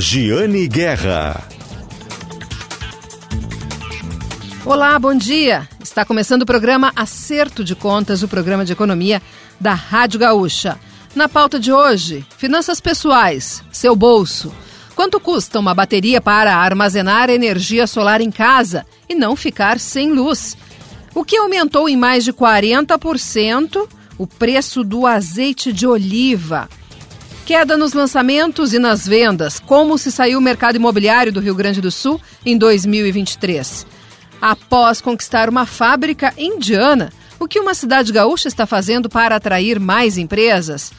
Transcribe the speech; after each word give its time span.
Giane 0.00 0.68
Guerra. 0.68 1.42
Olá, 4.64 4.96
bom 4.96 5.12
dia. 5.12 5.68
Está 5.82 6.04
começando 6.04 6.42
o 6.42 6.46
programa 6.46 6.92
Acerto 6.94 7.64
de 7.64 7.74
Contas, 7.74 8.22
o 8.22 8.28
programa 8.28 8.64
de 8.64 8.72
economia 8.72 9.20
da 9.58 9.74
Rádio 9.74 10.20
Gaúcha. 10.20 10.78
Na 11.16 11.28
pauta 11.28 11.58
de 11.58 11.72
hoje, 11.72 12.24
finanças 12.36 12.80
pessoais, 12.80 13.64
seu 13.72 13.96
bolso. 13.96 14.54
Quanto 14.94 15.18
custa 15.18 15.58
uma 15.58 15.74
bateria 15.74 16.20
para 16.20 16.54
armazenar 16.54 17.28
energia 17.28 17.84
solar 17.84 18.20
em 18.20 18.30
casa 18.30 18.86
e 19.08 19.16
não 19.16 19.34
ficar 19.34 19.80
sem 19.80 20.12
luz? 20.12 20.56
O 21.12 21.24
que 21.24 21.36
aumentou 21.36 21.88
em 21.88 21.96
mais 21.96 22.22
de 22.22 22.32
40% 22.32 23.88
o 24.16 24.28
preço 24.28 24.84
do 24.84 25.08
azeite 25.08 25.72
de 25.72 25.88
oliva. 25.88 26.68
Queda 27.48 27.78
nos 27.78 27.94
lançamentos 27.94 28.74
e 28.74 28.78
nas 28.78 29.08
vendas. 29.08 29.58
Como 29.58 29.96
se 29.96 30.12
saiu 30.12 30.38
o 30.38 30.42
mercado 30.42 30.76
imobiliário 30.76 31.32
do 31.32 31.40
Rio 31.40 31.54
Grande 31.54 31.80
do 31.80 31.90
Sul 31.90 32.20
em 32.44 32.58
2023? 32.58 33.86
Após 34.38 35.00
conquistar 35.00 35.48
uma 35.48 35.64
fábrica 35.64 36.34
indiana, 36.36 37.10
o 37.40 37.48
que 37.48 37.58
uma 37.58 37.72
cidade 37.72 38.12
gaúcha 38.12 38.48
está 38.48 38.66
fazendo 38.66 39.08
para 39.08 39.36
atrair 39.36 39.80
mais 39.80 40.18
empresas? 40.18 40.92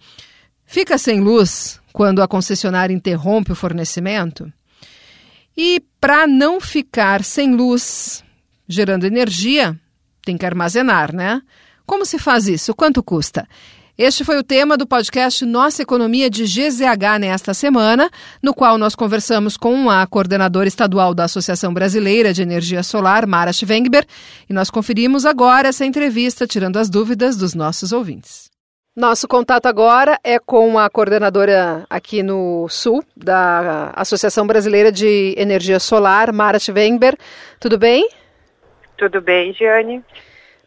fica 0.66 0.98
sem 0.98 1.22
luz 1.22 1.80
quando 1.94 2.22
a 2.22 2.28
concessionária 2.28 2.94
interrompe 2.94 3.54
o 3.54 3.56
fornecimento? 3.56 4.52
E 5.56 5.82
para 6.02 6.28
não 6.28 6.60
ficar 6.60 7.24
sem 7.24 7.56
luz 7.56 8.22
gerando 8.68 9.06
energia, 9.06 9.80
tem 10.22 10.38
que 10.38 10.46
armazenar, 10.46 11.16
né? 11.16 11.42
Como 11.86 12.06
se 12.06 12.18
faz 12.18 12.48
isso? 12.48 12.74
Quanto 12.74 13.04
custa? 13.04 13.48
Este 13.98 14.26
foi 14.26 14.38
o 14.38 14.44
tema 14.44 14.76
do 14.76 14.86
podcast 14.86 15.46
Nossa 15.46 15.82
Economia 15.82 16.30
de 16.30 16.44
GZH 16.44 17.20
nesta 17.20 17.54
semana, 17.54 18.10
no 18.44 18.54
qual 18.54 18.78
nós 18.78 18.94
conversamos 18.94 19.56
com 19.56 19.90
a 19.90 20.06
coordenadora 20.06 20.68
estadual 20.68 21.14
da 21.14 21.24
Associação 21.24 21.74
Brasileira 21.74 22.34
de 22.34 22.42
Energia 22.42 22.84
Solar, 22.84 23.26
Mara 23.26 23.54
Schwengber, 23.54 24.06
e 24.50 24.54
nós 24.54 24.70
conferimos 24.70 25.26
agora 25.26 25.70
essa 25.70 25.86
entrevista, 25.86 26.46
tirando 26.46 26.78
as 26.78 26.90
dúvidas 26.90 27.38
dos 27.38 27.54
nossos 27.54 27.94
ouvintes. 27.94 28.50
Nosso 28.94 29.28
contato 29.28 29.68
agora 29.68 30.20
é 30.24 30.40
com 30.40 30.78
a 30.78 30.90
coordenadora 30.90 31.86
aqui 31.90 32.22
no 32.22 32.68
Sul 32.68 33.04
da 33.16 33.92
Associação 33.96 34.46
Brasileira 34.46 34.92
de 34.92 35.36
Energia 35.38 35.80
Solar, 35.80 36.34
Mara 36.34 36.60
Schwengber. 36.60 37.16
Tudo 37.62 37.78
bem? 37.78 38.10
Tudo 38.98 39.22
bem, 39.22 39.54
Giane. 39.54 40.04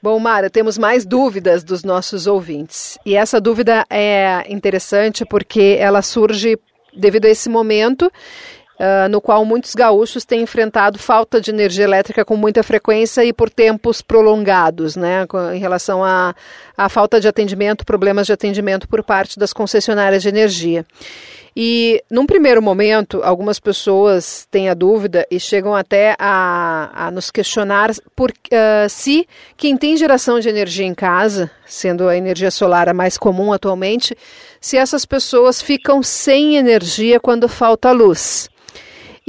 Bom, 0.00 0.18
Mara, 0.18 0.48
temos 0.48 0.78
mais 0.78 1.04
dúvidas 1.04 1.64
dos 1.64 1.82
nossos 1.82 2.26
ouvintes. 2.26 2.98
E 3.04 3.16
essa 3.16 3.40
dúvida 3.40 3.84
é 3.90 4.44
interessante 4.48 5.24
porque 5.24 5.76
ela 5.78 6.02
surge 6.02 6.56
devido 6.94 7.26
a 7.26 7.28
esse 7.28 7.48
momento 7.48 8.10
Uh, 8.78 9.08
no 9.08 9.20
qual 9.20 9.44
muitos 9.44 9.74
gaúchos 9.74 10.24
têm 10.24 10.42
enfrentado 10.42 11.00
falta 11.00 11.40
de 11.40 11.50
energia 11.50 11.82
elétrica 11.82 12.24
com 12.24 12.36
muita 12.36 12.62
frequência 12.62 13.24
e 13.24 13.32
por 13.32 13.50
tempos 13.50 14.00
prolongados, 14.00 14.94
né, 14.94 15.26
em 15.52 15.58
relação 15.58 16.04
à 16.04 16.88
falta 16.88 17.20
de 17.20 17.26
atendimento, 17.26 17.84
problemas 17.84 18.28
de 18.28 18.32
atendimento 18.32 18.88
por 18.88 19.02
parte 19.02 19.36
das 19.36 19.52
concessionárias 19.52 20.22
de 20.22 20.28
energia. 20.28 20.86
E, 21.60 22.00
num 22.08 22.24
primeiro 22.24 22.62
momento, 22.62 23.20
algumas 23.24 23.58
pessoas 23.58 24.46
têm 24.48 24.68
a 24.68 24.74
dúvida 24.74 25.26
e 25.28 25.40
chegam 25.40 25.74
até 25.74 26.14
a, 26.16 27.06
a 27.06 27.10
nos 27.10 27.32
questionar 27.32 27.90
por, 28.14 28.30
uh, 28.30 28.88
se 28.88 29.26
quem 29.56 29.76
tem 29.76 29.96
geração 29.96 30.38
de 30.38 30.48
energia 30.48 30.86
em 30.86 30.94
casa, 30.94 31.50
sendo 31.66 32.08
a 32.08 32.16
energia 32.16 32.52
solar 32.52 32.88
a 32.88 32.94
mais 32.94 33.18
comum 33.18 33.52
atualmente, 33.52 34.16
se 34.60 34.76
essas 34.76 35.04
pessoas 35.04 35.60
ficam 35.60 36.00
sem 36.00 36.54
energia 36.54 37.18
quando 37.18 37.48
falta 37.48 37.90
luz. 37.90 38.48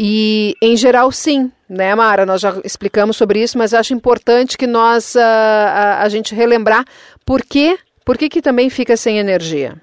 E, 0.02 0.56
em 0.62 0.78
geral, 0.78 1.12
sim, 1.12 1.52
né, 1.70 1.94
Mara? 1.94 2.26
Nós 2.26 2.40
já 2.40 2.54
explicamos 2.64 3.18
sobre 3.18 3.42
isso, 3.44 3.58
mas 3.58 3.74
acho 3.74 3.94
importante 3.94 4.58
que 4.58 4.66
nós, 4.66 5.14
uh, 5.14 5.20
a, 5.20 6.04
a 6.04 6.08
gente 6.08 6.34
relembrar 6.34 6.86
por 7.26 7.42
quê, 7.42 7.78
por 8.06 8.18
que, 8.18 8.30
que 8.30 8.42
também 8.42 8.70
fica 8.70 8.96
sem 8.96 9.18
energia. 9.20 9.74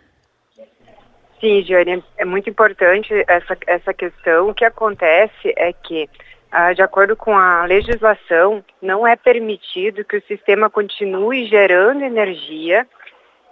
Sim, 1.38 1.62
Giane, 1.62 2.02
é 2.16 2.24
muito 2.24 2.48
importante 2.48 3.12
essa, 3.28 3.58
essa 3.66 3.92
questão. 3.92 4.48
O 4.48 4.54
que 4.54 4.64
acontece 4.64 5.52
é 5.54 5.74
que, 5.74 6.08
ah, 6.50 6.72
de 6.72 6.80
acordo 6.80 7.14
com 7.14 7.36
a 7.36 7.66
legislação, 7.66 8.64
não 8.80 9.06
é 9.06 9.16
permitido 9.16 10.02
que 10.02 10.16
o 10.16 10.26
sistema 10.26 10.70
continue 10.70 11.44
gerando 11.44 12.02
energia 12.02 12.86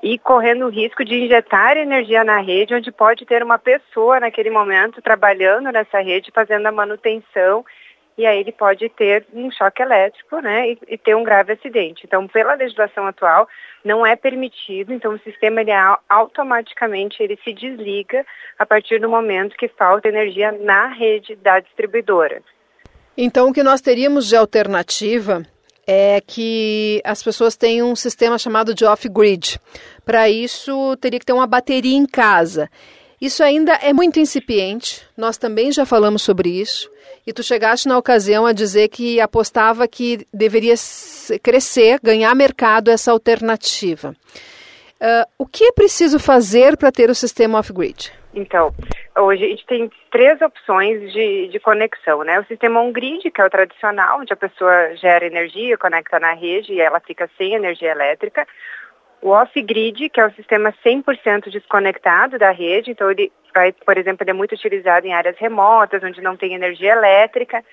e 0.04 0.18
correndo 0.18 0.66
o 0.66 0.68
risco 0.68 1.02
de 1.02 1.14
injetar 1.14 1.78
energia 1.78 2.22
na 2.22 2.38
rede, 2.38 2.74
onde 2.74 2.92
pode 2.92 3.24
ter 3.24 3.42
uma 3.42 3.58
pessoa 3.58 4.20
naquele 4.20 4.50
momento 4.50 5.00
trabalhando 5.00 5.72
nessa 5.72 5.98
rede, 5.98 6.30
fazendo 6.30 6.66
a 6.66 6.72
manutenção 6.72 7.64
e 8.18 8.26
aí 8.26 8.38
ele 8.38 8.52
pode 8.52 8.86
ter 8.90 9.26
um 9.32 9.50
choque 9.50 9.82
elétrico, 9.82 10.38
né, 10.40 10.72
e, 10.72 10.78
e, 10.88 10.98
ter 10.98 11.16
um 11.16 11.24
grave 11.24 11.54
acidente. 11.54 12.02
Então, 12.04 12.28
pela 12.28 12.54
legislação 12.54 13.06
atual, 13.06 13.48
não 13.82 14.06
é 14.06 14.14
permitido. 14.14 14.92
Então, 14.92 15.14
o 15.14 15.18
sistema 15.20 15.62
ele 15.62 15.72
automaticamente 16.08 17.22
ele 17.22 17.38
se 17.42 17.52
desliga 17.52 18.24
a 18.58 18.64
partir 18.64 19.00
do 19.00 19.08
momento 19.08 19.56
que 19.56 19.68
falta 19.68 20.06
energia 20.06 20.52
na 20.52 20.88
rede 20.88 21.34
da 21.36 21.58
distribuidora. 21.58 22.42
Então, 23.16 23.48
o 23.48 23.52
que 23.52 23.62
nós 23.62 23.80
teríamos 23.80 24.28
de 24.28 24.36
alternativa 24.36 25.42
é 25.86 26.20
que 26.26 27.00
as 27.04 27.22
pessoas 27.22 27.56
têm 27.56 27.82
um 27.82 27.94
sistema 27.94 28.38
chamado 28.38 28.74
de 28.74 28.84
off-grid. 28.84 29.58
Para 30.04 30.28
isso, 30.28 30.96
teria 31.00 31.18
que 31.18 31.26
ter 31.26 31.32
uma 31.32 31.46
bateria 31.46 31.96
em 31.96 32.06
casa. 32.06 32.70
Isso 33.20 33.42
ainda 33.42 33.72
é 33.74 33.92
muito 33.92 34.18
incipiente, 34.20 35.02
nós 35.16 35.36
também 35.36 35.72
já 35.72 35.86
falamos 35.86 36.22
sobre 36.22 36.50
isso. 36.50 36.90
E 37.26 37.32
tu 37.32 37.42
chegaste 37.42 37.88
na 37.88 37.96
ocasião 37.96 38.44
a 38.44 38.52
dizer 38.52 38.88
que 38.88 39.18
apostava 39.20 39.88
que 39.88 40.26
deveria 40.32 40.74
crescer, 41.42 41.98
ganhar 42.02 42.34
mercado 42.34 42.90
essa 42.90 43.12
alternativa. 43.12 44.14
Uh, 45.00 45.26
o 45.38 45.46
que 45.46 45.64
é 45.64 45.72
preciso 45.72 46.18
fazer 46.18 46.76
para 46.76 46.92
ter 46.92 47.08
o 47.08 47.14
sistema 47.14 47.58
off-grid? 47.58 48.12
Então, 48.34 48.74
hoje 49.16 49.44
a 49.44 49.48
gente 49.48 49.66
tem 49.66 49.90
três 50.10 50.40
opções 50.40 51.12
de, 51.12 51.48
de 51.48 51.60
conexão, 51.60 52.22
né? 52.24 52.40
O 52.40 52.44
sistema 52.44 52.80
on-grid, 52.80 53.30
que 53.30 53.40
é 53.40 53.44
o 53.44 53.50
tradicional, 53.50 54.20
onde 54.20 54.32
a 54.32 54.36
pessoa 54.36 54.96
gera 54.96 55.26
energia, 55.26 55.78
conecta 55.78 56.18
na 56.18 56.32
rede 56.32 56.72
e 56.72 56.80
ela 56.80 57.00
fica 57.00 57.30
sem 57.38 57.54
energia 57.54 57.92
elétrica. 57.92 58.46
O 59.22 59.30
off-grid, 59.30 60.10
que 60.10 60.20
é 60.20 60.26
o 60.26 60.34
sistema 60.34 60.74
100% 60.84 61.50
desconectado 61.50 62.38
da 62.38 62.50
rede, 62.50 62.90
então 62.90 63.10
ele 63.10 63.32
vai, 63.54 63.72
por 63.72 63.96
exemplo, 63.96 64.22
ele 64.22 64.30
é 64.30 64.34
muito 64.34 64.54
utilizado 64.54 65.06
em 65.06 65.14
áreas 65.14 65.38
remotas, 65.38 66.02
onde 66.02 66.20
não 66.20 66.36
tem 66.36 66.52
energia 66.52 66.92
elétrica, 66.92 67.64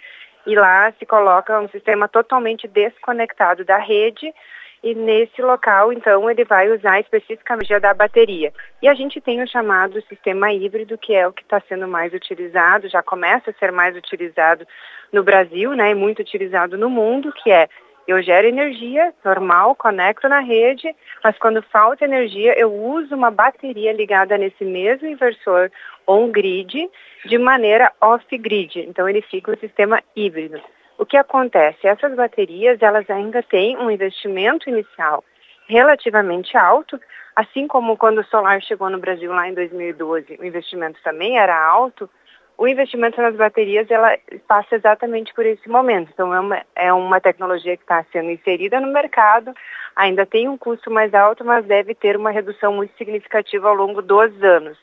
e 0.46 0.56
lá 0.56 0.92
se 0.98 1.06
coloca 1.06 1.60
um 1.60 1.68
sistema 1.70 2.08
totalmente 2.08 2.68
desconectado 2.68 3.66
da 3.66 3.78
rede, 3.78 4.34
e 4.84 4.96
nesse 4.96 5.42
local, 5.42 5.94
então, 5.94 6.30
ele 6.30 6.44
vai 6.44 6.72
usar 6.72 7.00
especificamente 7.00 7.72
a 7.74 7.80
da 7.80 7.94
bateria. 7.94 8.52
E 8.82 8.88
a 8.88 8.94
gente 8.96 9.22
tem 9.22 9.42
o 9.42 9.48
chamado 9.48 10.02
sistema 10.08 10.52
híbrido, 10.52 10.98
que 10.98 11.14
é 11.14 11.28
o 11.28 11.34
que 11.34 11.44
está 11.44 11.62
sendo 11.70 11.88
mais 11.88 12.14
utilizado, 12.14 12.90
já 12.90 13.04
começa 13.04 13.52
a 13.52 13.54
ser 13.54 13.72
mais 13.72 13.96
utilizado 13.96 14.66
no 15.14 15.24
Brasil, 15.24 15.74
né, 15.74 15.92
e 15.92 15.96
muito 15.96 16.20
utilizado 16.20 16.78
no 16.78 16.90
mundo, 16.90 17.32
que 17.32 17.52
é 17.52 17.70
eu 18.08 18.22
gero 18.24 18.48
energia 18.48 19.14
normal, 19.24 19.76
conecto 19.76 20.28
na 20.28 20.40
rede, 20.40 20.94
mas 21.24 21.38
quando 21.38 21.62
falta 21.62 22.04
energia, 22.04 22.58
eu 22.58 22.74
uso 22.74 23.16
uma 23.16 23.30
bateria 23.30 23.94
ligada 23.94 24.38
nesse 24.38 24.66
mesmo 24.66 25.08
inversor 25.08 25.72
on-grid 26.08 26.90
de 27.26 27.38
maneira 27.38 27.92
off-grid. 28.02 28.80
Então 28.80 29.08
ele 29.08 29.22
fica 29.22 29.52
um 29.52 29.58
sistema 29.58 30.02
híbrido. 30.16 30.60
O 31.02 31.06
que 31.06 31.18
acontece? 31.18 31.88
Essas 31.88 32.14
baterias, 32.14 32.80
elas 32.80 33.10
ainda 33.10 33.42
têm 33.42 33.76
um 33.76 33.90
investimento 33.90 34.70
inicial 34.70 35.24
relativamente 35.68 36.56
alto, 36.56 37.02
assim 37.36 37.66
como 37.66 37.98
quando 37.98 38.20
o 38.20 38.24
solar 38.26 38.62
chegou 38.62 38.88
no 38.88 39.00
Brasil 39.00 39.32
lá 39.32 39.50
em 39.50 39.54
2012, 39.56 40.38
o 40.40 40.46
investimento 40.46 41.00
também 41.04 41.40
era 41.40 41.60
alto, 41.60 42.08
o 42.56 42.68
investimento 42.68 43.20
nas 43.20 43.36
baterias 43.36 43.90
ela 43.90 44.16
passa 44.48 44.76
exatamente 44.76 45.34
por 45.34 45.44
esse 45.44 45.68
momento. 45.68 46.12
Então 46.14 46.32
é 46.36 46.40
uma, 46.40 46.62
é 46.76 46.94
uma 46.94 47.20
tecnologia 47.20 47.76
que 47.76 47.84
está 47.84 48.06
sendo 48.12 48.30
inserida 48.30 48.80
no 48.80 48.94
mercado, 48.94 49.56
ainda 49.96 50.24
tem 50.24 50.48
um 50.48 50.58
custo 50.58 50.92
mais 50.92 51.16
alto, 51.16 51.44
mas 51.44 51.66
deve 51.66 51.96
ter 51.96 52.16
uma 52.16 52.30
redução 52.30 52.74
muito 52.74 52.96
significativa 52.96 53.68
ao 53.68 53.74
longo 53.74 54.04
dos 54.04 54.44
anos. 54.44 54.78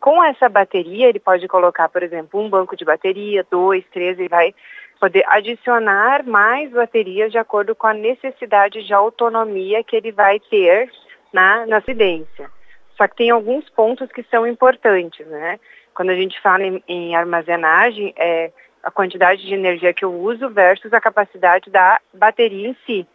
Com 0.00 0.24
essa 0.24 0.48
bateria, 0.48 1.08
ele 1.08 1.20
pode 1.20 1.46
colocar, 1.46 1.88
por 1.90 2.02
exemplo, 2.02 2.40
um 2.40 2.50
banco 2.50 2.74
de 2.74 2.84
bateria, 2.84 3.46
dois, 3.48 3.84
três, 3.92 4.18
e 4.18 4.26
vai 4.26 4.52
poder 5.00 5.24
adicionar 5.26 6.22
mais 6.24 6.70
baterias 6.70 7.32
de 7.32 7.38
acordo 7.38 7.74
com 7.74 7.86
a 7.86 7.94
necessidade 7.94 8.84
de 8.84 8.92
autonomia 8.92 9.82
que 9.82 9.96
ele 9.96 10.12
vai 10.12 10.38
ter 10.38 10.90
na, 11.32 11.66
na 11.66 11.78
residência. 11.78 12.50
Só 12.96 13.08
que 13.08 13.16
tem 13.16 13.30
alguns 13.30 13.68
pontos 13.70 14.12
que 14.12 14.22
são 14.24 14.46
importantes, 14.46 15.26
né? 15.26 15.58
Quando 15.94 16.10
a 16.10 16.14
gente 16.14 16.38
fala 16.42 16.64
em, 16.64 16.84
em 16.86 17.16
armazenagem, 17.16 18.12
é 18.16 18.52
a 18.82 18.90
quantidade 18.90 19.42
de 19.42 19.54
energia 19.54 19.94
que 19.94 20.04
eu 20.04 20.12
uso 20.12 20.50
versus 20.50 20.92
a 20.92 21.00
capacidade 21.00 21.70
da 21.70 21.98
bateria 22.12 22.68
em 22.68 22.76
si. 22.84 23.06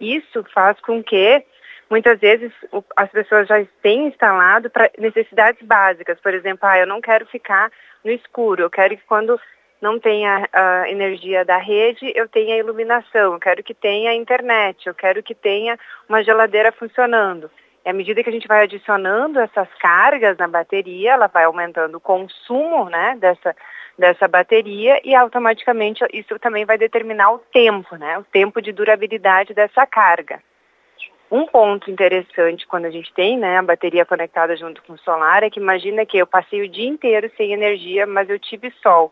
Isso 0.00 0.44
faz 0.54 0.80
com 0.80 1.02
que 1.02 1.44
muitas 1.90 2.18
vezes 2.20 2.52
as 2.96 3.10
pessoas 3.10 3.48
já 3.48 3.64
tenham 3.82 4.08
instalado 4.08 4.70
para 4.70 4.90
necessidades 4.96 5.60
básicas. 5.66 6.20
Por 6.20 6.34
exemplo, 6.34 6.68
ah, 6.68 6.78
eu 6.78 6.86
não 6.86 7.00
quero 7.00 7.26
ficar 7.26 7.70
no 8.04 8.10
escuro, 8.10 8.62
eu 8.62 8.70
quero 8.70 8.96
que 8.96 9.04
quando 9.04 9.38
não 9.82 9.98
tenha 9.98 10.48
a 10.52 10.88
energia 10.88 11.44
da 11.44 11.58
rede, 11.58 12.12
eu 12.14 12.28
tenha 12.28 12.56
iluminação, 12.56 13.32
eu 13.34 13.40
quero 13.40 13.64
que 13.64 13.74
tenha 13.74 14.14
internet, 14.14 14.86
eu 14.86 14.94
quero 14.94 15.22
que 15.24 15.34
tenha 15.34 15.76
uma 16.08 16.22
geladeira 16.22 16.70
funcionando. 16.70 17.50
E 17.84 17.90
à 17.90 17.92
medida 17.92 18.22
que 18.22 18.30
a 18.30 18.32
gente 18.32 18.46
vai 18.46 18.62
adicionando 18.62 19.40
essas 19.40 19.68
cargas 19.80 20.38
na 20.38 20.46
bateria, 20.46 21.14
ela 21.14 21.26
vai 21.26 21.44
aumentando 21.44 21.96
o 21.96 22.00
consumo 22.00 22.88
né, 22.88 23.16
dessa, 23.18 23.56
dessa 23.98 24.28
bateria 24.28 25.00
e 25.04 25.16
automaticamente 25.16 26.04
isso 26.12 26.38
também 26.38 26.64
vai 26.64 26.78
determinar 26.78 27.32
o 27.32 27.38
tempo, 27.38 27.96
né, 27.96 28.16
o 28.18 28.22
tempo 28.22 28.62
de 28.62 28.70
durabilidade 28.70 29.52
dessa 29.52 29.84
carga. 29.84 30.40
Um 31.28 31.46
ponto 31.46 31.90
interessante 31.90 32.66
quando 32.68 32.84
a 32.84 32.90
gente 32.90 33.12
tem 33.14 33.36
né, 33.36 33.58
a 33.58 33.62
bateria 33.62 34.04
conectada 34.04 34.54
junto 34.54 34.80
com 34.84 34.92
o 34.92 34.98
solar 34.98 35.42
é 35.42 35.50
que 35.50 35.58
imagina 35.58 36.06
que 36.06 36.18
eu 36.18 36.26
passei 36.26 36.62
o 36.62 36.68
dia 36.68 36.86
inteiro 36.86 37.28
sem 37.36 37.52
energia, 37.52 38.06
mas 38.06 38.30
eu 38.30 38.38
tive 38.38 38.70
sol. 38.82 39.10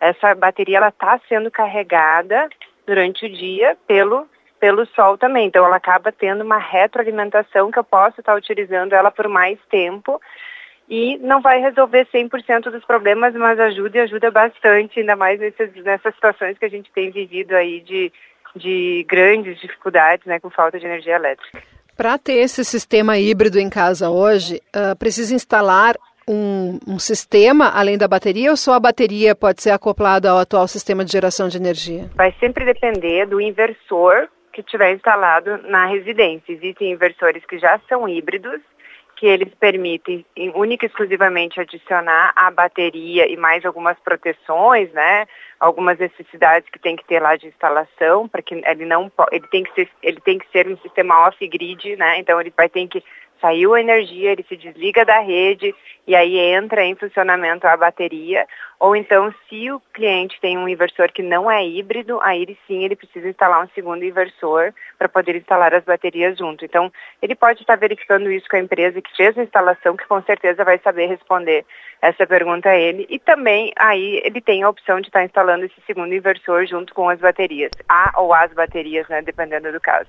Essa 0.00 0.34
bateria 0.34 0.86
está 0.88 1.20
sendo 1.28 1.50
carregada 1.50 2.48
durante 2.86 3.26
o 3.26 3.30
dia 3.30 3.76
pelo 3.86 4.26
pelo 4.60 4.86
sol 4.94 5.16
também. 5.16 5.46
Então 5.46 5.64
ela 5.64 5.76
acaba 5.76 6.12
tendo 6.12 6.44
uma 6.44 6.58
retroalimentação 6.58 7.70
que 7.70 7.78
eu 7.78 7.84
posso 7.84 8.20
estar 8.20 8.36
utilizando 8.36 8.92
ela 8.92 9.10
por 9.10 9.26
mais 9.26 9.58
tempo 9.70 10.20
e 10.88 11.16
não 11.18 11.40
vai 11.40 11.60
resolver 11.60 12.06
100% 12.12 12.70
dos 12.70 12.84
problemas, 12.84 13.32
mas 13.34 13.58
ajuda 13.58 13.98
e 13.98 14.00
ajuda 14.00 14.30
bastante, 14.30 15.00
ainda 15.00 15.16
mais 15.16 15.40
nessas, 15.40 15.72
nessas 15.76 16.14
situações 16.14 16.58
que 16.58 16.64
a 16.64 16.68
gente 16.68 16.90
tem 16.92 17.10
vivido 17.10 17.54
aí 17.54 17.80
de, 17.80 18.12
de 18.56 19.06
grandes 19.08 19.58
dificuldades 19.60 20.26
né, 20.26 20.38
com 20.38 20.50
falta 20.50 20.78
de 20.78 20.84
energia 20.84 21.14
elétrica. 21.14 21.62
Para 21.96 22.18
ter 22.18 22.38
esse 22.38 22.64
sistema 22.64 23.18
híbrido 23.18 23.58
em 23.58 23.70
casa 23.70 24.10
hoje, 24.10 24.60
uh, 24.74 24.96
precisa 24.96 25.34
instalar 25.34 25.96
um, 26.28 26.78
um, 26.86 26.98
sistema 26.98 27.70
além 27.70 27.98
da 27.98 28.08
bateria 28.08 28.50
ou 28.50 28.56
só 28.56 28.74
a 28.74 28.80
bateria 28.80 29.34
pode 29.34 29.62
ser 29.62 29.70
acoplada 29.70 30.30
ao 30.30 30.38
atual 30.38 30.66
sistema 30.68 31.04
de 31.04 31.12
geração 31.12 31.48
de 31.48 31.56
energia? 31.56 32.10
Vai 32.14 32.34
sempre 32.40 32.64
depender 32.64 33.26
do 33.26 33.40
inversor 33.40 34.28
que 34.52 34.62
tiver 34.62 34.94
instalado 34.94 35.58
na 35.68 35.86
residência. 35.86 36.52
Existem 36.52 36.92
inversores 36.92 37.44
que 37.46 37.58
já 37.58 37.80
são 37.88 38.08
híbridos, 38.08 38.60
que 39.16 39.26
eles 39.26 39.52
permitem 39.60 40.24
única 40.54 40.86
e 40.86 40.88
exclusivamente 40.88 41.60
adicionar 41.60 42.32
a 42.34 42.50
bateria 42.50 43.30
e 43.30 43.36
mais 43.36 43.66
algumas 43.66 43.98
proteções, 43.98 44.90
né? 44.92 45.26
Algumas 45.60 45.98
necessidades 45.98 46.70
que 46.70 46.78
tem 46.78 46.96
que 46.96 47.04
ter 47.04 47.20
lá 47.20 47.36
de 47.36 47.46
instalação, 47.46 48.26
para 48.26 48.40
que 48.40 48.54
ele 48.54 48.86
não 48.86 49.12
ele 49.30 49.46
tem 49.48 49.62
que 49.62 49.74
ser 49.74 49.90
ele 50.02 50.20
tem 50.22 50.38
que 50.38 50.50
ser 50.50 50.66
um 50.66 50.78
sistema 50.78 51.28
off 51.28 51.46
grid, 51.46 51.96
né? 51.96 52.18
Então 52.18 52.40
ele 52.40 52.52
vai 52.56 52.66
ter 52.70 52.88
que 52.88 53.04
saiu 53.40 53.74
a 53.74 53.80
energia, 53.80 54.32
ele 54.32 54.44
se 54.48 54.56
desliga 54.56 55.04
da 55.04 55.20
rede 55.20 55.74
e 56.06 56.14
aí 56.14 56.38
entra 56.38 56.84
em 56.84 56.94
funcionamento 56.94 57.66
a 57.66 57.76
bateria. 57.76 58.46
Ou 58.80 58.96
então, 58.96 59.32
se 59.46 59.70
o 59.70 59.78
cliente 59.92 60.40
tem 60.40 60.56
um 60.56 60.66
inversor 60.66 61.12
que 61.12 61.22
não 61.22 61.50
é 61.50 61.62
híbrido, 61.62 62.18
aí 62.22 62.56
sim 62.66 62.82
ele 62.82 62.96
precisa 62.96 63.28
instalar 63.28 63.62
um 63.62 63.68
segundo 63.74 64.02
inversor 64.02 64.72
para 64.98 65.06
poder 65.06 65.36
instalar 65.36 65.74
as 65.74 65.84
baterias 65.84 66.38
junto. 66.38 66.64
Então, 66.64 66.90
ele 67.20 67.34
pode 67.34 67.60
estar 67.60 67.76
verificando 67.76 68.32
isso 68.32 68.46
com 68.48 68.56
a 68.56 68.60
empresa 68.60 69.02
que 69.02 69.14
fez 69.14 69.36
a 69.36 69.42
instalação, 69.42 69.98
que 69.98 70.06
com 70.06 70.22
certeza 70.22 70.64
vai 70.64 70.78
saber 70.78 71.08
responder 71.08 71.66
essa 72.00 72.26
pergunta 72.26 72.70
a 72.70 72.76
ele. 72.76 73.06
E 73.10 73.18
também 73.18 73.70
aí 73.78 74.22
ele 74.24 74.40
tem 74.40 74.62
a 74.62 74.70
opção 74.70 74.98
de 74.98 75.08
estar 75.08 75.24
instalando 75.26 75.66
esse 75.66 75.80
segundo 75.86 76.14
inversor 76.14 76.64
junto 76.64 76.94
com 76.94 77.06
as 77.06 77.20
baterias, 77.20 77.72
a 77.86 78.14
ou 78.16 78.32
as 78.32 78.50
baterias, 78.54 79.06
né, 79.10 79.20
dependendo 79.20 79.70
do 79.70 79.80
caso. 79.80 80.08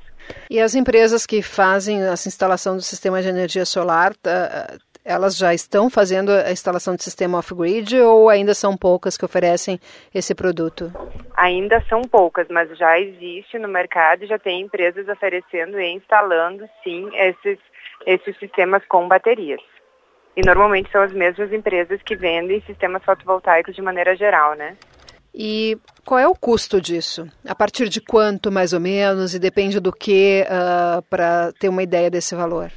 E 0.49 0.61
as 0.61 0.75
empresas 0.75 1.25
que 1.25 1.41
fazem 1.41 2.01
essa 2.03 2.29
instalação 2.29 2.77
do 2.77 2.81
sistema 2.81 3.21
de 3.21 3.27
energia 3.27 3.65
solar, 3.65 4.15
tá, 4.15 4.77
elas 5.03 5.35
já 5.35 5.53
estão 5.53 5.89
fazendo 5.89 6.31
a 6.31 6.51
instalação 6.51 6.95
de 6.95 7.03
sistema 7.03 7.39
off-grid 7.39 7.99
ou 7.99 8.29
ainda 8.29 8.53
são 8.53 8.77
poucas 8.77 9.17
que 9.17 9.25
oferecem 9.25 9.79
esse 10.13 10.35
produto? 10.35 10.91
Ainda 11.35 11.83
são 11.89 12.01
poucas, 12.01 12.47
mas 12.49 12.69
já 12.77 12.99
existe 12.99 13.57
no 13.57 13.67
mercado 13.67 14.23
e 14.23 14.27
já 14.27 14.37
tem 14.37 14.61
empresas 14.61 15.07
oferecendo 15.07 15.79
e 15.79 15.93
instalando, 15.93 16.67
sim, 16.83 17.09
esses, 17.13 17.57
esses 18.05 18.37
sistemas 18.37 18.83
com 18.87 19.07
baterias. 19.07 19.61
E 20.35 20.45
normalmente 20.45 20.91
são 20.91 21.01
as 21.01 21.11
mesmas 21.11 21.51
empresas 21.51 22.01
que 22.03 22.15
vendem 22.15 22.61
sistemas 22.61 23.03
fotovoltaicos 23.03 23.75
de 23.75 23.81
maneira 23.81 24.15
geral, 24.15 24.55
né? 24.55 24.77
E 25.33 25.77
qual 26.05 26.19
é 26.19 26.27
o 26.27 26.35
custo 26.35 26.81
disso? 26.81 27.27
A 27.47 27.55
partir 27.55 27.87
de 27.89 28.01
quanto, 28.01 28.51
mais 28.51 28.73
ou 28.73 28.79
menos, 28.79 29.33
e 29.33 29.39
depende 29.39 29.79
do 29.79 29.91
que, 29.91 30.43
uh, 30.43 30.51
ah, 30.51 31.03
para 31.09 31.53
ter 31.53 31.69
uma 31.69 31.83
ideia 31.83 32.09
desse 32.09 32.35
valor? 32.35 32.71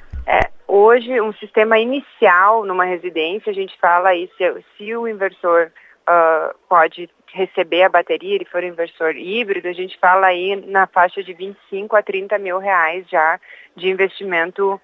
Hoje, 0.76 1.20
um 1.20 1.32
sistema 1.34 1.78
inicial 1.78 2.64
numa 2.64 2.84
residência, 2.84 3.52
a 3.52 3.54
gente 3.54 3.78
fala 3.78 4.08
aí 4.08 4.28
se, 4.36 4.64
se 4.76 4.96
o 4.96 5.06
inversor 5.06 5.70
uh, 6.00 6.52
pode 6.68 7.08
receber 7.32 7.84
a 7.84 7.88
bateria, 7.88 8.34
ele 8.34 8.44
for 8.44 8.60
um 8.60 8.66
inversor 8.66 9.14
híbrido, 9.14 9.68
a 9.68 9.72
gente 9.72 9.96
fala 10.00 10.26
aí 10.26 10.56
na 10.66 10.88
faixa 10.88 11.22
de 11.22 11.32
25 11.32 11.94
a 11.94 12.02
30 12.02 12.36
mil 12.40 12.58
reais 12.58 13.08
já 13.08 13.38
de 13.76 13.88
investimento 13.88 14.80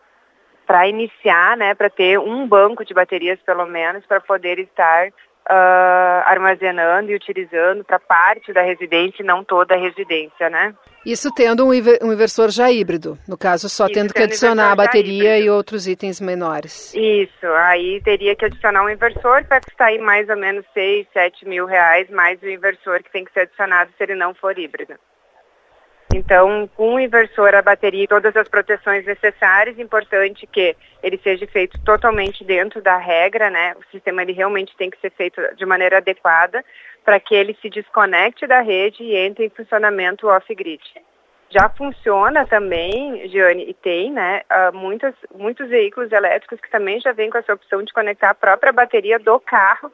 para 0.64 0.86
iniciar, 0.86 1.56
né, 1.56 1.74
para 1.74 1.90
ter 1.90 2.20
um 2.20 2.46
banco 2.46 2.84
de 2.84 2.94
baterias 2.94 3.40
pelo 3.40 3.66
menos, 3.66 4.06
para 4.06 4.20
poder 4.20 4.60
estar 4.60 5.12
uh, 5.50 6.22
armazenando 6.26 7.10
e 7.10 7.14
utilizando 7.14 7.84
para 7.84 7.98
parte 7.98 8.52
da 8.52 8.62
residência 8.62 9.22
e 9.22 9.26
não 9.26 9.42
toda 9.42 9.74
a 9.74 9.78
residência, 9.78 10.48
né? 10.48 10.74
Isso 11.04 11.32
tendo 11.34 11.66
um, 11.66 11.74
inversor 11.74 12.50
já 12.50 12.70
híbrido, 12.70 13.18
no 13.26 13.36
caso 13.36 13.68
só 13.68 13.86
Isso, 13.86 13.94
tendo 13.94 14.12
que 14.12 14.22
adicionar 14.22 14.70
a 14.70 14.76
bateria 14.76 15.38
e 15.38 15.48
outros 15.48 15.88
itens 15.88 16.20
menores. 16.20 16.94
Isso, 16.94 17.46
aí 17.46 18.00
teria 18.02 18.36
que 18.36 18.44
adicionar 18.44 18.84
um 18.84 18.90
inversor, 18.90 19.44
vai 19.48 19.60
custar 19.60 19.88
aí 19.88 19.98
mais 19.98 20.28
ou 20.28 20.36
menos 20.36 20.64
6, 20.74 21.06
7 21.12 21.48
mil 21.48 21.66
reais, 21.66 22.08
mais 22.10 22.40
o 22.42 22.48
inversor 22.48 23.02
que 23.02 23.10
tem 23.10 23.24
que 23.24 23.32
ser 23.32 23.40
adicionado 23.40 23.90
se 23.96 24.02
ele 24.04 24.14
não 24.14 24.34
for 24.34 24.58
híbrido. 24.58 24.94
Então, 26.14 26.68
com 26.74 26.94
o 26.94 27.00
inversor, 27.00 27.54
a 27.54 27.62
bateria 27.62 28.04
e 28.04 28.08
todas 28.08 28.36
as 28.36 28.48
proteções 28.48 29.06
necessárias, 29.06 29.78
importante 29.78 30.46
que 30.46 30.76
ele 31.02 31.18
seja 31.22 31.46
feito 31.46 31.78
totalmente 31.84 32.42
dentro 32.44 32.82
da 32.82 32.96
regra, 32.96 33.48
né? 33.48 33.74
O 33.78 33.90
sistema 33.92 34.22
ele 34.22 34.32
realmente 34.32 34.76
tem 34.76 34.90
que 34.90 35.00
ser 35.00 35.10
feito 35.10 35.40
de 35.56 35.64
maneira 35.64 35.98
adequada 35.98 36.64
para 37.04 37.20
que 37.20 37.34
ele 37.34 37.56
se 37.62 37.70
desconecte 37.70 38.46
da 38.46 38.60
rede 38.60 39.02
e 39.02 39.16
entre 39.16 39.46
em 39.46 39.50
funcionamento 39.50 40.26
off-grid. 40.26 40.82
Já 41.48 41.68
funciona 41.68 42.46
também, 42.46 43.28
Giane, 43.28 43.68
e 43.68 43.74
tem, 43.74 44.12
né, 44.12 44.42
uh, 44.50 44.76
muitas, 44.76 45.14
muitos 45.34 45.68
veículos 45.68 46.12
elétricos 46.12 46.60
que 46.60 46.70
também 46.70 47.00
já 47.00 47.12
vêm 47.12 47.28
com 47.28 47.38
essa 47.38 47.54
opção 47.54 47.82
de 47.82 47.92
conectar 47.92 48.30
a 48.30 48.34
própria 48.34 48.72
bateria 48.72 49.18
do 49.18 49.38
carro 49.40 49.92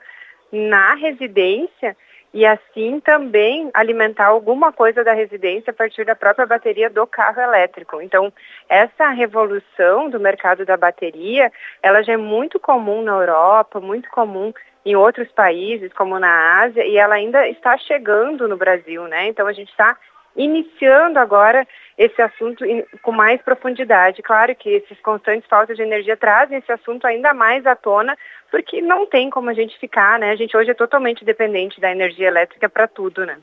na 0.52 0.94
residência 0.94 1.96
e 2.33 2.45
assim 2.45 3.00
também 3.00 3.71
alimentar 3.73 4.26
alguma 4.26 4.73
coisa 4.73 5.02
da 5.02 5.12
residência 5.12 5.71
a 5.71 5.75
partir 5.75 6.04
da 6.04 6.14
própria 6.14 6.47
bateria 6.47 6.90
do 6.90 7.06
carro 7.06 7.40
elétrico. 7.40 8.00
Então, 8.00 8.33
essa 8.68 9.09
revolução 9.11 10.11
do 10.11 10.21
mercado 10.21 10.64
da 10.64 10.76
bateria, 10.76 11.50
ela 11.83 12.02
já 12.02 12.12
é 12.12 12.16
muito 12.16 12.61
comum 12.61 13.02
na 13.02 13.12
Europa, 13.12 13.80
muito 13.80 14.11
comum 14.11 14.52
em 14.85 14.95
outros 14.95 15.28
países, 15.33 15.92
como 15.92 16.18
na 16.18 16.62
Ásia, 16.62 16.87
e 16.87 16.97
ela 16.97 17.16
ainda 17.16 17.49
está 17.49 17.76
chegando 17.76 18.47
no 18.47 18.56
Brasil, 18.56 19.04
né? 19.09 19.26
Então 19.26 19.47
a 19.47 19.52
gente 19.52 19.71
está 19.71 19.97
iniciando 20.37 21.18
agora 21.18 21.66
esse 21.97 22.21
assunto 22.21 22.64
com 23.02 23.11
mais 23.11 23.40
profundidade. 23.42 24.23
Claro 24.23 24.54
que 24.54 24.68
esses 24.68 25.00
constantes 25.00 25.49
faltas 25.49 25.76
de 25.76 25.83
energia 25.83 26.16
trazem 26.16 26.59
esse 26.59 26.71
assunto 26.71 27.06
ainda 27.06 27.33
mais 27.33 27.66
à 27.66 27.75
tona, 27.75 28.16
porque 28.57 28.81
não 28.81 29.07
tem 29.07 29.29
como 29.29 29.51
a 29.51 29.53
gente 29.53 29.79
ficar, 29.79 30.19
né? 30.19 30.31
A 30.31 30.35
gente 30.35 30.57
hoje 30.57 30.71
é 30.71 30.75
totalmente 30.75 31.23
dependente 31.27 31.79
da 31.79 31.93
energia 31.93 32.27
elétrica 32.27 32.71
para 32.71 32.89
tudo, 32.89 33.27
né? 33.27 33.37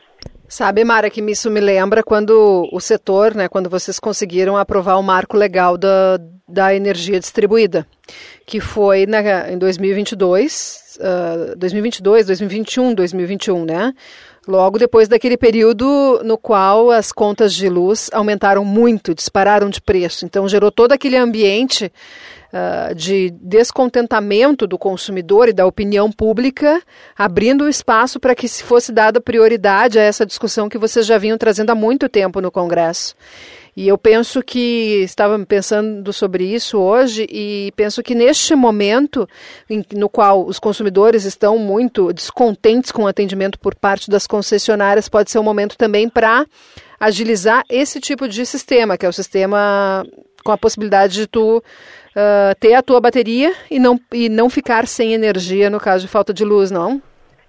Sabe, 0.48 0.84
Mara, 0.84 1.08
que 1.08 1.22
isso 1.22 1.52
me 1.52 1.60
lembra 1.60 2.02
quando 2.02 2.68
o 2.72 2.80
setor, 2.80 3.36
né, 3.36 3.48
quando 3.48 3.70
vocês 3.70 4.00
conseguiram 4.00 4.58
aprovar 4.58 4.98
o 4.98 5.04
marco 5.04 5.38
legal 5.38 5.78
da, 5.78 6.18
da 6.48 6.74
energia 6.74 7.20
distribuída, 7.20 7.86
que 8.48 8.60
foi 8.60 9.06
na, 9.06 9.52
em 9.52 9.58
2022, 9.60 10.98
uh, 11.00 11.56
2022, 11.58 12.26
2021, 12.26 12.96
2021, 12.96 13.66
né? 13.66 13.94
Logo 14.46 14.78
depois 14.78 15.08
daquele 15.08 15.38
período 15.38 16.20
no 16.24 16.38
qual 16.38 16.92
as 16.92 17.14
contas 17.14 17.54
de 17.54 17.70
luz 17.70 18.10
aumentaram 18.12 18.66
muito, 18.66 19.16
dispararam 19.16 19.70
de 19.70 19.80
preço. 19.80 20.26
Então 20.26 20.50
gerou 20.50 20.70
todo 20.70 20.92
aquele 20.92 21.16
ambiente 21.16 21.90
uh, 22.52 22.94
de 22.94 23.30
descontentamento 23.42 24.68
do 24.68 24.78
consumidor 24.78 25.48
e 25.48 25.54
da 25.54 25.66
opinião 25.66 26.12
pública, 26.12 26.82
abrindo 27.18 27.70
espaço 27.70 28.20
para 28.20 28.36
que 28.36 28.50
se 28.50 28.64
fosse 28.64 28.92
dada 28.92 29.22
prioridade 29.22 29.98
a 29.98 30.04
essa 30.04 30.26
discussão 30.26 30.68
que 30.68 30.78
vocês 30.78 31.06
já 31.06 31.18
vinham 31.18 31.38
trazendo 31.38 31.70
há 31.70 31.76
muito 31.76 32.10
tempo 32.10 32.42
no 32.42 32.52
Congresso. 32.52 33.16
E 33.76 33.88
eu 33.88 33.98
penso 33.98 34.42
que 34.44 35.02
estava 35.04 35.38
pensando 35.46 36.14
sobre 36.14 36.46
isso 36.46 36.78
hoje 36.78 37.28
e 37.30 37.74
penso 37.76 38.04
que 38.04 38.14
neste 38.14 38.56
momento 38.56 39.28
em, 39.68 39.84
no 39.96 40.08
qual 40.08 40.46
os 40.46 40.60
consumidores 40.60 41.26
estão 41.26 41.58
muito 41.58 42.14
descontentes 42.14 42.92
com 42.92 43.04
o 43.04 43.08
atendimento 43.08 43.60
por 43.60 43.74
parte 43.74 44.12
das 44.12 44.28
concessionárias, 44.28 45.10
pode 45.10 45.32
ser 45.32 45.40
um 45.40 45.44
momento 45.44 45.76
também 45.76 46.08
para 46.08 46.46
agilizar 47.00 47.64
esse 47.68 48.00
tipo 48.00 48.28
de 48.28 48.46
sistema, 48.46 48.98
que 48.98 49.06
é 49.06 49.10
o 49.10 49.14
sistema 49.14 50.06
com 50.44 50.52
a 50.52 50.58
possibilidade 50.58 51.14
de 51.14 51.28
tu 51.28 51.58
uh, 51.58 52.56
ter 52.60 52.76
a 52.76 52.84
tua 52.84 53.02
bateria 53.02 53.54
e 53.72 53.80
não, 53.80 54.00
e 54.12 54.30
não 54.30 54.50
ficar 54.50 54.88
sem 54.88 55.14
energia 55.14 55.70
no 55.70 55.80
caso 55.80 56.06
de 56.06 56.12
falta 56.12 56.34
de 56.34 56.44
luz, 56.44 56.70
não? 56.70 57.02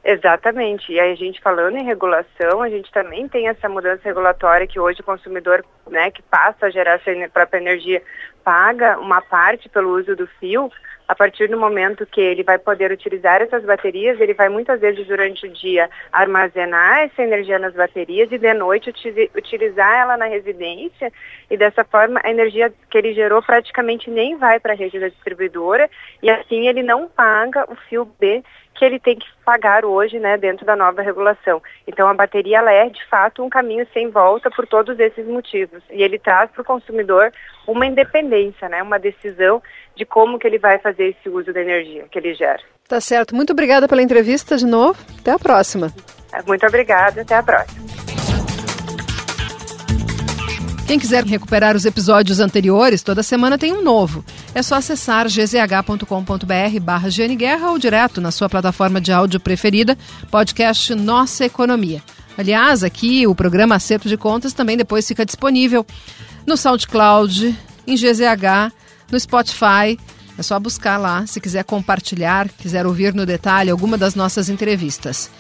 Exatamente. 0.05 0.93
E 0.93 1.01
aí 1.01 1.13
a 1.13 1.17
gente 1.17 1.41
falando 1.41 1.79
em 1.79 1.85
regulação, 1.85 2.61
a 2.61 2.69
gente 2.69 2.93
também 2.93 3.27
tem 3.27 3.49
essa 3.49 3.69
mudança 3.71 4.03
regulatória 4.05 4.67
que 4.67 4.79
hoje 4.79 5.01
o 5.01 5.05
consumidor, 5.05 5.65
né, 5.91 6.11
que 6.11 6.23
passa 6.23 6.67
a 6.67 6.71
gerar 6.71 7.01
sua 7.01 7.15
própria 7.33 7.59
energia, 7.59 8.03
paga 8.45 8.99
uma 8.99 9.23
parte 9.23 9.67
pelo 9.71 9.99
uso 9.99 10.15
do 10.15 10.27
fio. 10.39 10.71
A 11.07 11.15
partir 11.15 11.49
do 11.49 11.59
momento 11.59 12.07
que 12.07 12.21
ele 12.21 12.43
vai 12.43 12.59
poder 12.59 12.91
utilizar 12.91 13.43
essas 13.43 13.63
baterias, 13.63 14.19
ele 14.19 14.33
vai 14.33 14.49
muitas 14.49 14.81
vezes 14.81 15.07
durante 15.07 15.47
o 15.47 15.53
dia 15.53 15.91
armazenar 16.11 17.01
essa 17.01 17.23
energia 17.23 17.59
nas 17.59 17.75
baterias 17.75 18.33
e 18.33 18.39
de 18.39 18.55
noite 18.55 18.91
utilizar 19.37 20.01
ela 20.01 20.17
na 20.17 20.25
residência 20.25 21.13
e 21.51 21.59
dessa 21.59 21.85
forma 21.85 22.21
a 22.25 22.31
energia 22.31 22.73
que 22.89 22.97
ele 22.97 23.13
gerou 23.13 23.43
praticamente 23.43 24.11
nem 24.11 24.37
vai 24.39 24.59
para 24.59 24.73
a 24.73 24.77
rede 24.77 24.99
da 24.99 25.09
distribuidora 25.09 25.91
e 26.23 26.31
assim 26.31 26.69
ele 26.69 26.83
não 26.83 27.07
paga 27.07 27.71
o 27.71 27.77
fio 27.77 28.07
B 28.19 28.43
que 28.75 28.85
ele 28.85 28.99
tem 28.99 29.17
que 29.17 29.27
pagar 29.45 29.85
hoje, 29.85 30.19
né, 30.19 30.37
dentro 30.37 30.67
da 30.67 30.75
nova 30.75 31.03
regulação. 31.03 31.63
Então 31.87 32.09
a 32.09 32.15
bateria 32.15 32.59
ela 32.59 32.73
é 32.73 32.89
de 32.89 33.05
fato 33.07 33.43
um 33.43 33.49
caminho 33.49 33.87
sem 33.93 34.11
volta 34.11 34.51
por 34.51 34.67
todos 34.67 34.99
esses 34.99 35.27
motivos 35.27 35.83
e 35.91 36.03
ele 36.03 36.19
traz 36.19 36.51
para 36.51 36.63
o 36.63 36.65
consumidor 36.65 37.33
uma 37.67 37.87
independência, 37.87 38.69
né, 38.69 38.83
uma 38.83 38.99
decisão 38.99 39.63
de 39.95 40.05
como 40.05 40.39
que 40.39 40.47
ele 40.47 40.59
vai 40.59 40.79
fazer 40.79 41.11
esse 41.11 41.29
uso 41.29 41.53
da 41.53 41.61
energia 41.61 42.07
que 42.11 42.19
ele 42.19 42.35
gera. 42.35 42.61
Tá 42.89 43.01
certo. 43.01 43.35
Muito 43.35 43.53
obrigada 43.53 43.89
pela 43.89 44.03
entrevista 44.03 44.57
de 44.57 44.67
novo. 44.67 44.99
Até 45.19 45.31
a 45.31 45.39
próxima. 45.39 45.93
Muito 46.47 46.67
obrigada. 46.67 47.23
Até 47.23 47.37
a 47.37 47.43
próxima. 47.43 47.94
Quem 50.87 50.99
quiser 50.99 51.25
recuperar 51.25 51.75
os 51.75 51.87
episódios 51.87 52.41
anteriores, 52.41 53.03
toda 53.03 53.23
semana 53.23 53.57
tem 53.57 53.73
um 53.73 53.83
novo. 53.83 54.23
É 54.55 54.63
só 54.63 54.75
acessar 54.75 55.27
gzh.com.br 55.27 56.81
barra 56.83 57.09
Guerra 57.35 57.71
ou 57.71 57.79
direto 57.79 58.21
na 58.21 58.31
sua 58.31 58.51
plataforma 58.51 59.01
de 59.01 59.11
áudio 59.11 59.41
preferida, 59.41 59.97
podcast 60.31 60.95
Nossa 60.95 61.47
Economia. 61.47 62.03
Aliás, 62.37 62.85
aqui 62.85 63.27
o 63.27 63.35
programa 63.35 63.77
Acerto 63.77 64.11
de 64.11 64.19
Contas 64.19 64.53
também 64.53 64.77
depois 64.77 65.09
fica 65.09 65.25
disponível 65.25 65.87
no 66.47 66.55
SoundCloud, 66.55 67.57
em 67.87 67.95
GZH, 67.95 68.71
no 69.11 69.19
Spotify. 69.19 69.99
É 70.37 70.43
só 70.43 70.61
buscar 70.61 70.99
lá 70.99 71.27
se 71.27 71.41
quiser 71.41 71.65
compartilhar, 71.65 72.51
quiser 72.59 72.87
ouvir 72.87 73.15
no 73.15 73.25
detalhe 73.25 73.71
alguma 73.71 73.97
das 73.97 74.15
nossas 74.15 74.51
entrevistas. 74.51 75.31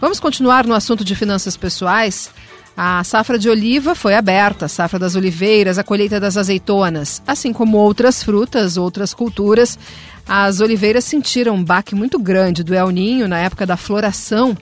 Vamos 0.00 0.20
continuar 0.20 0.66
no 0.66 0.74
assunto 0.74 1.04
de 1.04 1.16
finanças 1.16 1.56
pessoais. 1.56 2.30
A 2.76 3.04
safra 3.04 3.38
de 3.38 3.48
oliva 3.50 3.94
foi 3.94 4.14
aberta, 4.14 4.64
a 4.64 4.68
safra 4.68 4.98
das 4.98 5.14
oliveiras, 5.14 5.78
a 5.78 5.84
colheita 5.84 6.18
das 6.18 6.36
azeitonas, 6.36 7.22
assim 7.26 7.52
como 7.52 7.76
outras 7.76 8.22
frutas, 8.22 8.76
outras 8.76 9.12
culturas. 9.12 9.78
As 10.26 10.60
oliveiras 10.60 11.04
sentiram 11.04 11.54
um 11.56 11.64
baque 11.64 11.94
muito 11.94 12.18
grande 12.18 12.64
do 12.64 12.74
El 12.74 12.90
Ninho 12.90 13.28
na 13.28 13.38
época 13.38 13.66
da 13.66 13.76
floração. 13.76 14.56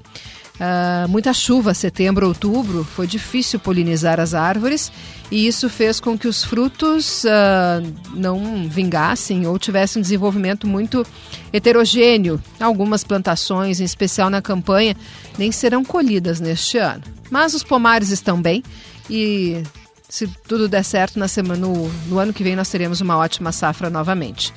Uh, 0.60 1.08
muita 1.08 1.32
chuva, 1.32 1.72
setembro, 1.72 2.26
outubro, 2.26 2.84
foi 2.84 3.06
difícil 3.06 3.58
polinizar 3.58 4.20
as 4.20 4.34
árvores 4.34 4.92
e 5.30 5.46
isso 5.46 5.70
fez 5.70 5.98
com 6.00 6.18
que 6.18 6.28
os 6.28 6.44
frutos 6.44 7.24
uh, 7.24 7.82
não 8.12 8.68
vingassem 8.68 9.46
ou 9.46 9.58
tivessem 9.58 10.00
um 10.00 10.02
desenvolvimento 10.02 10.66
muito 10.66 11.06
heterogêneo. 11.50 12.38
Algumas 12.58 13.02
plantações, 13.02 13.80
em 13.80 13.84
especial 13.84 14.28
na 14.28 14.42
campanha, 14.42 14.94
nem 15.38 15.50
serão 15.50 15.82
colhidas 15.82 16.40
neste 16.40 16.76
ano. 16.76 17.19
Mas 17.30 17.54
os 17.54 17.62
pomares 17.62 18.10
estão 18.10 18.40
bem 18.40 18.62
e, 19.08 19.62
se 20.08 20.26
tudo 20.48 20.68
der 20.68 20.84
certo, 20.84 21.18
na 21.18 21.28
semana, 21.28 21.66
no, 21.66 21.88
no 22.08 22.18
ano 22.18 22.32
que 22.32 22.42
vem 22.42 22.56
nós 22.56 22.68
teremos 22.68 23.00
uma 23.00 23.16
ótima 23.16 23.52
safra 23.52 23.88
novamente. 23.88 24.52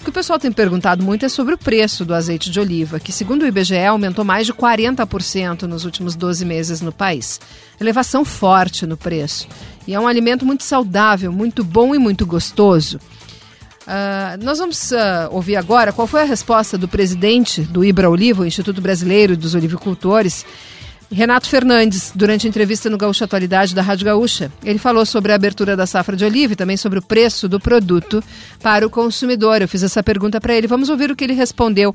O 0.00 0.04
que 0.06 0.10
o 0.10 0.12
pessoal 0.12 0.38
tem 0.38 0.52
perguntado 0.52 1.02
muito 1.02 1.24
é 1.24 1.28
sobre 1.28 1.54
o 1.54 1.58
preço 1.58 2.04
do 2.04 2.14
azeite 2.14 2.50
de 2.50 2.60
oliva, 2.60 3.00
que, 3.00 3.10
segundo 3.10 3.42
o 3.42 3.46
IBGE, 3.46 3.84
aumentou 3.84 4.24
mais 4.24 4.46
de 4.46 4.52
40% 4.52 5.62
nos 5.62 5.84
últimos 5.84 6.14
12 6.14 6.44
meses 6.44 6.80
no 6.80 6.92
país. 6.92 7.40
Elevação 7.80 8.24
forte 8.24 8.86
no 8.86 8.96
preço. 8.96 9.48
E 9.86 9.94
é 9.94 10.00
um 10.00 10.06
alimento 10.06 10.46
muito 10.46 10.62
saudável, 10.62 11.32
muito 11.32 11.64
bom 11.64 11.94
e 11.94 11.98
muito 11.98 12.24
gostoso. 12.24 13.00
Uh, 13.86 14.44
nós 14.44 14.58
vamos 14.58 14.90
uh, 14.90 15.30
ouvir 15.30 15.56
agora 15.56 15.92
qual 15.92 16.08
foi 16.08 16.22
a 16.22 16.24
resposta 16.24 16.76
do 16.76 16.88
presidente 16.88 17.62
do 17.62 17.84
Ibra 17.84 18.10
Oliva, 18.10 18.42
o 18.42 18.46
Instituto 18.46 18.80
Brasileiro 18.80 19.36
dos 19.36 19.54
Olivicultores, 19.54 20.44
Renato 21.10 21.48
Fernandes, 21.48 22.12
durante 22.14 22.46
a 22.46 22.48
entrevista 22.48 22.90
no 22.90 22.98
Gaúcha 22.98 23.24
Atualidade 23.24 23.74
da 23.74 23.82
Rádio 23.82 24.06
Gaúcha. 24.06 24.50
Ele 24.64 24.78
falou 24.78 25.06
sobre 25.06 25.32
a 25.32 25.36
abertura 25.36 25.76
da 25.76 25.86
safra 25.86 26.16
de 26.16 26.24
oliva 26.24 26.52
e 26.52 26.56
também 26.56 26.76
sobre 26.76 26.98
o 26.98 27.02
preço 27.02 27.48
do 27.48 27.60
produto 27.60 28.22
para 28.62 28.86
o 28.86 28.90
consumidor. 28.90 29.62
Eu 29.62 29.68
fiz 29.68 29.82
essa 29.82 30.02
pergunta 30.02 30.40
para 30.40 30.54
ele. 30.54 30.66
Vamos 30.66 30.88
ouvir 30.88 31.10
o 31.10 31.16
que 31.16 31.24
ele 31.24 31.32
respondeu 31.32 31.94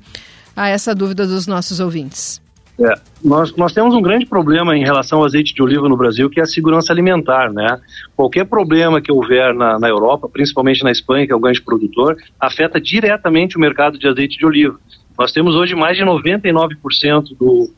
a 0.55 0.69
essa 0.69 0.95
dúvida 0.95 1.27
dos 1.27 1.45
nossos 1.45 1.79
ouvintes. 1.79 2.41
É, 2.79 2.93
nós, 3.23 3.55
nós 3.55 3.73
temos 3.73 3.93
um 3.93 4.01
grande 4.01 4.25
problema 4.25 4.75
em 4.75 4.83
relação 4.83 5.19
ao 5.19 5.25
azeite 5.25 5.53
de 5.53 5.61
oliva 5.61 5.87
no 5.87 5.97
Brasil, 5.97 6.29
que 6.29 6.39
é 6.39 6.43
a 6.43 6.47
segurança 6.47 6.91
alimentar, 6.91 7.51
né? 7.51 7.79
Qualquer 8.15 8.45
problema 8.45 9.01
que 9.01 9.11
houver 9.11 9.53
na, 9.53 9.77
na 9.77 9.87
Europa, 9.87 10.27
principalmente 10.27 10.83
na 10.83 10.91
Espanha, 10.91 11.27
que 11.27 11.33
é 11.33 11.35
o 11.35 11.39
grande 11.39 11.61
produtor, 11.61 12.17
afeta 12.39 12.79
diretamente 12.81 13.57
o 13.57 13.59
mercado 13.59 13.99
de 13.99 14.07
azeite 14.07 14.37
de 14.37 14.45
oliva. 14.45 14.79
Nós 15.19 15.31
temos 15.31 15.53
hoje 15.53 15.75
mais 15.75 15.97
de 15.97 16.03
99% 16.03 17.37
do, 17.37 17.69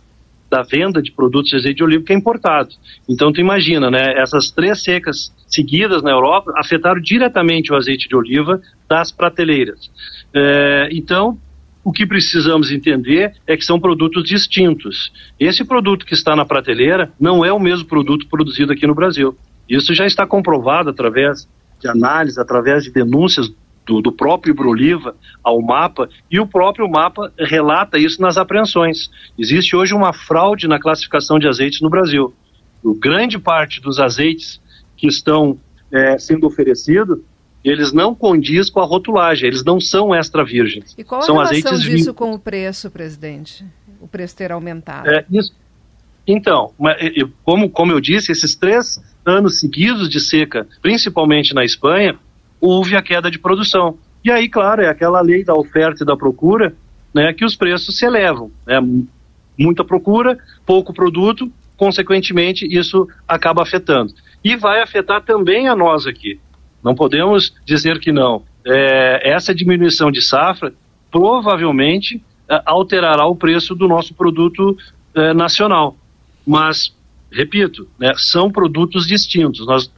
da 0.54 0.62
venda 0.62 1.02
de 1.02 1.12
produtos 1.12 1.50
de 1.50 1.58
azeite 1.58 1.78
de 1.78 1.84
oliva 1.84 2.04
que 2.04 2.14
é 2.14 2.16
importado. 2.16 2.70
Então 3.10 3.34
tu 3.34 3.42
imagina, 3.42 3.90
né, 3.90 4.14
essas 4.22 4.52
três 4.52 4.84
secas 4.84 5.34
seguidas 5.48 6.04
na 6.04 6.12
Europa 6.12 6.54
afetaram 6.56 7.02
diretamente 7.02 7.74
o 7.74 7.76
azeite 7.76 8.08
de 8.08 8.16
oliva 8.16 8.62
das 8.88 9.12
prateleiras. 9.12 9.90
É, 10.32 10.90
então 10.92 11.40
o 11.84 11.92
que 11.92 12.06
precisamos 12.06 12.72
entender 12.72 13.34
é 13.48 13.58
que 13.58 13.66
são 13.66 13.80
produtos 13.80 14.24
distintos. 14.24 15.12
Esse 15.40 15.66
produto 15.66 16.06
que 16.06 16.14
está 16.14 16.36
na 16.36 16.46
prateleira 16.46 17.12
não 17.20 17.44
é 17.44 17.52
o 17.52 17.60
mesmo 17.60 17.88
produto 17.88 18.28
produzido 18.28 18.72
aqui 18.72 18.86
no 18.86 18.94
Brasil. 18.94 19.36
Isso 19.68 19.92
já 19.96 20.06
está 20.06 20.28
comprovado 20.28 20.92
através 20.92 21.48
de 21.82 21.88
análise, 21.90 22.40
através 22.40 22.84
de 22.84 22.92
denúncias 22.92 23.52
do, 23.86 24.02
do 24.02 24.12
próprio 24.12 24.54
Broliva 24.54 25.16
ao 25.44 25.62
mapa, 25.62 26.10
e 26.32 26.40
o 26.40 26.48
próprio 26.48 26.90
mapa 26.90 27.32
relata 27.38 27.98
isso 27.98 28.22
nas 28.22 28.38
apreensões. 28.38 29.10
Existe 29.38 29.76
hoje 29.76 29.94
uma 29.94 30.14
fraude 30.14 30.68
na 30.68 30.80
classificação 30.80 31.38
de 31.38 31.48
azeites 31.48 31.82
no 31.82 31.90
Brasil. 31.90 32.34
O 32.84 32.94
grande 32.94 33.38
parte 33.38 33.82
dos 33.82 34.00
azeites 34.00 34.62
que 34.98 35.08
estão 35.08 35.58
é, 35.92 36.18
sendo 36.18 36.48
oferecidos, 36.48 37.20
eles 37.64 37.94
não 37.94 38.14
condiz 38.14 38.70
com 38.70 38.80
a 38.80 38.86
rotulagem, 38.86 39.48
eles 39.48 39.64
não 39.64 39.80
são 39.80 40.14
extra 40.14 40.44
virgens. 40.44 40.94
E 40.98 41.04
qual 41.04 41.22
são 41.22 41.40
a 41.40 41.46
relação 41.46 41.78
disso 41.78 42.14
com 42.14 42.34
o 42.34 42.40
preço, 42.40 42.90
presidente? 42.90 43.66
O 44.02 44.08
preço 44.08 44.36
ter 44.36 44.52
aumentado? 44.52 45.10
É, 45.10 45.26
isso, 45.32 45.54
Então, 46.28 46.74
como, 47.44 47.70
como 47.70 47.92
eu 47.92 48.02
disse, 48.02 48.32
esses 48.32 48.56
três 48.56 49.02
anos 49.26 49.60
seguidos 49.60 50.10
de 50.10 50.20
seca, 50.20 50.68
principalmente 50.82 51.54
na 51.54 51.64
Espanha, 51.64 52.18
houve 52.64 52.96
a 52.96 53.02
queda 53.02 53.30
de 53.30 53.38
produção. 53.38 53.98
E 54.24 54.32
aí, 54.32 54.48
claro, 54.48 54.82
é 54.82 54.88
aquela 54.88 55.20
lei 55.20 55.44
da 55.44 55.54
oferta 55.54 56.04
e 56.04 56.06
da 56.06 56.16
procura, 56.16 56.74
né, 57.14 57.34
que 57.34 57.44
os 57.44 57.58
preços 57.58 57.98
se 57.98 58.06
elevam. 58.06 58.50
Né? 58.66 58.80
Muita 59.60 59.84
procura, 59.84 60.40
pouco 60.66 60.94
produto, 60.94 61.52
consequentemente, 61.76 62.66
isso 62.66 63.06
acaba 63.28 63.62
afetando. 63.62 64.14
E 64.42 64.56
vai 64.56 64.82
afetar 64.82 65.22
também 65.24 65.68
a 65.68 65.76
nós 65.76 66.08
aqui. 66.08 66.40
Não 66.82 66.96
podemos 66.96 67.54
dizer 67.66 68.00
que 68.00 68.14
não. 68.14 68.44
É, 68.66 69.30
essa 69.30 69.54
diminuição 69.54 70.10
de 70.10 70.22
safra 70.22 70.74
provavelmente 71.12 72.24
é, 72.50 72.62
alterará 72.66 73.26
o 73.26 73.36
preço 73.36 73.76
do 73.76 73.90
nosso 73.90 74.14
produto 74.14 74.78
é, 75.14 75.34
nacional. 75.34 75.98
Mas, 76.48 76.96
repito, 77.30 77.90
né, 78.00 78.14
são 78.16 78.50
produtos 78.50 79.06
distintos. 79.06 79.66
Nós 79.66 79.92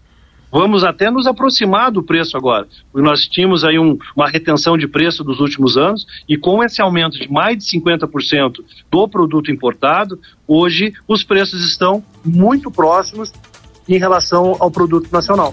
vamos 0.52 0.84
até 0.84 1.10
nos 1.10 1.28
aproximar 1.28 1.92
do 1.92 2.04
preço 2.04 2.38
agora. 2.38 2.68
Nós 2.94 3.22
tínhamos 3.22 3.64
aí 3.64 3.78
um, 3.78 3.98
uma 4.16 4.30
retenção 4.30 4.78
de 4.78 4.88
preço 4.88 5.24
dos 5.24 5.40
últimos 5.40 5.78
anos 5.78 6.06
e 6.28 6.38
com 6.38 6.64
esse 6.64 6.82
aumento 6.82 7.20
de 7.20 7.32
mais 7.32 7.58
de 7.58 7.66
50% 7.66 8.64
do 8.92 9.08
produto 9.08 9.52
importado, 9.52 10.20
hoje 10.48 10.94
os 11.08 11.24
preços 11.24 11.64
estão 11.64 12.04
muito 12.24 12.72
próximos 12.72 13.32
em 13.88 13.98
relação 13.98 14.56
ao 14.60 14.72
produto 14.72 15.12
nacional. 15.12 15.52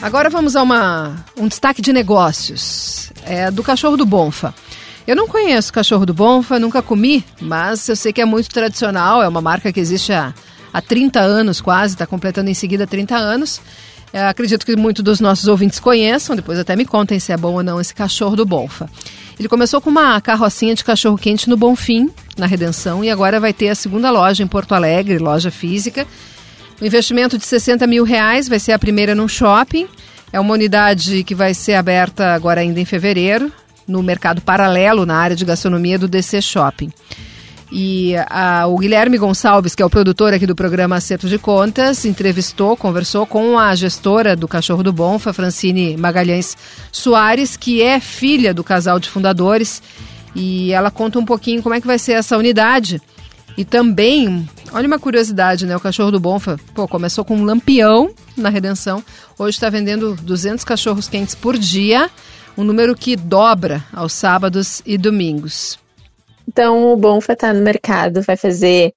Agora 0.00 0.30
vamos 0.30 0.54
a 0.54 0.62
uma, 0.62 1.16
um 1.36 1.48
destaque 1.48 1.82
de 1.82 1.92
negócios 1.92 3.12
é, 3.24 3.50
do 3.50 3.62
cachorro 3.62 3.96
do 3.96 4.06
Bonfa. 4.06 4.54
Eu 5.06 5.16
não 5.16 5.26
conheço 5.26 5.72
cachorro 5.72 6.06
do 6.06 6.14
Bonfa, 6.14 6.58
nunca 6.58 6.82
comi, 6.82 7.24
mas 7.40 7.88
eu 7.88 7.96
sei 7.96 8.12
que 8.12 8.20
é 8.20 8.24
muito 8.24 8.48
tradicional, 8.50 9.22
é 9.22 9.28
uma 9.28 9.40
marca 9.40 9.72
que 9.72 9.80
existe 9.80 10.12
há, 10.12 10.32
há 10.72 10.80
30 10.80 11.20
anos 11.20 11.60
quase, 11.60 11.94
está 11.94 12.06
completando 12.06 12.50
em 12.50 12.54
seguida 12.54 12.86
30 12.86 13.16
anos. 13.16 13.60
Eu 14.12 14.26
acredito 14.26 14.64
que 14.64 14.74
muitos 14.74 15.04
dos 15.04 15.20
nossos 15.20 15.48
ouvintes 15.48 15.78
conheçam, 15.78 16.34
depois 16.34 16.58
até 16.58 16.74
me 16.74 16.84
contem 16.84 17.18
se 17.18 17.32
é 17.32 17.36
bom 17.36 17.54
ou 17.54 17.62
não 17.62 17.80
esse 17.80 17.94
cachorro 17.94 18.36
do 18.36 18.46
Bonfa. 18.46 18.88
Ele 19.38 19.48
começou 19.48 19.80
com 19.80 19.90
uma 19.90 20.20
carrocinha 20.20 20.74
de 20.74 20.82
cachorro 20.82 21.18
quente 21.18 21.48
no 21.48 21.56
Bonfim, 21.56 22.10
na 22.36 22.46
Redenção, 22.46 23.04
e 23.04 23.10
agora 23.10 23.38
vai 23.38 23.52
ter 23.52 23.68
a 23.68 23.74
segunda 23.74 24.10
loja 24.10 24.42
em 24.42 24.46
Porto 24.46 24.74
Alegre, 24.74 25.18
loja 25.18 25.50
física, 25.50 26.06
o 26.80 26.86
investimento 26.86 27.36
de 27.36 27.44
60 27.44 27.86
mil 27.88 28.04
reais 28.04 28.48
vai 28.48 28.60
ser 28.60 28.72
a 28.72 28.78
primeira 28.78 29.14
no 29.14 29.28
shopping. 29.28 29.88
É 30.32 30.38
uma 30.38 30.54
unidade 30.54 31.24
que 31.24 31.34
vai 31.34 31.52
ser 31.52 31.74
aberta 31.74 32.34
agora 32.34 32.60
ainda 32.60 32.78
em 32.78 32.84
fevereiro, 32.84 33.50
no 33.86 34.02
mercado 34.02 34.40
paralelo 34.40 35.04
na 35.04 35.16
área 35.16 35.34
de 35.34 35.44
gastronomia 35.44 35.98
do 35.98 36.06
DC 36.06 36.40
Shopping. 36.40 36.92
E 37.70 38.14
a, 38.28 38.66
o 38.66 38.78
Guilherme 38.78 39.18
Gonçalves, 39.18 39.74
que 39.74 39.82
é 39.82 39.86
o 39.86 39.90
produtor 39.90 40.32
aqui 40.32 40.46
do 40.46 40.54
programa 40.54 40.96
Acerto 40.96 41.28
de 41.28 41.38
Contas, 41.38 42.04
entrevistou, 42.06 42.76
conversou 42.76 43.26
com 43.26 43.58
a 43.58 43.74
gestora 43.74 44.34
do 44.34 44.48
Cachorro 44.48 44.82
do 44.82 44.92
Bonfa, 44.92 45.34
Francine 45.34 45.96
Magalhães 45.96 46.56
Soares, 46.90 47.56
que 47.56 47.82
é 47.82 48.00
filha 48.00 48.54
do 48.54 48.64
casal 48.64 48.98
de 48.98 49.10
fundadores. 49.10 49.82
E 50.34 50.72
ela 50.72 50.90
conta 50.90 51.18
um 51.18 51.24
pouquinho 51.24 51.62
como 51.62 51.74
é 51.74 51.80
que 51.80 51.86
vai 51.86 51.98
ser 51.98 52.12
essa 52.12 52.38
unidade. 52.38 53.02
E 53.56 53.64
também, 53.64 54.48
olha 54.72 54.86
uma 54.86 54.98
curiosidade, 54.98 55.66
né? 55.66 55.76
O 55.76 55.80
cachorro 55.80 56.12
do 56.12 56.20
Bonfa, 56.20 56.58
pô, 56.72 56.86
começou 56.86 57.24
com 57.24 57.36
um 57.36 57.44
lampião 57.44 58.10
na 58.36 58.48
Redenção. 58.48 59.02
Hoje 59.38 59.56
está 59.56 59.68
vendendo 59.68 60.14
200 60.22 60.64
cachorros 60.64 61.08
quentes 61.08 61.34
por 61.34 61.58
dia, 61.58 62.08
um 62.56 62.64
número 62.64 62.94
que 62.96 63.16
dobra 63.16 63.84
aos 63.92 64.12
sábados 64.12 64.80
e 64.86 64.96
domingos. 64.96 65.78
Então, 66.48 66.92
o 66.92 66.96
Bonfa 66.96 67.34
está 67.34 67.52
no 67.52 67.62
mercado, 67.62 68.22
vai 68.22 68.36
fazer 68.36 68.92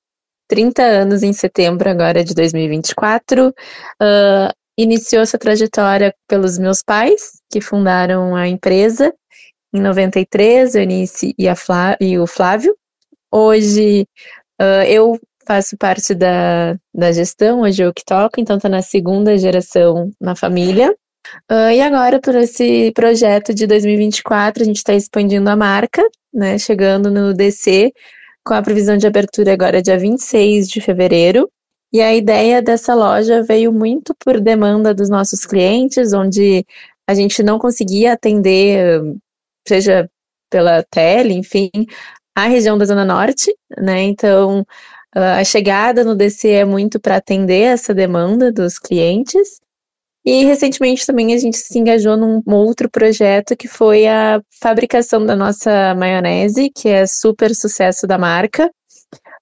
30 0.48 0.81
anos 0.81 1.22
em 1.22 1.34
setembro 1.34 1.89
agora 1.89 2.24
de 2.24 2.34
2024. 2.34 3.50
Uh, 3.50 3.53
ah, 4.01 4.53
iniciou 4.77 5.22
essa 5.22 5.38
trajetória 5.38 6.15
pelos 6.27 6.58
meus 6.58 6.81
pais, 6.81 7.41
que 7.51 7.60
fundaram 7.60 8.36
a 8.36 8.48
empresa 8.48 9.13
em 9.74 9.81
93, 9.81 10.75
o 10.75 10.77
Eunice 10.79 11.36
e, 11.38 11.53
Flá 11.55 11.98
e 12.00 12.18
o 12.18 12.25
Flávio. 12.25 12.75
Hoje 13.29 14.05
Uh, 14.61 14.85
eu 14.87 15.20
faço 15.48 15.75
parte 15.75 16.14
da, 16.14 16.77
da 16.94 17.11
gestão, 17.11 17.61
hoje 17.61 17.81
eu 17.81 17.92
que 17.92 18.05
toco, 18.05 18.40
então 18.40 18.57
está 18.57 18.70
na 18.70 18.83
segunda 18.83 19.35
geração 19.35 20.11
na 20.22 20.35
família. 20.35 20.96
Uh, 21.51 21.72
e 21.74 21.81
agora, 21.81 22.20
por 22.20 22.35
esse 22.35 22.91
projeto 22.94 23.53
de 23.53 23.67
2024, 23.67 24.63
a 24.63 24.65
gente 24.65 24.77
está 24.77 24.94
expandindo 24.94 25.50
a 25.50 25.55
marca, 25.55 26.07
né, 26.33 26.57
chegando 26.57 27.11
no 27.11 27.33
DC, 27.33 27.91
com 28.44 28.53
a 28.53 28.61
previsão 28.61 28.98
de 28.98 29.07
abertura 29.07 29.53
agora 29.53 29.81
dia 29.81 29.98
26 29.98 30.67
de 30.67 30.81
fevereiro. 30.81 31.50
E 31.94 32.01
a 32.01 32.15
ideia 32.15 32.61
dessa 32.61 32.96
loja 32.96 33.44
veio 33.44 33.72
muito 33.74 34.15
por 34.24 34.39
demanda 34.39 34.94
dos 34.94 35.09
nossos 35.09 35.46
clientes, 35.46 36.13
onde 36.13 36.65
a 37.07 37.13
gente 37.13 37.44
não 37.44 37.59
conseguia 37.59 38.13
atender, 38.13 39.01
seja 39.67 40.09
pela 40.50 40.83
tele, 40.83 41.33
enfim, 41.33 41.70
a 42.35 42.48
região 42.48 42.77
da 42.77 42.85
Zona 42.85 43.05
Norte, 43.05 43.53
né? 43.77 44.03
Então, 44.03 44.65
ah, 45.13 45.39
a 45.39 45.44
chegada 45.44 46.03
no 46.03 46.15
DC 46.15 46.50
é 46.50 46.65
muito 46.65 47.00
para 47.00 47.17
atender 47.17 47.63
essa 47.63 47.94
demanda 47.94 48.51
dos 48.51 48.79
clientes. 48.79 49.59
E 50.24 50.44
recentemente 50.46 51.05
também 51.05 51.34
a 51.34 51.38
gente 51.38 51.57
se 51.57 51.79
engajou 51.79 52.16
num 52.16 52.44
outro 52.53 52.90
projeto 52.90 53.55
que 53.55 53.68
foi 53.68 54.07
a 54.07 54.40
fabricação 54.62 55.25
da 55.25 55.36
nossa 55.36 55.96
maionese, 55.96 56.70
que 56.70 56.90
é 56.90 57.07
super 57.07 57.55
sucesso 57.55 58.05
da 58.05 58.18
marca. 58.18 58.70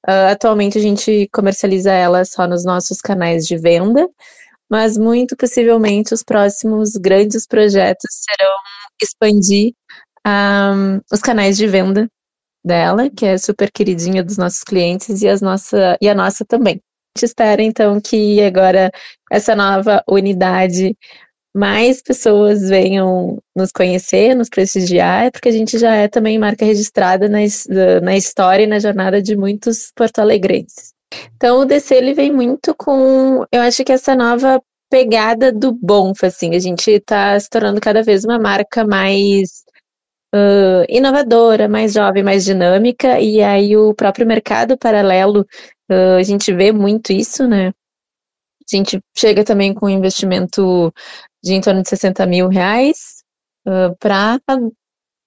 Uh, 0.07 0.31
atualmente 0.31 0.77
a 0.77 0.81
gente 0.81 1.27
comercializa 1.33 1.91
ela 1.91 2.23
só 2.23 2.47
nos 2.47 2.63
nossos 2.63 3.01
canais 3.01 3.45
de 3.45 3.57
venda, 3.57 4.07
mas 4.69 4.97
muito 4.97 5.35
possivelmente 5.35 6.13
os 6.13 6.23
próximos 6.23 6.91
grandes 6.93 7.45
projetos 7.45 8.09
serão 8.11 8.55
expandir 9.01 9.73
um, 10.25 10.29
ah, 10.29 11.01
os 11.11 11.19
canais 11.19 11.57
de 11.57 11.67
venda 11.67 12.07
dela, 12.63 13.09
que 13.09 13.25
é 13.25 13.37
super 13.37 13.71
queridinha 13.71 14.23
dos 14.23 14.37
nossos 14.37 14.63
clientes 14.63 15.21
e, 15.21 15.27
as 15.27 15.41
nossa, 15.41 15.97
e 16.01 16.07
a 16.07 16.15
nossa 16.15 16.45
também. 16.45 16.81
Espera 17.17 17.61
então 17.61 17.99
que 17.99 18.41
agora 18.41 18.91
essa 19.29 19.55
nova 19.55 20.03
unidade 20.07 20.95
mais 21.55 22.01
pessoas 22.01 22.69
venham 22.69 23.37
nos 23.55 23.71
conhecer, 23.71 24.35
nos 24.35 24.49
prestigiar, 24.49 25.31
porque 25.31 25.49
a 25.49 25.51
gente 25.51 25.77
já 25.77 25.95
é 25.95 26.07
também 26.07 26.37
marca 26.37 26.63
registrada 26.63 27.27
na, 27.27 27.39
na 28.01 28.15
história 28.15 28.63
e 28.63 28.67
na 28.67 28.79
jornada 28.79 29.21
de 29.21 29.35
muitos 29.35 29.91
porto-alegrenses. 29.95 30.93
Então 31.35 31.59
o 31.59 31.65
DC 31.65 31.95
ele 31.95 32.13
vem 32.13 32.31
muito 32.31 32.75
com, 32.75 33.43
eu 33.51 33.61
acho 33.61 33.83
que 33.83 33.91
essa 33.91 34.15
nova 34.15 34.61
pegada 34.89 35.51
do 35.51 35.71
Bonfa, 35.71 36.27
assim, 36.27 36.55
a 36.55 36.59
gente 36.59 36.89
está 36.89 37.39
se 37.39 37.49
tornando 37.49 37.81
cada 37.81 38.01
vez 38.03 38.23
uma 38.23 38.39
marca 38.39 38.85
mais 38.85 39.63
uh, 40.33 40.85
inovadora, 40.87 41.67
mais 41.67 41.93
jovem, 41.93 42.23
mais 42.23 42.43
dinâmica, 42.43 43.19
e 43.19 43.41
aí 43.41 43.75
o 43.77 43.93
próprio 43.93 44.25
mercado 44.25 44.77
paralelo, 44.77 45.45
uh, 45.91 46.17
a 46.17 46.23
gente 46.23 46.53
vê 46.53 46.71
muito 46.71 47.11
isso, 47.11 47.47
né? 47.47 47.71
A 48.71 48.77
gente 48.77 48.99
chega 49.17 49.43
também 49.43 49.73
com 49.73 49.87
um 49.87 49.89
investimento 49.89 50.93
de 51.43 51.53
em 51.53 51.61
torno 51.61 51.81
de 51.81 51.89
60 51.89 52.25
mil 52.25 52.47
reais 52.47 53.23
uh, 53.67 53.95
para 53.99 54.39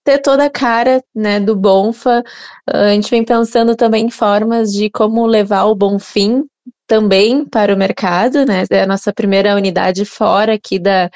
ter 0.04 0.18
toda 0.18 0.44
a 0.44 0.50
cara 0.50 1.02
né, 1.14 1.38
do 1.38 1.56
Bonfa. 1.56 2.22
a 2.66 2.90
gente 2.90 3.10
vem 3.10 3.24
pensando 3.24 3.76
também 3.76 4.06
em 4.06 4.10
formas 4.10 4.72
de 4.72 4.90
como 4.90 5.26
levar 5.26 5.64
o 5.64 5.74
Bonfim 5.74 6.44
também 6.86 7.44
para 7.44 7.74
o 7.74 7.78
mercado, 7.78 8.44
né? 8.44 8.64
É 8.70 8.82
a 8.82 8.86
nossa 8.86 9.12
primeira 9.12 9.54
unidade 9.56 10.04
fora 10.04 10.54
aqui 10.54 10.78
da, 10.78 11.10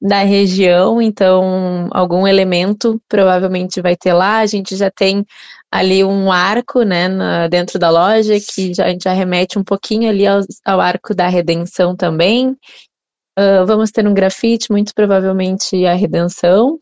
da 0.00 0.22
região, 0.22 1.00
então 1.00 1.88
algum 1.90 2.26
elemento 2.26 3.00
provavelmente 3.08 3.80
vai 3.80 3.96
ter 3.96 4.12
lá. 4.12 4.38
A 4.38 4.46
gente 4.46 4.76
já 4.76 4.90
tem 4.90 5.24
ali 5.76 6.02
um 6.02 6.32
arco, 6.32 6.82
né, 6.82 7.06
na, 7.06 7.48
dentro 7.48 7.78
da 7.78 7.90
loja 7.90 8.34
que 8.40 8.72
já, 8.72 8.86
a 8.86 8.88
gente 8.88 9.04
já 9.04 9.12
remete 9.12 9.58
um 9.58 9.64
pouquinho 9.64 10.08
ali 10.08 10.26
ao, 10.26 10.40
ao 10.64 10.80
arco 10.80 11.14
da 11.14 11.28
redenção 11.28 11.94
também. 11.94 12.56
Uh, 13.38 13.66
vamos 13.66 13.90
ter 13.90 14.06
um 14.08 14.14
grafite, 14.14 14.70
muito 14.70 14.94
provavelmente 14.94 15.84
a 15.84 15.94
redenção. 15.94 16.80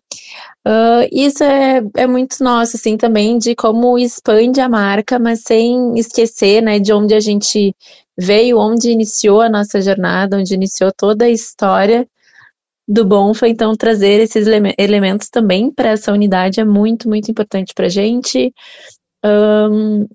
Uh, 0.66 1.08
isso 1.10 1.42
é, 1.42 1.82
é 1.96 2.06
muito 2.06 2.42
nosso, 2.44 2.76
assim, 2.76 2.96
também, 2.96 3.36
de 3.38 3.56
como 3.56 3.98
expande 3.98 4.60
a 4.60 4.68
marca, 4.68 5.18
mas 5.18 5.40
sem 5.40 5.98
esquecer, 5.98 6.62
né, 6.62 6.78
de 6.78 6.92
onde 6.92 7.12
a 7.12 7.20
gente 7.20 7.74
veio, 8.16 8.60
onde 8.60 8.90
iniciou 8.90 9.40
a 9.40 9.48
nossa 9.48 9.82
jornada, 9.82 10.36
onde 10.36 10.54
iniciou 10.54 10.92
toda 10.96 11.24
a 11.24 11.30
história 11.30 12.06
do 12.86 13.04
Bonfa, 13.04 13.48
então 13.48 13.74
trazer 13.74 14.20
esses 14.20 14.46
elementos 14.78 15.28
também 15.30 15.72
para 15.72 15.90
essa 15.90 16.12
unidade 16.12 16.60
é 16.60 16.64
muito, 16.64 17.08
muito 17.08 17.30
importante 17.30 17.72
para 17.74 17.88
gente. 17.88 18.52
Um, 19.24 20.06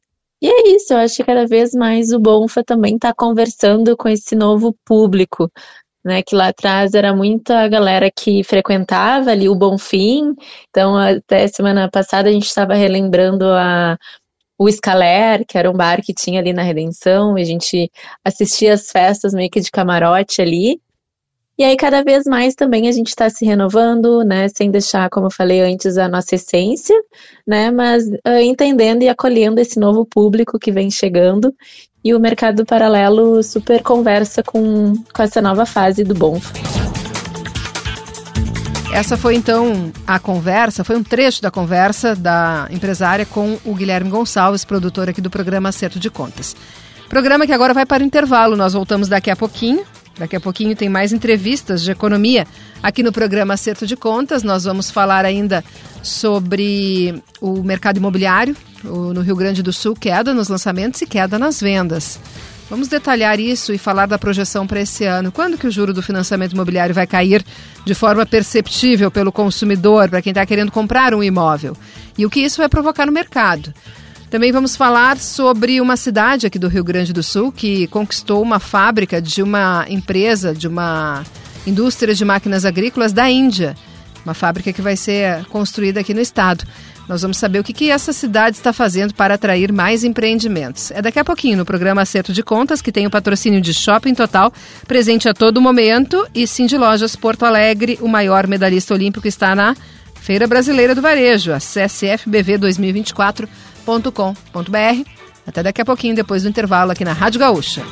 e 0.41 0.47
é 0.47 0.69
isso, 0.75 0.93
eu 0.93 0.97
acho 0.97 1.17
que 1.17 1.23
cada 1.23 1.45
vez 1.47 1.73
mais 1.73 2.12
o 2.13 2.19
Bonfa 2.19 2.63
também 2.63 2.95
está 2.95 3.13
conversando 3.13 3.97
com 3.97 4.08
esse 4.08 4.36
novo 4.36 4.75
público, 4.86 5.51
né? 6.03 6.23
Que 6.23 6.36
lá 6.36 6.49
atrás 6.49 6.93
era 6.93 7.13
muita 7.13 7.67
galera 7.67 8.10
que 8.12 8.43
frequentava 8.43 9.32
ali 9.32 9.49
o 9.49 9.55
Bonfim. 9.55 10.34
Então, 10.69 10.95
até 10.97 11.47
semana 11.47 11.89
passada 11.89 12.29
a 12.29 12.32
gente 12.32 12.45
estava 12.45 12.73
relembrando 12.73 13.45
a, 13.45 13.97
o 14.58 14.69
Scaler, 14.71 15.45
que 15.45 15.58
era 15.58 15.69
um 15.69 15.73
bar 15.73 16.01
que 16.01 16.13
tinha 16.13 16.39
ali 16.39 16.53
na 16.53 16.63
Redenção, 16.63 17.38
e 17.38 17.41
a 17.41 17.45
gente 17.45 17.91
assistia 18.23 18.73
as 18.73 18.89
festas 18.91 19.34
meio 19.34 19.49
que 19.49 19.60
de 19.62 19.71
camarote 19.71 20.41
ali. 20.41 20.82
E 21.60 21.63
aí, 21.65 21.76
cada 21.76 22.02
vez 22.02 22.24
mais 22.24 22.56
também 22.56 22.88
a 22.88 22.91
gente 22.93 23.10
está 23.10 23.30
se 23.30 23.45
renovando, 23.45 24.24
né, 24.24 24.48
sem 24.48 24.72
deixar, 24.72 25.10
como 25.10 25.28
eu 25.28 25.32
falei 25.32 25.60
antes, 25.60 25.98
a 25.98 26.08
nossa 26.08 26.36
essência, 26.36 26.95
né, 27.45 27.69
mas 27.69 28.08
uh, 28.08 28.39
entendendo 28.41 29.04
e 29.04 29.10
acolhendo 29.10 29.60
esse 29.60 29.78
novo 29.78 30.06
público 30.06 30.58
que 30.58 30.72
vem 30.72 30.89
chegando. 30.89 31.54
E 32.02 32.13
o 32.15 32.19
mercado 32.19 32.65
paralelo 32.65 33.43
super 33.43 33.84
conversa 33.84 34.41
com, 34.41 34.93
com 35.13 35.22
essa 35.22 35.41
nova 35.41 35.65
fase 35.65 36.02
do 36.06 36.15
Bonfa. 36.15 36.54
Essa 38.93 39.17
foi 39.17 39.36
então 39.36 39.91
a 40.08 40.17
conversa, 40.17 40.86
foi 40.86 40.95
um 40.95 41.04
trecho 41.04 41.41
da 41.41 41.52
conversa 41.52 42.15
da 42.15 42.69
empresária 42.72 43.26
com 43.26 43.58
o 43.65 43.76
Guilherme 43.76 44.10
Gonçalves, 44.10 44.63
produtor 44.63 45.10
aqui 45.10 45.19
do 45.19 45.30
programa 45.30 45.67
Acerto 45.67 46.00
de 46.00 46.10
Contas. 46.10 46.56
Programa 47.10 47.45
que 47.45 47.52
agora 47.52 47.74
vai 47.74 47.86
para 47.86 48.02
o 48.02 48.06
intervalo, 48.06 48.56
nós 48.56 48.72
voltamos 48.72 49.10
daqui 49.10 49.30
a 49.30 49.36
pouquinho 49.36 49.84
Daqui 50.19 50.36
a 50.36 50.39
pouquinho 50.39 50.75
tem 50.75 50.89
mais 50.89 51.13
entrevistas 51.13 51.82
de 51.82 51.91
economia 51.91 52.45
aqui 52.84 53.01
no 53.01 53.12
programa 53.12 53.53
Acerto 53.53 53.88
de 53.88 53.95
Contas. 53.95 54.43
Nós 54.43 54.65
vamos 54.65 54.91
falar 54.91 55.23
ainda 55.23 55.63
sobre 56.03 57.23
o 57.39 57.63
mercado 57.63 57.97
imobiliário 57.97 58.55
no 58.84 59.21
Rio 59.21 59.36
Grande 59.36 59.63
do 59.63 59.71
Sul, 59.71 59.95
queda 59.95 60.34
nos 60.34 60.49
lançamentos 60.49 61.01
e 61.01 61.05
queda 61.05 61.39
nas 61.39 61.62
vendas. 61.62 62.19
Vamos 62.69 62.88
detalhar 62.88 63.39
isso 63.39 63.73
e 63.73 63.77
falar 63.77 64.05
da 64.05 64.19
projeção 64.19 64.67
para 64.67 64.82
esse 64.82 65.05
ano. 65.05 65.32
Quando 65.32 65.58
que 65.58 65.65
o 65.65 65.71
juro 65.71 65.93
do 65.93 66.03
financiamento 66.03 66.51
imobiliário 66.51 66.93
vai 66.93 67.08
cair 67.08 67.43
de 67.84 67.95
forma 67.95 68.25
perceptível 68.25 69.10
pelo 69.10 69.32
consumidor, 69.32 70.10
para 70.10 70.21
quem 70.21 70.32
está 70.32 70.45
querendo 70.45 70.71
comprar 70.71 71.13
um 71.15 71.23
imóvel? 71.23 71.75
E 72.17 72.25
o 72.25 72.29
que 72.29 72.41
isso 72.41 72.58
vai 72.58 72.69
provocar 72.69 73.05
no 73.05 73.12
mercado? 73.12 73.73
Também 74.30 74.52
vamos 74.52 74.76
falar 74.76 75.18
sobre 75.18 75.82
uma 75.82 75.98
cidade 75.98 76.46
aqui 76.46 76.60
do 76.60 76.68
Rio 76.68 76.84
Grande 76.84 77.12
do 77.12 77.24
Sul 77.24 77.52
que 77.52 77.88
conquistou 77.88 78.44
uma 78.44 78.60
fábrica 78.60 79.20
de 79.20 79.42
uma 79.42 79.86
empresa, 79.89 80.54
de 80.54 80.68
uma 80.68 81.24
indústria 81.65 82.13
de 82.13 82.24
máquinas 82.24 82.63
agrícolas 82.63 83.12
da 83.12 83.28
Índia. 83.28 83.76
Uma 84.24 84.36
fábrica 84.36 84.72
que 84.72 84.84
vai 84.84 84.96
ser 84.96 85.46
construída 85.46 86.02
aqui 86.02 86.13
no 86.13 86.22
estado. 86.22 86.63
Nós 87.08 87.24
vamos 87.24 87.38
saber 87.38 87.58
o 87.58 87.63
que, 87.63 87.74
que 87.74 87.89
essa 87.89 88.13
cidade 88.13 88.58
está 88.58 88.72
fazendo 88.72 89.15
para 89.15 89.34
atrair 89.34 89.72
mais 89.72 90.04
empreendimentos. 90.04 90.92
É 90.92 91.02
daqui 91.02 91.18
a 91.18 91.26
pouquinho 91.26 91.58
no 91.58 91.65
programa 91.65 92.04
Acerto 92.04 92.32
de 92.32 92.44
Contas, 92.44 92.84
que 92.84 92.92
tem 92.92 93.08
o 93.08 93.10
patrocínio 93.10 93.60
de 93.60 93.74
Shopping 93.74 94.13
Total, 94.13 94.54
presente 94.88 95.28
a 95.28 95.34
todo 95.34 95.60
momento, 95.60 96.24
e 96.36 96.46
de 96.46 96.78
Lojas 96.78 97.15
Porto 97.15 97.46
Alegre, 97.46 97.98
o 98.00 98.08
maior 98.08 98.46
medalhista 98.46 98.94
olímpico, 98.94 99.28
está 99.28 99.56
na 99.56 99.76
Feira 100.22 100.46
Brasileira 100.46 100.94
do 100.94 101.02
Varejo, 101.02 101.52
a 101.52 101.58
CSFBV 101.58 102.60
2024 102.60 103.50
com.br 104.12 105.10
Até 105.47 105.63
daqui 105.63 105.82
a 105.82 105.86
pouquinho, 105.86 106.15
depois 106.15 106.43
do 106.43 106.49
intervalo 106.49 106.91
aqui 106.91 107.04
na 107.04 107.13
Rádio 107.13 107.39
Gaúcha. 107.39 107.84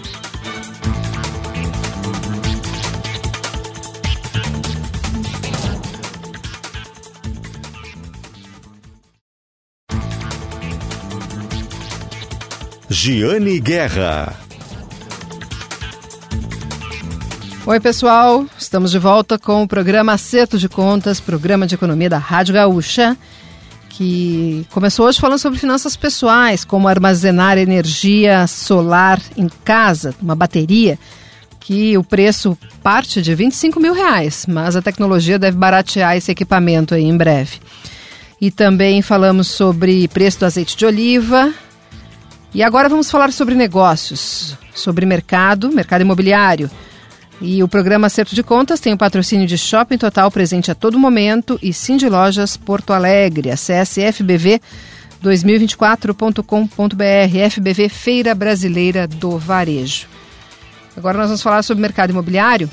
Giane 12.90 13.60
Guerra. 13.60 14.34
Oi, 17.66 17.80
pessoal. 17.80 18.46
Estamos 18.58 18.92
de 18.92 19.00
volta 19.00 19.38
com 19.38 19.64
o 19.64 19.68
programa 19.68 20.14
Acerto 20.14 20.58
de 20.58 20.70
Contas, 20.70 21.20
programa 21.20 21.68
de 21.68 21.76
economia 21.76 22.10
da 22.10 22.18
Rádio 22.18 22.54
Gaúcha 22.54 23.18
que 23.98 24.64
começou 24.70 25.08
hoje 25.08 25.20
falando 25.20 25.40
sobre 25.40 25.58
finanças 25.58 25.96
pessoais, 25.96 26.64
como 26.64 26.88
armazenar 26.88 27.58
energia 27.58 28.46
solar 28.46 29.20
em 29.36 29.50
casa, 29.66 30.14
uma 30.22 30.36
bateria, 30.36 31.00
que 31.60 31.98
o 31.98 32.04
preço 32.04 32.56
parte 32.84 33.24
de 33.24 33.34
25 33.34 33.80
mil 33.80 33.96
reais, 33.96 34.46
mas 34.48 34.76
a 34.76 34.84
tecnologia 34.84 35.40
deve 35.40 35.58
baratear 35.58 36.16
esse 36.16 36.32
equipamento 36.32 36.94
aí 36.94 37.06
em 37.06 37.18
breve. 37.18 37.58
E 38.40 38.52
também 38.52 39.02
falamos 39.02 39.48
sobre 39.48 40.08
preço 40.10 40.42
do 40.42 40.46
azeite 40.46 40.78
de 40.78 40.86
oliva. 40.86 41.52
E 42.54 42.62
agora 42.62 42.88
vamos 42.88 43.10
falar 43.10 43.34
sobre 43.34 43.56
negócios, 43.56 44.56
sobre 44.76 45.08
mercado, 45.08 45.72
mercado 45.72 46.02
imobiliário. 46.02 46.70
E 47.40 47.62
o 47.62 47.68
programa 47.68 48.08
Acerto 48.08 48.34
de 48.34 48.42
Contas 48.42 48.80
tem 48.80 48.94
o 48.94 48.98
patrocínio 48.98 49.46
de 49.46 49.58
Shopping 49.58 49.98
Total 49.98 50.30
presente 50.32 50.72
a 50.72 50.76
todo 50.76 50.98
momento 50.98 51.60
e 51.62 51.72
Cindy 51.72 52.10
Lojas 52.10 52.58
Porto 52.58 52.94
Alegre. 52.94 53.52
Acesse 53.52 54.02
fbv 54.12 54.60
2024.com.br, 55.24 57.52
FBV 57.52 57.90
Feira 57.90 58.34
Brasileira 58.34 59.08
do 59.08 59.38
Varejo. 59.38 60.08
Agora 60.96 61.18
nós 61.18 61.28
vamos 61.28 61.44
falar 61.44 61.62
sobre 61.62 61.82
mercado 61.82 62.10
imobiliário. 62.10 62.70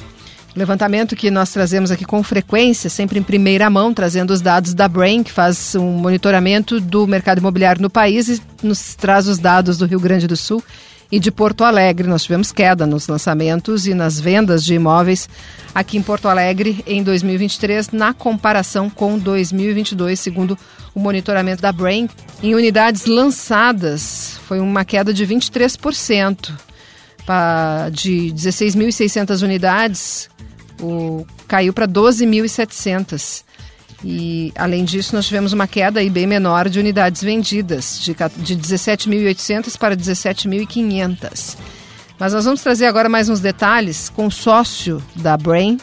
Levantamento 0.57 1.17
que 1.17 1.31
nós 1.31 1.51
trazemos 1.51 1.91
aqui 1.91 2.07
com 2.07 2.23
frequência, 2.23 2.89
sempre 2.89 3.19
em 3.19 3.23
primeira 3.23 3.69
mão, 3.69 3.93
trazendo 3.93 4.33
os 4.33 4.41
dados 4.41 4.73
da 4.73 4.89
Brain, 4.89 5.23
que 5.23 5.33
faz 5.33 5.75
um 5.75 5.91
monitoramento 5.91 6.81
do 6.81 7.07
mercado 7.07 7.39
imobiliário 7.39 7.83
no 7.83 7.91
país 7.91 8.29
e 8.29 8.41
nos 8.63 8.95
traz 8.95 9.27
os 9.27 9.37
dados 9.37 9.77
do 9.77 9.85
Rio 9.85 10.01
Grande 10.01 10.27
do 10.27 10.37
Sul 10.37 10.63
e 11.11 11.19
de 11.21 11.31
Porto 11.31 11.65
Alegre. 11.65 12.09
Nós 12.09 12.23
tivemos 12.23 12.53
queda 12.53 12.87
nos 12.87 13.07
lançamentos 13.07 13.87
e 13.87 13.95
nas 13.95 14.19
vendas 14.21 14.65
de 14.65 14.75
imóveis 14.75 15.29
aqui 15.75 15.97
em 15.99 16.03
Porto 16.03 16.29
Alegre 16.29 16.83
em 16.87 17.03
2023, 17.03 17.91
na 17.91 18.15
comparação 18.15 18.89
com 18.89 19.19
2022, 19.19 20.19
segundo 20.21 20.59
o 20.95 21.01
monitoramento 21.01 21.61
da 21.61 21.73
Brain. 21.73 22.09
Em 22.43 22.55
unidades 22.55 23.07
lançadas, 23.07 24.39
foi 24.47 24.61
uma 24.61 24.85
queda 24.85 25.13
de 25.13 25.27
23%. 25.27 26.53
De 27.91 28.33
16.600 28.35 29.43
unidades, 29.43 30.29
o, 30.81 31.27
caiu 31.49 31.73
para 31.73 31.89
12.700. 31.89 33.43
E, 34.05 34.53
além 34.55 34.85
disso, 34.85 35.17
nós 35.17 35.27
tivemos 35.27 35.55
uma 35.55 35.67
queda 35.67 36.01
aí 36.01 36.11
bem 36.11 36.27
menor 36.27 36.69
de 36.69 36.79
unidades 36.79 37.23
vendidas, 37.23 37.99
de, 38.01 38.13
de 38.13 38.57
17.800 38.57 39.79
para 39.79 39.97
17.500. 39.97 41.59
Mas 42.19 42.35
nós 42.35 42.45
vamos 42.45 42.63
trazer 42.63 42.87
agora 42.87 43.09
mais 43.09 43.31
uns 43.31 43.41
detalhes 43.41 44.11
com 44.11 44.27
o 44.27 44.31
sócio 44.31 45.03
da 45.17 45.37
Brain, 45.37 45.79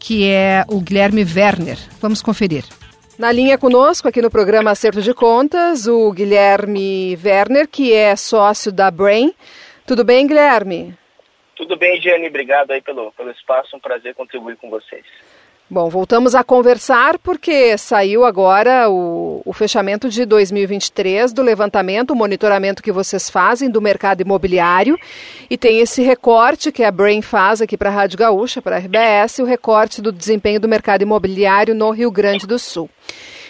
que 0.00 0.26
é 0.26 0.64
o 0.68 0.80
Guilherme 0.80 1.22
Werner. 1.22 1.78
Vamos 2.00 2.22
conferir. 2.22 2.64
Na 3.18 3.30
linha 3.30 3.58
conosco, 3.58 4.08
aqui 4.08 4.22
no 4.22 4.30
programa 4.30 4.70
Acerto 4.70 5.02
de 5.02 5.12
Contas, 5.12 5.86
o 5.86 6.10
Guilherme 6.12 7.18
Werner, 7.22 7.68
que 7.68 7.92
é 7.92 8.16
sócio 8.16 8.72
da 8.72 8.90
Brain. 8.90 9.34
Tudo 9.86 10.02
bem, 10.02 10.26
Guilherme? 10.26 10.94
Tudo 11.54 11.76
bem, 11.76 12.00
Jenny. 12.00 12.28
Obrigado 12.28 12.70
aí 12.72 12.82
pelo, 12.82 13.12
pelo 13.12 13.30
espaço. 13.30 13.76
Um 13.76 13.80
prazer 13.80 14.14
contribuir 14.14 14.56
com 14.56 14.68
vocês. 14.68 15.04
Bom, 15.68 15.90
voltamos 15.90 16.36
a 16.36 16.44
conversar 16.44 17.18
porque 17.18 17.76
saiu 17.76 18.24
agora 18.24 18.88
o, 18.88 19.42
o, 19.44 19.52
fechamento 19.52 20.08
de 20.08 20.24
2023 20.24 21.32
do 21.32 21.42
levantamento, 21.42 22.12
o 22.12 22.14
monitoramento 22.14 22.80
que 22.80 22.92
vocês 22.92 23.28
fazem 23.28 23.68
do 23.68 23.82
mercado 23.82 24.20
imobiliário 24.20 24.96
e 25.50 25.58
tem 25.58 25.80
esse 25.80 26.02
recorte 26.02 26.70
que 26.70 26.84
a 26.84 26.90
Brain 26.92 27.20
faz 27.20 27.60
aqui 27.60 27.76
para 27.76 27.90
a 27.90 27.92
Rádio 27.92 28.16
Gaúcha, 28.16 28.62
para 28.62 28.76
a 28.76 28.78
RBS, 28.78 29.40
o 29.40 29.44
recorte 29.44 30.00
do 30.00 30.12
desempenho 30.12 30.60
do 30.60 30.68
mercado 30.68 31.02
imobiliário 31.02 31.74
no 31.74 31.90
Rio 31.90 32.12
Grande 32.12 32.46
do 32.46 32.60
Sul. 32.60 32.88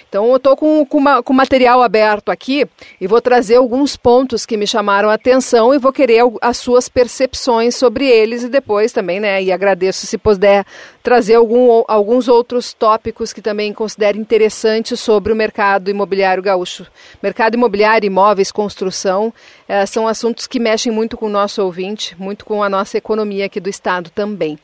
Então, 0.09 0.31
eu 0.31 0.37
estou 0.37 0.57
com, 0.57 0.87
com, 0.87 1.33
material 1.33 1.83
aberto 1.83 2.31
aqui 2.31 2.67
e 3.01 3.07
vou 3.07 3.21
trazer 3.21 3.57
alguns 3.57 3.97
pontos 3.97 4.47
que 4.47 4.57
me 4.57 4.67
chamaram 4.67 5.11
a 5.11 5.15
atenção 5.15 5.75
e 5.75 5.79
vou 5.79 5.93
querer 5.93 6.23
as 6.41 6.59
suas 6.59 6.89
percepções 6.89 7.75
sobre 7.75 8.07
eles 8.07 8.45
e 8.45 8.49
depois 8.49 8.93
também, 8.93 9.19
né? 9.19 9.43
E 9.43 9.51
agradeço 9.51 10.07
se 10.07 10.17
puder 10.17 10.65
trazer 11.03 11.35
algum, 11.35 11.83
alguns 11.89 12.29
outros 12.29 12.73
tópicos 12.73 13.33
que 13.33 13.43
também 13.43 13.73
considere 13.73 14.19
interessantes 14.19 15.01
sobre 15.01 15.33
o 15.33 15.37
mercado 15.37 15.91
imobiliário 15.91 16.43
gaúcho. 16.43 16.87
Mercado 17.23 17.55
imobiliário, 17.55 18.07
imóveis, 18.07 18.53
construção, 18.53 19.35
eh, 19.69 19.87
são 19.87 20.07
assuntos 20.07 20.47
que 20.47 20.61
mexem 20.61 20.93
muito 20.93 21.17
com 21.17 21.27
o 21.27 21.31
nosso 21.31 21.63
ouvinte, 21.63 22.15
muito 22.19 22.45
com 22.45 22.63
a 22.63 22.69
nossa 22.69 22.97
economia 22.97 23.47
aqui 23.47 23.59
do 23.59 23.69
estado 23.69 24.09
também. 24.11 24.59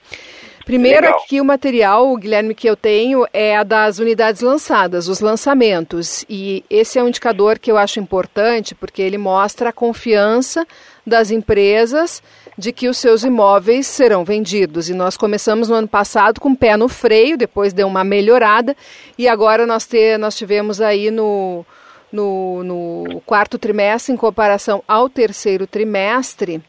Primeiro 0.64 1.06
Legal. 1.06 1.20
aqui 1.20 1.40
o 1.40 1.44
material, 1.44 2.16
Guilherme, 2.16 2.54
que 2.54 2.68
eu 2.68 2.76
tenho 2.76 3.26
é 3.32 3.56
a 3.56 3.62
das 3.62 3.98
unidades 3.98 4.40
lançadas, 4.40 5.08
os 5.08 5.20
lançamentos. 5.20 6.24
E 6.28 6.64
esse 6.70 6.98
é 6.98 7.02
um 7.02 7.08
indicador 7.08 7.58
que 7.58 7.70
eu 7.70 7.76
acho 7.76 7.98
importante 7.98 8.74
porque 8.74 9.02
ele 9.02 9.18
mostra 9.18 9.70
a 9.70 9.72
confiança 9.72 10.66
das 11.06 11.30
empresas 11.30 12.22
de 12.56 12.72
que 12.72 12.88
os 12.88 12.98
seus 12.98 13.24
imóveis 13.24 13.86
serão 13.86 14.24
vendidos. 14.24 14.88
E 14.88 14.94
nós 14.94 15.16
começamos 15.16 15.68
no 15.68 15.74
ano 15.74 15.88
passado 15.88 16.40
com 16.40 16.50
o 16.50 16.56
pé 16.56 16.76
no 16.76 16.88
freio, 16.88 17.36
depois 17.36 17.72
deu 17.72 17.88
uma 17.88 18.04
melhorada 18.04 18.76
e 19.18 19.28
agora 19.28 19.66
nós, 19.66 19.84
ter, 19.84 20.18
nós 20.18 20.36
tivemos 20.36 20.80
aí 20.80 21.10
no, 21.10 21.64
no, 22.12 22.62
no 22.62 23.20
quarto 23.26 23.58
trimestre, 23.58 24.12
em 24.12 24.16
comparação 24.16 24.82
ao 24.86 25.08
terceiro 25.08 25.66
trimestre, 25.66 26.62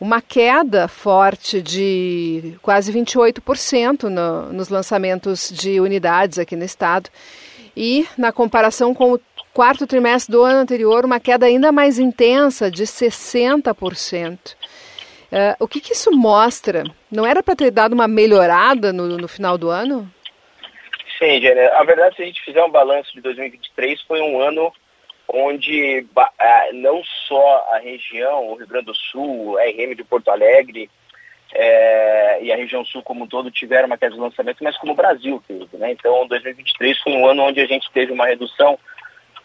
uma 0.00 0.20
queda 0.20 0.88
forte 0.88 1.62
de 1.62 2.54
quase 2.60 2.92
28% 2.92 4.04
no, 4.04 4.52
nos 4.52 4.68
lançamentos 4.68 5.50
de 5.50 5.80
unidades 5.80 6.38
aqui 6.38 6.54
no 6.54 6.64
estado. 6.64 7.10
E 7.76 8.06
na 8.16 8.32
comparação 8.32 8.94
com 8.94 9.14
o 9.14 9.20
quarto 9.52 9.86
trimestre 9.86 10.32
do 10.32 10.42
ano 10.42 10.58
anterior, 10.58 11.04
uma 11.04 11.20
queda 11.20 11.46
ainda 11.46 11.72
mais 11.72 11.98
intensa, 11.98 12.70
de 12.70 12.84
60%. 12.84 14.54
Uh, 15.26 15.56
o 15.58 15.66
que, 15.66 15.80
que, 15.80 15.92
isso 15.92 16.10
mostra? 16.12 16.84
Não 17.10 17.26
era 17.26 17.42
para 17.42 17.56
ter 17.56 17.70
dado 17.70 17.92
uma 17.92 18.06
melhorada 18.06 18.92
no, 18.92 19.18
no 19.18 19.28
final 19.28 19.58
do 19.58 19.68
ano? 19.68 20.10
Sim, 21.18 21.40
Jenny. 21.40 21.60
A 21.60 21.82
verdade, 21.84 22.16
se 22.16 22.22
a 22.22 22.26
gente 22.26 22.44
fizer 22.44 22.62
um 22.62 22.70
balanço 22.70 23.12
de 23.14 23.20
2023, 23.22 24.00
foi 24.02 24.20
um 24.20 24.40
ano 24.40 24.72
onde 25.28 26.06
não 26.74 27.02
só 27.26 27.68
a 27.72 27.78
região, 27.78 28.48
o 28.48 28.54
Rio 28.54 28.66
Grande 28.66 28.86
do 28.86 28.94
Sul, 28.94 29.58
a 29.58 29.64
RM 29.64 29.94
de 29.94 30.04
Porto 30.04 30.30
Alegre 30.30 30.90
é, 31.54 32.42
e 32.42 32.52
a 32.52 32.56
região 32.56 32.84
sul 32.84 33.02
como 33.02 33.24
um 33.24 33.28
todo 33.28 33.50
tiveram 33.50 33.86
uma 33.86 33.96
queda 33.96 34.14
de 34.14 34.20
lançamento, 34.20 34.62
mas 34.62 34.76
como 34.76 34.92
o 34.92 34.96
Brasil 34.96 35.42
teve. 35.46 35.76
Né? 35.76 35.92
Então, 35.92 36.26
2023 36.26 36.98
foi 37.00 37.12
um 37.12 37.26
ano 37.26 37.44
onde 37.44 37.60
a 37.60 37.66
gente 37.66 37.90
teve 37.92 38.12
uma 38.12 38.26
redução 38.26 38.78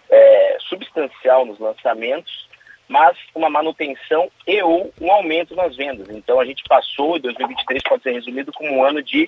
é, 0.09 0.57
substancial 0.59 1.45
nos 1.45 1.59
lançamentos, 1.59 2.49
mas 2.87 3.17
uma 3.33 3.49
manutenção 3.49 4.29
e 4.45 4.61
ou 4.61 4.91
um 4.99 5.11
aumento 5.11 5.55
nas 5.55 5.75
vendas. 5.75 6.09
Então, 6.09 6.39
a 6.39 6.45
gente 6.45 6.63
passou, 6.67 7.19
2023 7.19 7.83
pode 7.83 8.03
ser 8.03 8.11
resumido 8.11 8.51
como 8.51 8.71
um 8.71 8.83
ano 8.83 9.01
de 9.01 9.25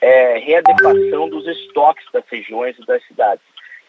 é, 0.00 0.38
readequação 0.38 1.28
dos 1.28 1.46
estoques 1.46 2.04
das 2.12 2.24
regiões 2.28 2.76
e 2.78 2.84
das 2.84 3.04
cidades. 3.06 3.44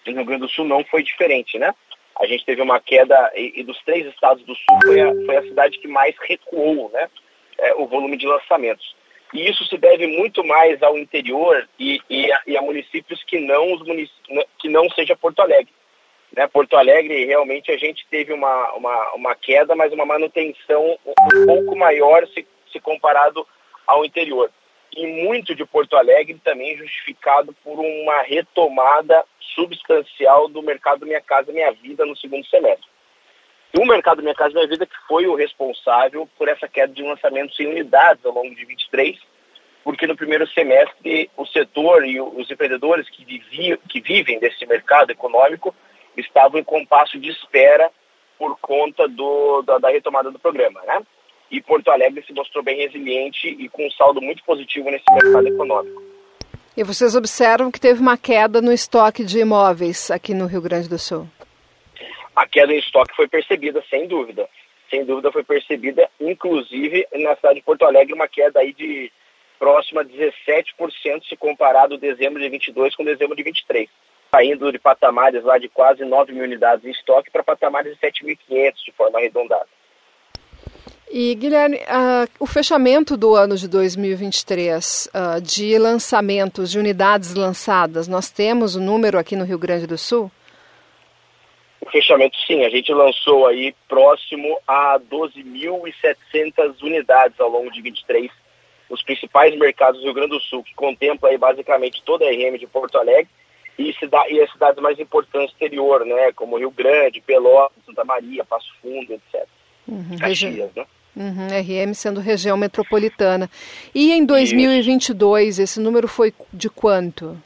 E 0.05 0.11
no 0.11 0.17
Rio 0.17 0.25
Grande 0.25 0.41
do 0.43 0.49
Sul 0.49 0.65
não 0.65 0.83
foi 0.85 1.03
diferente, 1.03 1.59
né? 1.59 1.73
A 2.19 2.25
gente 2.25 2.45
teve 2.45 2.61
uma 2.61 2.79
queda, 2.79 3.31
e, 3.35 3.61
e 3.61 3.63
dos 3.63 3.79
três 3.83 4.05
estados 4.07 4.43
do 4.43 4.53
Sul 4.55 4.79
foi 4.83 4.99
a, 4.99 5.13
foi 5.25 5.37
a 5.37 5.43
cidade 5.43 5.79
que 5.79 5.87
mais 5.87 6.15
recuou, 6.27 6.89
né? 6.91 7.09
É, 7.57 7.73
o 7.75 7.87
volume 7.87 8.17
de 8.17 8.25
lançamentos. 8.25 8.95
E 9.33 9.49
isso 9.49 9.65
se 9.65 9.77
deve 9.77 10.07
muito 10.07 10.43
mais 10.43 10.81
ao 10.81 10.97
interior 10.97 11.67
e, 11.77 12.01
e, 12.09 12.31
a, 12.31 12.41
e 12.47 12.57
a, 12.57 12.61
municípios 12.61 13.23
que 13.23 13.39
não, 13.39 13.73
os 13.73 13.81
munic... 13.85 14.11
que 14.57 14.69
não 14.69 14.89
seja 14.91 15.15
Porto 15.15 15.41
Alegre. 15.41 15.73
Né? 16.35 16.47
Porto 16.47 16.77
Alegre, 16.77 17.25
realmente, 17.25 17.71
a 17.71 17.77
gente 17.77 18.05
teve 18.09 18.33
uma, 18.33 18.73
uma, 18.73 19.13
uma 19.13 19.35
queda, 19.35 19.75
mas 19.75 19.91
uma 19.91 20.05
manutenção 20.05 20.97
um 21.05 21.45
pouco 21.45 21.75
maior 21.75 22.25
se, 22.27 22.47
se 22.71 22.79
comparado 22.79 23.45
ao 23.85 24.05
interior 24.05 24.49
e 24.95 25.05
muito 25.23 25.55
de 25.55 25.65
Porto 25.65 25.95
Alegre 25.95 26.39
também 26.43 26.77
justificado 26.77 27.53
por 27.63 27.79
uma 27.79 28.21
retomada 28.23 29.23
substancial 29.55 30.47
do 30.47 30.61
mercado 30.61 31.05
Minha 31.05 31.21
Casa 31.21 31.51
Minha 31.51 31.71
Vida 31.71 32.05
no 32.05 32.15
segundo 32.17 32.45
semestre. 32.47 32.87
E 33.73 33.79
o 33.79 33.85
mercado 33.85 34.21
Minha 34.21 34.35
Casa 34.35 34.53
Minha 34.53 34.67
Vida 34.67 34.85
que 34.85 34.95
foi 35.07 35.27
o 35.27 35.35
responsável 35.35 36.27
por 36.37 36.47
essa 36.47 36.67
queda 36.67 36.93
de 36.93 37.03
lançamentos 37.03 37.59
em 37.59 37.67
unidades 37.67 38.25
ao 38.25 38.33
longo 38.33 38.53
de 38.55 38.65
23, 38.65 39.17
porque 39.83 40.07
no 40.07 40.15
primeiro 40.15 40.47
semestre 40.47 41.29
o 41.37 41.45
setor 41.45 42.05
e 42.05 42.19
os 42.19 42.49
empreendedores 42.49 43.09
que, 43.09 43.23
viviam, 43.23 43.77
que 43.87 44.01
vivem 44.01 44.39
desse 44.39 44.65
mercado 44.65 45.11
econômico 45.11 45.73
estavam 46.17 46.59
em 46.59 46.63
compasso 46.63 47.19
de 47.19 47.29
espera 47.29 47.91
por 48.37 48.57
conta 48.59 49.07
do, 49.07 49.61
da, 49.63 49.77
da 49.77 49.89
retomada 49.89 50.31
do 50.31 50.39
programa, 50.39 50.81
né? 50.83 51.01
E 51.51 51.61
Porto 51.61 51.89
Alegre 51.89 52.23
se 52.25 52.33
mostrou 52.33 52.63
bem 52.63 52.77
resiliente 52.77 53.47
e 53.47 53.67
com 53.69 53.85
um 53.85 53.91
saldo 53.91 54.21
muito 54.21 54.43
positivo 54.43 54.89
nesse 54.89 55.05
mercado 55.11 55.47
econômico. 55.47 56.01
E 56.77 56.83
vocês 56.83 57.15
observam 57.15 57.71
que 57.71 57.79
teve 57.79 57.99
uma 57.99 58.17
queda 58.17 58.61
no 58.61 58.71
estoque 58.71 59.23
de 59.23 59.39
imóveis 59.39 60.09
aqui 60.11 60.33
no 60.33 60.45
Rio 60.45 60.61
Grande 60.61 60.87
do 60.87 60.97
Sul? 60.97 61.27
A 62.35 62.47
queda 62.47 62.73
em 62.73 62.79
estoque 62.79 63.15
foi 63.15 63.27
percebida, 63.27 63.83
sem 63.89 64.07
dúvida. 64.07 64.47
Sem 64.89 65.03
dúvida 65.05 65.31
foi 65.31 65.43
percebida, 65.43 66.09
inclusive 66.19 67.05
na 67.13 67.35
cidade 67.35 67.55
de 67.55 67.61
Porto 67.61 67.83
Alegre, 67.85 68.13
uma 68.13 68.27
queda 68.27 68.59
aí 68.59 68.73
de 68.73 69.11
próxima 69.59 70.01
a 70.01 70.05
17% 70.05 71.27
se 71.27 71.35
comparado 71.35 71.97
dezembro 71.97 72.41
de 72.41 72.49
22 72.49 72.95
com 72.95 73.03
dezembro 73.03 73.35
de 73.35 73.43
23. 73.43 73.89
Saindo 74.31 74.71
de 74.71 74.79
patamares 74.79 75.43
lá 75.43 75.57
de 75.57 75.67
quase 75.67 76.05
9 76.05 76.31
mil 76.31 76.43
unidades 76.43 76.85
em 76.85 76.91
estoque 76.91 77.29
para 77.29 77.43
patamares 77.43 77.93
de 77.93 77.99
7.500 77.99 78.73
de 78.85 78.91
forma 78.93 79.19
arredondada. 79.19 79.67
E, 81.11 81.33
Guilherme, 81.33 81.77
uh, 81.77 82.29
o 82.39 82.45
fechamento 82.45 83.17
do 83.17 83.33
ano 83.33 83.57
de 83.57 83.67
2023 83.67 85.07
uh, 85.07 85.41
de 85.41 85.75
lançamentos, 85.79 86.69
de 86.69 86.77
unidades 86.77 87.33
lançadas, 87.33 88.07
nós 88.07 88.29
temos 88.29 88.75
o 88.75 88.79
um 88.79 88.85
número 88.85 89.17
aqui 89.17 89.35
no 89.35 89.43
Rio 89.43 89.57
Grande 89.57 89.87
do 89.87 89.97
Sul? 89.97 90.31
O 91.81 91.89
fechamento, 91.89 92.37
sim. 92.45 92.63
A 92.63 92.69
gente 92.69 92.93
lançou 92.93 93.47
aí 93.47 93.73
próximo 93.87 94.59
a 94.67 94.99
12.700 94.99 96.79
unidades 96.83 97.39
ao 97.39 97.49
longo 97.49 97.71
de 97.71 97.81
23, 97.81 98.29
os 98.87 99.01
principais 99.01 99.57
mercados 99.57 99.99
do 99.99 100.05
Rio 100.05 100.13
Grande 100.13 100.37
do 100.37 100.39
Sul, 100.41 100.63
que 100.63 100.75
contempla 100.75 101.29
aí 101.29 101.39
basicamente 101.39 102.03
toda 102.05 102.25
a 102.25 102.29
RM 102.29 102.59
de 102.59 102.67
Porto 102.67 102.99
Alegre 102.99 103.29
e, 103.79 103.91
cida 103.93 104.29
e 104.29 104.39
as 104.41 104.51
cidades 104.51 104.79
mais 104.79 104.99
importantes 104.99 105.49
do 105.49 105.53
exterior, 105.53 106.05
né, 106.05 106.31
como 106.33 106.59
Rio 106.59 106.69
Grande, 106.69 107.19
Pelotas, 107.19 107.83
Santa 107.83 108.05
Maria, 108.05 108.45
Passo 108.45 108.71
Fundo, 108.79 109.11
etc. 109.11 109.47
Uhum, 109.87 110.17
Caxias, 110.19 110.69
né? 110.75 110.85
Uhum, 111.15 111.47
RM 111.47 111.93
sendo 111.93 112.19
região 112.19 112.55
metropolitana. 112.55 113.49
E 113.93 114.13
em 114.13 114.25
2022, 114.25 115.47
Isso. 115.47 115.61
esse 115.61 115.79
número 115.79 116.07
foi 116.07 116.33
de 116.53 116.69
quanto? 116.69 117.37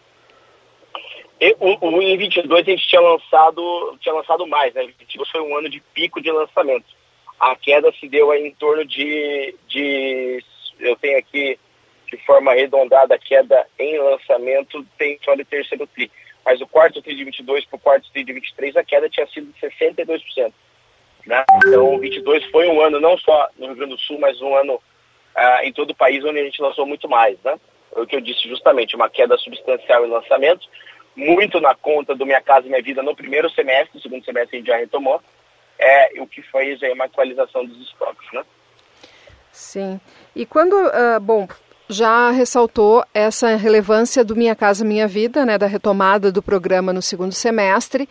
E, 1.41 1.55
em 1.59 2.17
22 2.17 2.61
a 2.61 2.71
gente 2.71 2.87
tinha 2.87 3.01
lançado, 3.01 3.97
tinha 3.99 4.15
lançado 4.15 4.47
mais, 4.47 4.73
né? 4.73 4.87
22 4.99 5.29
foi 5.29 5.41
um 5.41 5.57
ano 5.57 5.69
de 5.69 5.81
pico 5.93 6.21
de 6.21 6.31
lançamento. 6.31 6.85
A 7.39 7.55
queda 7.55 7.91
se 7.99 8.07
deu 8.07 8.31
aí 8.31 8.47
em 8.47 8.51
torno 8.51 8.85
de, 8.85 9.53
de 9.67 10.43
eu 10.79 10.95
tenho 10.95 11.17
aqui 11.17 11.59
de 12.09 12.17
forma 12.25 12.51
arredondada 12.51 13.15
a 13.15 13.19
queda 13.19 13.67
em 13.79 13.97
lançamento 13.97 14.85
tem 14.97 15.19
só 15.23 15.35
de 15.35 15.43
terceiro 15.43 15.87
tri. 15.87 16.11
Mas 16.45 16.61
o 16.61 16.67
quarto 16.67 17.01
tri 17.01 17.15
de 17.15 17.23
22 17.23 17.65
para 17.65 17.75
o 17.75 17.79
quarto 17.79 18.09
tri 18.11 18.23
de 18.23 18.33
23 18.33 18.77
a 18.77 18.83
queda 18.83 19.09
tinha 19.09 19.27
sido 19.27 19.51
de 19.51 19.59
62%. 19.59 20.53
Né? 21.25 21.43
Então, 21.65 21.97
22 21.99 22.45
foi 22.51 22.67
um 22.67 22.81
ano 22.81 22.99
não 22.99 23.17
só 23.17 23.49
no 23.57 23.67
Rio 23.67 23.75
Grande 23.75 23.95
do 23.95 24.01
Sul, 24.01 24.19
mas 24.19 24.41
um 24.41 24.55
ano 24.55 24.81
ah, 25.35 25.65
em 25.65 25.71
todo 25.71 25.91
o 25.91 25.95
país 25.95 26.23
onde 26.23 26.39
a 26.39 26.43
gente 26.43 26.61
lançou 26.61 26.85
muito 26.85 27.07
mais. 27.07 27.37
Né? 27.43 27.57
Foi 27.93 28.03
o 28.03 28.07
que 28.07 28.15
eu 28.15 28.21
disse 28.21 28.47
justamente, 28.47 28.95
uma 28.95 29.09
queda 29.09 29.37
substancial 29.37 30.05
em 30.05 30.09
lançamentos, 30.09 30.67
muito 31.15 31.61
na 31.61 31.75
conta 31.75 32.15
do 32.15 32.25
Minha 32.25 32.41
Casa 32.41 32.67
Minha 32.67 32.81
Vida 32.81 33.03
no 33.03 33.15
primeiro 33.15 33.49
semestre, 33.51 33.91
no 33.95 34.01
segundo 34.01 34.25
semestre 34.25 34.57
a 34.57 34.59
gente 34.59 34.67
já 34.67 34.77
retomou, 34.77 35.21
é, 35.77 36.21
o 36.21 36.27
que 36.27 36.41
fez 36.41 36.81
aí 36.81 36.91
uma 36.91 37.05
atualização 37.05 37.65
dos 37.65 37.79
estoques. 37.87 38.27
Né? 38.33 38.43
Sim. 39.51 39.99
E 40.35 40.45
quando, 40.45 40.73
uh, 40.73 41.19
bom, 41.21 41.47
já 41.87 42.31
ressaltou 42.31 43.05
essa 43.13 43.55
relevância 43.55 44.23
do 44.23 44.35
Minha 44.35 44.55
Casa 44.55 44.83
Minha 44.83 45.07
Vida, 45.07 45.45
né, 45.45 45.57
da 45.57 45.67
retomada 45.67 46.31
do 46.31 46.41
programa 46.41 46.91
no 46.91 47.01
segundo 47.01 47.31
semestre, 47.31 48.09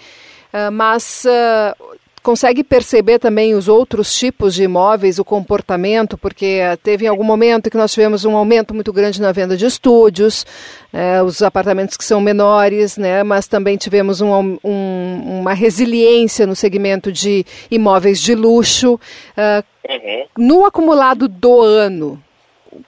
uh, 0.52 0.70
mas 0.70 1.24
uh, 1.24 1.91
consegue 2.22 2.62
perceber 2.62 3.18
também 3.18 3.54
os 3.54 3.68
outros 3.68 4.14
tipos 4.14 4.54
de 4.54 4.62
imóveis, 4.62 5.18
o 5.18 5.24
comportamento, 5.24 6.16
porque 6.16 6.60
teve 6.82 7.04
em 7.04 7.08
algum 7.08 7.24
momento 7.24 7.70
que 7.70 7.76
nós 7.76 7.92
tivemos 7.92 8.24
um 8.24 8.36
aumento 8.36 8.72
muito 8.72 8.92
grande 8.92 9.20
na 9.20 9.32
venda 9.32 9.56
de 9.56 9.66
estúdios, 9.66 10.46
é, 10.92 11.22
os 11.22 11.42
apartamentos 11.42 11.96
que 11.96 12.04
são 12.04 12.20
menores, 12.20 12.96
né, 12.96 13.22
mas 13.22 13.46
também 13.46 13.76
tivemos 13.76 14.20
um, 14.20 14.58
um, 14.62 15.40
uma 15.40 15.52
resiliência 15.52 16.46
no 16.46 16.54
segmento 16.54 17.10
de 17.10 17.44
imóveis 17.70 18.20
de 18.20 18.34
luxo. 18.34 18.94
Uh, 18.94 19.64
uhum. 19.88 20.26
No 20.38 20.64
acumulado 20.64 21.26
do 21.26 21.60
ano, 21.60 22.22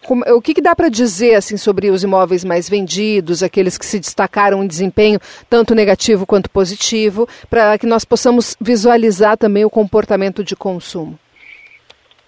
como, 0.07 0.25
o 0.35 0.41
que, 0.41 0.55
que 0.55 0.63
dá 0.63 0.75
para 0.75 0.89
dizer 0.89 1.35
assim 1.35 1.57
sobre 1.57 1.91
os 1.91 2.03
imóveis 2.03 2.45
mais 2.45 2.69
vendidos, 2.69 3.43
aqueles 3.43 3.77
que 3.77 3.85
se 3.85 4.01
destacaram 4.01 4.63
em 4.63 4.67
desempenho 4.67 5.19
tanto 5.49 5.75
negativo 5.75 6.27
quanto 6.27 6.51
positivo, 6.51 7.29
para 7.51 7.79
que 7.79 7.87
nós 7.87 8.05
possamos 8.05 8.57
visualizar 8.61 9.37
também 9.37 9.65
o 9.65 9.71
comportamento 9.71 10.43
de 10.43 10.57
consumo? 10.57 11.19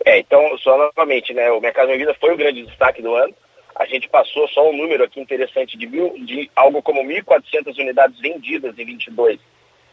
É, 0.05 0.19
então, 0.19 0.41
só 0.59 0.77
novamente, 0.77 1.33
né, 1.35 1.51
o 1.51 1.61
Mercado 1.61 1.89
Vida 1.97 2.15
foi 2.21 2.33
o 2.33 2.37
grande 2.37 2.65
destaque 2.65 3.03
do 3.03 3.15
ano. 3.15 3.35
A 3.75 3.85
gente 3.87 4.09
passou 4.09 4.49
só 4.49 4.71
um 4.71 4.77
número 4.77 5.05
aqui 5.05 5.21
interessante 5.21 5.77
de, 5.77 5.87
mil, 5.87 6.15
de 6.25 6.51
algo 6.57 6.81
como 6.81 7.03
1.400 7.03 7.79
unidades 7.79 8.19
vendidas 8.21 8.79
em 8.79 8.85
22. 8.87 9.39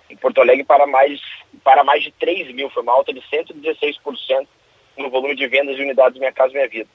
Em 0.09 0.15
Porto 0.15 0.39
Alegre 0.39 0.63
para 0.63 0.85
mais, 0.85 1.19
para 1.63 1.83
mais 1.83 2.03
de 2.03 2.11
3 2.11 2.53
mil, 2.53 2.69
foi 2.69 2.83
uma 2.83 2.93
alta 2.93 3.11
de 3.11 3.21
116% 3.21 4.47
no 4.97 5.09
volume 5.09 5.35
de 5.35 5.47
vendas 5.47 5.75
de 5.75 5.81
unidades 5.81 6.19
Minha 6.19 6.31
Casa 6.31 6.53
Minha 6.53 6.67
Vida 6.69 6.87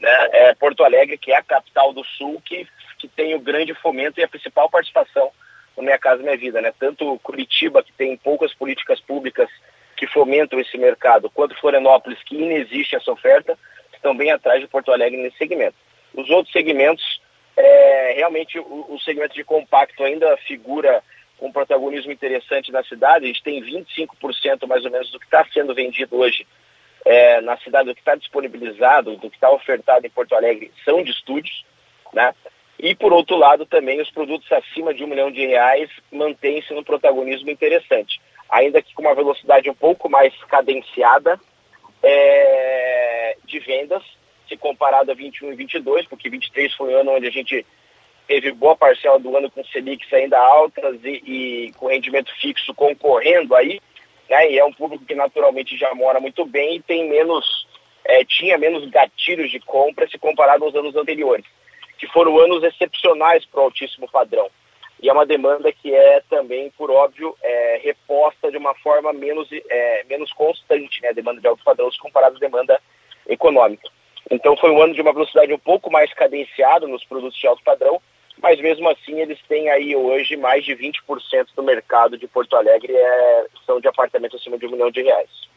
né, 0.00 0.28
é 0.32 0.54
Porto 0.54 0.84
Alegre, 0.84 1.18
que 1.18 1.32
é 1.32 1.36
a 1.36 1.42
capital 1.42 1.92
do 1.92 2.04
Sul, 2.04 2.40
que, 2.44 2.66
que 2.98 3.08
tem 3.08 3.34
o 3.34 3.40
grande 3.40 3.74
fomento 3.74 4.20
e 4.20 4.24
a 4.24 4.28
principal 4.28 4.68
participação 4.68 5.30
no 5.76 5.82
Minha 5.82 5.98
Casa 5.98 6.22
Minha 6.22 6.36
Vida. 6.36 6.60
Né? 6.60 6.72
Tanto 6.78 7.18
Curitiba, 7.20 7.82
que 7.82 7.92
tem 7.92 8.16
poucas 8.16 8.52
políticas 8.54 9.00
públicas 9.00 9.48
que 9.96 10.06
fomentam 10.06 10.60
esse 10.60 10.78
mercado, 10.78 11.30
quanto 11.30 11.58
Florianópolis, 11.58 12.22
que 12.22 12.36
inexiste 12.36 12.94
essa 12.94 13.10
oferta, 13.10 13.58
estão 13.92 14.16
bem 14.16 14.30
atrás 14.30 14.60
de 14.60 14.68
Porto 14.68 14.92
Alegre 14.92 15.20
nesse 15.20 15.36
segmento. 15.36 15.76
Os 16.14 16.30
outros 16.30 16.52
segmentos, 16.52 17.20
é, 17.56 18.12
realmente 18.16 18.58
o, 18.58 18.86
o 18.88 19.00
segmento 19.00 19.34
de 19.34 19.42
compacto 19.42 20.04
ainda 20.04 20.36
figura 20.38 21.02
um 21.40 21.52
protagonismo 21.52 22.12
interessante 22.12 22.72
na 22.72 22.82
cidade. 22.84 23.24
A 23.24 23.28
gente 23.28 23.42
tem 23.42 23.62
25% 23.62 24.66
mais 24.66 24.84
ou 24.84 24.90
menos 24.90 25.10
do 25.10 25.18
que 25.18 25.26
está 25.26 25.44
sendo 25.52 25.74
vendido 25.74 26.16
hoje 26.16 26.46
é, 27.04 27.40
na 27.40 27.56
cidade, 27.58 27.88
do 27.88 27.94
que 27.94 28.00
está 28.00 28.14
disponibilizado, 28.14 29.16
do 29.16 29.30
que 29.30 29.36
está 29.36 29.50
ofertado 29.50 30.06
em 30.06 30.10
Porto 30.10 30.34
Alegre, 30.34 30.72
são 30.84 31.02
de 31.02 31.10
estúdios, 31.10 31.64
né? 32.12 32.34
E, 32.78 32.94
por 32.94 33.12
outro 33.12 33.36
lado, 33.36 33.66
também 33.66 34.00
os 34.00 34.10
produtos 34.10 34.50
acima 34.52 34.94
de 34.94 35.02
um 35.02 35.08
milhão 35.08 35.32
de 35.32 35.44
reais 35.44 35.90
mantêm-se 36.12 36.72
no 36.72 36.84
protagonismo 36.84 37.50
interessante, 37.50 38.20
ainda 38.48 38.80
que 38.80 38.94
com 38.94 39.02
uma 39.02 39.14
velocidade 39.14 39.68
um 39.68 39.74
pouco 39.74 40.08
mais 40.08 40.32
cadenciada 40.44 41.40
é, 42.02 43.36
de 43.44 43.58
vendas, 43.58 44.02
se 44.48 44.56
comparado 44.56 45.10
a 45.10 45.14
21 45.14 45.52
e 45.52 45.56
22, 45.56 46.06
porque 46.06 46.30
23 46.30 46.72
foi 46.74 46.94
o 46.94 47.00
ano 47.00 47.12
onde 47.12 47.26
a 47.26 47.30
gente 47.30 47.66
teve 48.28 48.52
boa 48.52 48.76
parcela 48.76 49.18
do 49.18 49.36
ano 49.36 49.50
com 49.50 49.64
Selics 49.64 50.12
ainda 50.12 50.38
altas 50.38 50.98
e, 51.02 51.22
e 51.26 51.72
com 51.72 51.88
rendimento 51.88 52.30
fixo 52.40 52.74
concorrendo 52.74 53.54
aí, 53.54 53.80
né? 54.28 54.50
E 54.52 54.58
é 54.58 54.64
um 54.64 54.72
público 54.72 55.04
que 55.04 55.14
naturalmente 55.14 55.76
já 55.76 55.94
mora 55.94 56.20
muito 56.20 56.44
bem 56.44 56.76
e 56.76 56.82
tem 56.82 57.08
menos, 57.08 57.66
é, 58.04 58.24
tinha 58.24 58.58
menos 58.58 58.88
gatilhos 58.90 59.50
de 59.50 59.60
compra 59.60 60.08
se 60.08 60.18
comparado 60.18 60.64
aos 60.64 60.74
anos 60.74 60.94
anteriores, 60.96 61.46
que 61.98 62.06
foram 62.08 62.38
anos 62.38 62.62
excepcionais 62.62 63.44
para 63.46 63.60
o 63.60 63.64
altíssimo 63.64 64.08
padrão. 64.10 64.48
E 65.00 65.08
é 65.08 65.12
uma 65.12 65.24
demanda 65.24 65.72
que 65.72 65.94
é 65.94 66.20
também, 66.28 66.70
por 66.76 66.90
óbvio, 66.90 67.36
é, 67.40 67.80
reposta 67.84 68.50
de 68.50 68.56
uma 68.56 68.74
forma 68.74 69.12
menos, 69.12 69.48
é, 69.52 70.04
menos 70.08 70.32
constante, 70.32 71.00
né? 71.02 71.12
Demanda 71.12 71.40
de 71.40 71.46
alto 71.46 71.62
padrão 71.62 71.90
se 71.90 71.98
comparado 71.98 72.36
à 72.36 72.40
demanda 72.40 72.80
econômica. 73.28 73.88
Então 74.30 74.56
foi 74.56 74.70
um 74.70 74.82
ano 74.82 74.94
de 74.94 75.00
uma 75.00 75.12
velocidade 75.12 75.52
um 75.52 75.58
pouco 75.58 75.90
mais 75.90 76.12
cadenciada 76.14 76.86
nos 76.86 77.04
produtos 77.04 77.38
de 77.38 77.46
alto 77.46 77.62
padrão, 77.62 78.02
mas 78.42 78.60
mesmo 78.60 78.88
assim 78.88 79.20
eles 79.20 79.38
têm 79.48 79.68
aí 79.70 79.94
hoje 79.94 80.36
mais 80.36 80.64
de 80.64 80.72
20% 80.72 80.94
do 81.56 81.62
mercado 81.62 82.16
de 82.16 82.26
Porto 82.26 82.56
Alegre 82.56 82.92
é, 82.94 83.46
são 83.66 83.80
de 83.80 83.88
apartamentos 83.88 84.40
acima 84.40 84.58
de 84.58 84.66
um 84.66 84.70
milhão 84.70 84.90
de 84.90 85.02
reais. 85.02 85.48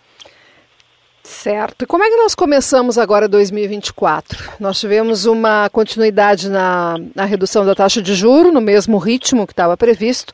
Certo. 1.23 1.83
E 1.83 1.85
como 1.85 2.03
é 2.03 2.09
que 2.09 2.17
nós 2.17 2.33
começamos 2.33 2.97
agora 2.97 3.27
2024? 3.27 4.53
Nós 4.59 4.79
tivemos 4.79 5.25
uma 5.25 5.69
continuidade 5.69 6.49
na, 6.49 6.95
na 7.15 7.25
redução 7.25 7.65
da 7.65 7.75
taxa 7.75 8.01
de 8.01 8.15
juro 8.15 8.51
no 8.51 8.59
mesmo 8.59 8.97
ritmo 8.97 9.45
que 9.45 9.53
estava 9.53 9.77
previsto. 9.77 10.33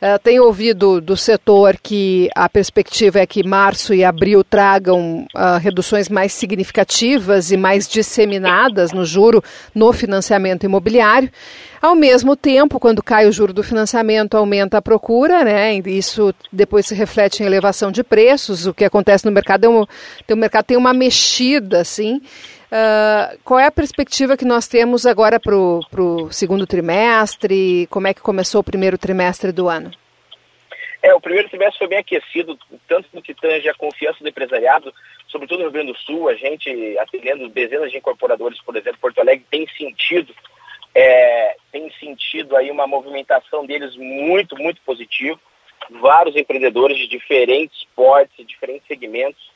Uh, 0.00 0.16
tenho 0.22 0.44
ouvido 0.44 1.00
do 1.00 1.16
setor 1.16 1.76
que 1.82 2.30
a 2.32 2.48
perspectiva 2.48 3.18
é 3.18 3.26
que 3.26 3.42
março 3.42 3.92
e 3.92 4.04
abril 4.04 4.44
tragam 4.44 5.26
uh, 5.34 5.58
reduções 5.60 6.08
mais 6.08 6.32
significativas 6.32 7.50
e 7.50 7.56
mais 7.56 7.88
disseminadas 7.88 8.92
no 8.92 9.04
juro 9.04 9.42
no 9.74 9.92
financiamento 9.92 10.62
imobiliário. 10.62 11.28
Ao 11.82 11.96
mesmo 11.96 12.36
tempo, 12.36 12.78
quando 12.78 13.02
cai 13.02 13.26
o 13.26 13.32
juro 13.32 13.52
do 13.52 13.64
financiamento, 13.64 14.36
aumenta 14.36 14.78
a 14.78 14.82
procura, 14.82 15.42
né? 15.42 15.74
Isso 15.78 16.32
depois 16.52 16.86
se 16.86 16.94
reflete 16.94 17.42
em 17.42 17.46
elevação 17.46 17.90
de 17.90 18.04
preços. 18.04 18.66
O 18.66 18.74
que 18.74 18.84
acontece 18.84 19.24
no 19.24 19.32
mercado 19.32 19.64
é 19.64 19.68
um, 19.68 19.82
o 19.82 20.36
mercado 20.36 20.66
tem 20.66 20.76
uma 20.76 20.92
mexida, 20.92 21.80
assim. 21.80 22.20
Uh, 22.70 23.38
qual 23.44 23.58
é 23.58 23.66
a 23.66 23.70
perspectiva 23.70 24.36
que 24.36 24.44
nós 24.44 24.68
temos 24.68 25.06
agora 25.06 25.40
para 25.40 25.56
o 25.56 26.30
segundo 26.30 26.66
trimestre? 26.66 27.86
Como 27.88 28.06
é 28.06 28.12
que 28.12 28.20
começou 28.20 28.60
o 28.60 28.64
primeiro 28.64 28.98
trimestre 28.98 29.52
do 29.52 29.68
ano? 29.68 29.90
É, 31.02 31.14
o 31.14 31.20
primeiro 31.20 31.48
trimestre 31.48 31.78
foi 31.78 31.88
bem 31.88 31.98
aquecido, 31.98 32.58
tanto 32.86 33.08
no 33.12 33.22
que 33.22 33.32
tange 33.32 33.68
a 33.68 33.74
confiança 33.74 34.18
do 34.20 34.28
empresariado, 34.28 34.92
sobretudo 35.28 35.58
no 35.58 35.64
Rio 35.64 35.72
Grande 35.72 35.92
do 35.92 35.98
Sul, 35.98 36.28
a 36.28 36.34
gente 36.34 36.98
atendendo 36.98 37.48
dezenas 37.48 37.90
de 37.90 37.98
incorporadores, 37.98 38.60
por 38.62 38.76
exemplo, 38.76 38.98
Porto 39.00 39.20
Alegre, 39.20 39.46
tem 39.50 39.66
sentido, 39.68 40.34
é, 40.94 41.56
tem 41.70 41.90
sentido 42.00 42.56
aí 42.56 42.70
uma 42.70 42.86
movimentação 42.86 43.64
deles 43.64 43.96
muito, 43.96 44.56
muito 44.56 44.80
positivo. 44.82 45.40
Vários 45.88 46.36
empreendedores 46.36 46.98
de 46.98 47.06
diferentes 47.06 47.86
portes, 47.94 48.46
diferentes 48.46 48.86
segmentos, 48.86 49.50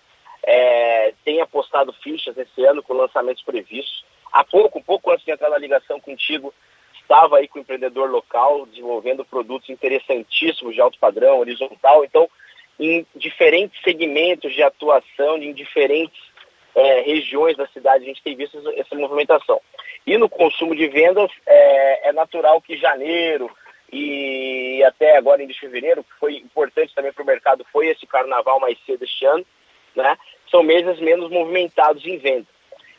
é, 0.45 1.15
tem 1.25 1.41
apostado 1.41 1.93
fichas 1.93 2.37
esse 2.37 2.65
ano 2.65 2.83
com 2.83 2.95
lançamentos 2.95 3.43
previstos. 3.43 4.05
Há 4.33 4.43
pouco, 4.45 4.79
um 4.79 4.83
pouco 4.83 5.11
antes 5.11 5.25
de 5.25 5.31
entrar 5.31 5.51
na 5.51 5.59
ligação 5.59 6.01
contigo, 6.01 6.53
estava 7.01 7.39
aí 7.39 7.49
com 7.49 7.59
o 7.59 7.63
empreendedor 7.63 8.11
local 8.11 8.67
desenvolvendo 8.67 9.25
produtos 9.25 9.69
interessantíssimos 9.69 10.75
de 10.75 10.81
alto 10.81 10.99
padrão, 10.99 11.39
horizontal. 11.39 12.05
Então, 12.05 12.29
em 12.81 13.07
diferentes 13.15 13.81
segmentos 13.83 14.53
de 14.55 14.63
atuação, 14.63 15.37
em 15.37 15.53
diferentes 15.53 16.21
é, 16.75 17.01
regiões 17.03 17.57
da 17.57 17.67
cidade, 17.69 18.05
a 18.05 18.07
gente 18.07 18.23
tem 18.23 18.35
visto 18.35 18.59
essa, 18.77 18.95
movimentação. 18.95 19.61
E 20.07 20.17
no 20.17 20.29
consumo 20.29 20.75
de 20.75 20.89
vendas, 20.89 21.31
é, 21.47 22.09
é 22.09 22.13
natural 22.13 22.61
que 22.61 22.77
janeiro 22.77 23.51
e 23.93 24.83
até 24.85 25.19
agora 25.19 25.43
em 25.43 25.53
fevereiro, 25.53 26.03
que 26.03 26.15
foi 26.19 26.37
importante 26.37 26.95
também 26.95 27.13
para 27.13 27.23
o 27.23 27.27
mercado, 27.27 27.67
foi 27.71 27.89
esse 27.89 28.07
carnaval 28.07 28.59
mais 28.59 28.79
cedo 28.87 29.05
este 29.05 29.27
ano, 29.27 29.45
né? 29.95 30.17
são 30.51 30.63
meses 30.63 31.01
menos 31.01 31.31
movimentados 31.31 32.07
em 32.07 32.19
venda. 32.19 32.47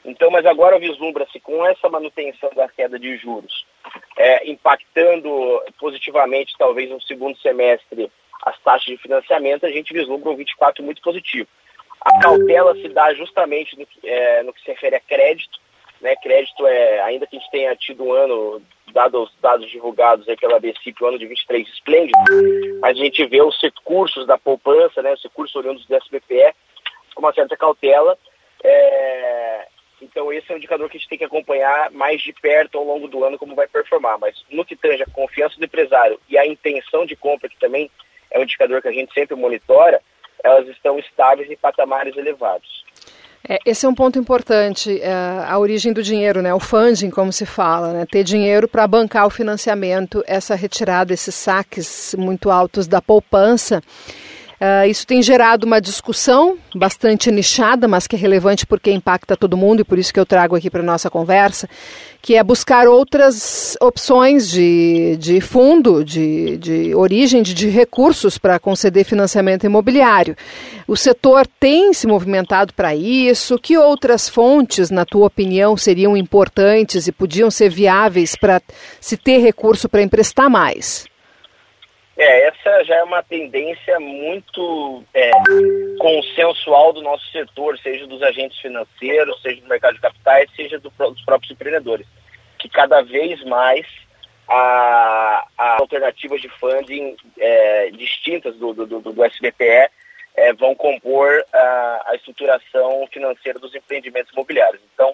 Então, 0.03 0.29
mas 0.29 0.45
agora 0.45 0.79
vislumbra-se 0.79 1.39
com 1.39 1.65
essa 1.65 1.87
manutenção 1.87 2.49
da 2.55 2.67
queda 2.67 2.99
de 2.99 3.15
juros, 3.17 3.65
é, 4.17 4.49
impactando 4.49 5.29
positivamente, 5.79 6.55
talvez 6.57 6.89
no 6.89 7.01
segundo 7.01 7.37
semestre, 7.37 8.11
as 8.45 8.59
taxas 8.59 8.85
de 8.85 8.97
financiamento, 8.97 9.65
a 9.65 9.71
gente 9.71 9.93
vislumbra 9.93 10.29
um 10.29 10.35
24 10.35 10.83
muito 10.83 11.01
positivo. 11.01 11.47
A 12.01 12.19
cautela 12.19 12.75
se 12.75 12.89
dá 12.89 13.13
justamente 13.13 13.77
no, 13.79 13.87
é, 14.03 14.43
no 14.43 14.51
que 14.51 14.61
se 14.61 14.67
refere 14.67 14.97
a 14.97 14.99
crédito. 14.99 15.57
Né? 16.01 16.17
Crédito 16.17 16.67
é, 16.67 16.99
ainda 17.01 17.25
que 17.25 17.37
a 17.37 17.39
gente 17.39 17.49
tenha 17.49 17.73
tido 17.77 18.03
um 18.03 18.11
ano, 18.11 18.61
dado 18.91 19.23
os 19.23 19.31
dados 19.41 19.69
divulgados 19.71 20.27
aí 20.27 20.35
pela 20.35 20.59
BCIP, 20.59 21.01
o 21.01 21.07
ano 21.07 21.17
de 21.17 21.25
23 21.25 21.65
esplêndido, 21.69 22.19
mas 22.81 22.97
a 22.97 22.99
gente 22.99 23.25
vê 23.25 23.41
os 23.41 23.57
recursos 23.61 24.27
da 24.27 24.37
poupança, 24.37 25.01
né, 25.01 25.13
os 25.13 25.23
recursos 25.23 25.55
oriundos 25.55 25.85
do 25.85 25.95
SBPE, 25.95 26.53
com 27.13 27.21
uma 27.21 27.33
certa 27.33 27.55
cautela. 27.55 28.17
É, 28.63 29.67
então 30.01 30.31
esse 30.31 30.51
é 30.51 30.55
um 30.55 30.57
indicador 30.57 30.89
que 30.89 30.97
a 30.97 30.99
gente 30.99 31.09
tem 31.09 31.17
que 31.17 31.23
acompanhar 31.23 31.91
mais 31.91 32.21
de 32.21 32.33
perto 32.33 32.77
ao 32.77 32.83
longo 32.83 33.07
do 33.07 33.23
ano 33.23 33.37
como 33.37 33.55
vai 33.55 33.67
performar. 33.67 34.17
Mas 34.19 34.43
no 34.49 34.65
que 34.65 34.75
tange 34.75 35.03
a 35.03 35.07
confiança 35.07 35.57
do 35.57 35.65
empresário 35.65 36.19
e 36.29 36.37
a 36.37 36.45
intenção 36.45 37.05
de 37.05 37.15
compra, 37.15 37.49
que 37.49 37.59
também 37.59 37.89
é 38.31 38.39
um 38.39 38.43
indicador 38.43 38.81
que 38.81 38.87
a 38.87 38.93
gente 38.93 39.13
sempre 39.13 39.35
monitora, 39.35 40.01
elas 40.43 40.67
estão 40.67 40.99
estáveis 40.99 41.49
em 41.49 41.55
patamares 41.55 42.15
elevados. 42.17 42.83
É, 43.47 43.59
esse 43.65 43.85
é 43.85 43.89
um 43.89 43.95
ponto 43.95 44.17
importante, 44.17 45.01
é, 45.01 45.11
a 45.45 45.59
origem 45.59 45.91
do 45.91 46.01
dinheiro, 46.01 46.41
né? 46.41 46.53
o 46.53 46.61
funding, 46.61 47.09
como 47.09 47.31
se 47.31 47.45
fala, 47.45 47.91
né? 47.91 48.05
ter 48.09 48.23
dinheiro 48.23 48.69
para 48.69 48.87
bancar 48.87 49.27
o 49.27 49.29
financiamento, 49.29 50.23
essa 50.25 50.55
retirada, 50.55 51.13
esses 51.13 51.35
saques 51.35 52.15
muito 52.17 52.49
altos 52.49 52.87
da 52.87 53.01
poupança. 53.01 53.81
Uh, 54.61 54.87
isso 54.87 55.05
tem 55.05 55.21
gerado 55.21 55.65
uma 55.65 55.81
discussão 55.81 56.57
bastante 56.75 57.29
nichada, 57.31 57.87
mas 57.87 58.07
que 58.07 58.15
é 58.15 58.19
relevante 58.19 58.65
porque 58.65 58.91
impacta 58.91 59.35
todo 59.35 59.57
mundo 59.57 59.81
e 59.81 59.83
por 59.83 59.99
isso 59.99 60.13
que 60.13 60.19
eu 60.19 60.25
trago 60.25 60.55
aqui 60.55 60.69
para 60.69 60.81
nossa 60.81 61.09
conversa, 61.09 61.67
que 62.21 62.35
é 62.35 62.43
buscar 62.43 62.87
outras 62.87 63.75
opções 63.81 64.49
de, 64.49 65.17
de 65.17 65.41
fundo, 65.41 66.03
de, 66.05 66.57
de 66.57 66.95
origem, 66.95 67.41
de, 67.43 67.53
de 67.53 67.67
recursos 67.67 68.37
para 68.37 68.59
conceder 68.59 69.03
financiamento 69.03 69.65
imobiliário. 69.65 70.35
O 70.87 70.95
setor 70.95 71.45
tem 71.59 71.91
se 71.93 72.07
movimentado 72.07 72.73
para 72.73 72.95
isso? 72.95 73.59
Que 73.59 73.77
outras 73.77 74.29
fontes, 74.29 74.89
na 74.89 75.03
tua 75.03 75.27
opinião, 75.27 75.75
seriam 75.75 76.15
importantes 76.15 77.07
e 77.07 77.11
podiam 77.11 77.51
ser 77.51 77.69
viáveis 77.69 78.35
para 78.35 78.61
se 79.01 79.17
ter 79.17 79.39
recurso 79.39 79.89
para 79.89 80.01
emprestar 80.01 80.49
mais? 80.49 81.05
É, 82.15 82.47
essa 82.47 82.83
já 82.83 82.95
é 82.97 83.03
uma 83.03 83.23
tendência 83.23 83.99
muito 83.99 85.03
é, 85.13 85.31
consensual 85.97 86.93
do 86.93 87.01
nosso 87.01 87.25
setor, 87.31 87.77
seja 87.79 88.05
dos 88.05 88.21
agentes 88.21 88.59
financeiros, 88.59 89.41
seja 89.41 89.61
do 89.61 89.67
mercado 89.67 89.95
de 89.95 90.01
capitais, 90.01 90.49
seja 90.55 90.79
do, 90.79 90.91
dos 90.91 91.25
próprios 91.25 91.51
empreendedores, 91.51 92.05
que 92.59 92.69
cada 92.69 93.01
vez 93.01 93.43
mais 93.45 93.85
a 94.47 95.45
alternativas 95.79 96.41
de 96.41 96.49
funding 96.49 97.15
é, 97.39 97.89
distintas 97.91 98.55
do, 98.57 98.73
do, 98.73 98.85
do, 98.85 99.13
do 99.13 99.25
SBPE 99.25 99.89
é, 100.35 100.53
vão 100.53 100.75
compor 100.75 101.43
a, 101.53 102.05
a, 102.07 102.15
estruturação 102.15 103.07
financeira 103.11 103.57
dos 103.57 103.73
empreendimentos 103.73 104.31
imobiliários. 104.33 104.81
Então, 104.93 105.11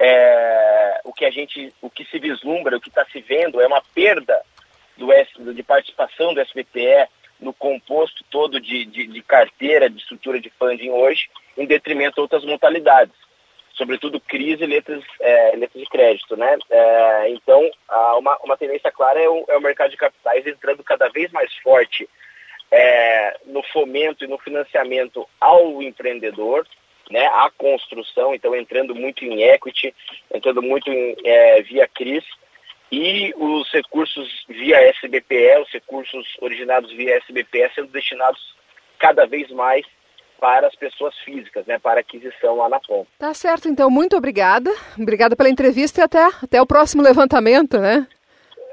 é, 0.00 1.00
o 1.04 1.12
que 1.12 1.24
a 1.24 1.30
gente, 1.30 1.72
o 1.80 1.90
que 1.90 2.04
se 2.06 2.18
vislumbra, 2.18 2.76
o 2.76 2.80
que 2.80 2.88
está 2.88 3.04
se 3.06 3.20
vendo 3.20 3.60
é 3.60 3.66
uma 3.66 3.82
perda 3.94 4.40
do 4.96 5.12
S, 5.12 5.30
de 5.38 5.62
participação 5.62 6.34
do 6.34 6.40
SBPE 6.40 7.08
no 7.40 7.52
composto 7.52 8.24
todo 8.30 8.60
de, 8.60 8.84
de, 8.84 9.06
de, 9.06 9.22
carteira, 9.22 9.90
de 9.90 9.98
estrutura 9.98 10.40
de 10.40 10.50
funding 10.50 10.90
hoje, 10.90 11.28
em 11.56 11.66
detrimento 11.66 12.14
de 12.14 12.20
outras 12.20 12.44
modalidades, 12.44 13.14
sobretudo 13.74 14.20
crise 14.20 14.62
e 14.62 14.66
letras, 14.66 15.02
é, 15.20 15.56
letras 15.56 15.82
de 15.82 15.88
crédito. 15.88 16.36
Né? 16.36 16.56
É, 16.70 17.28
então, 17.30 17.68
uma, 18.18 18.38
uma 18.44 18.56
tendência 18.56 18.90
clara 18.92 19.20
é 19.20 19.28
o, 19.28 19.44
é 19.48 19.56
o, 19.56 19.60
mercado 19.60 19.90
de 19.90 19.96
capitais 19.96 20.46
entrando 20.46 20.84
cada 20.84 21.08
vez 21.08 21.30
mais 21.32 21.52
forte 21.56 22.08
é, 22.70 23.36
no 23.46 23.62
fomento 23.64 24.24
e 24.24 24.28
no 24.28 24.38
financiamento 24.38 25.28
ao 25.40 25.82
empreendedor, 25.82 26.66
né, 27.10 27.26
à 27.26 27.50
construção, 27.58 28.34
então 28.34 28.54
entrando 28.54 28.94
muito 28.94 29.24
em 29.24 29.42
equity, 29.42 29.94
entrando 30.32 30.62
muito 30.62 30.90
em, 30.90 31.14
é, 31.24 31.60
via 31.60 31.86
CRIs, 31.86 32.24
e 32.92 33.32
os 33.38 33.72
recursos 33.72 34.28
via 34.46 34.76
SBPE, 34.90 35.62
os 35.62 35.72
recursos 35.72 36.36
originados 36.42 36.92
via 36.92 37.16
SBPE, 37.16 37.70
sendo 37.74 37.88
destinados 37.88 38.54
cada 38.98 39.26
vez 39.26 39.50
mais 39.50 39.86
para 40.38 40.66
as 40.66 40.74
pessoas 40.74 41.16
físicas, 41.24 41.64
né, 41.66 41.78
para 41.78 42.00
aquisição 42.00 42.56
lá 42.56 42.68
na 42.68 42.78
ponta. 42.80 43.08
Tá 43.18 43.32
certo, 43.32 43.68
então, 43.68 43.88
muito 43.88 44.16
obrigada. 44.16 44.70
Obrigada 44.98 45.34
pela 45.34 45.48
entrevista 45.48 46.00
e 46.00 46.04
até, 46.04 46.26
até 46.42 46.60
o 46.60 46.66
próximo 46.66 47.02
levantamento, 47.02 47.78
né? 47.78 48.06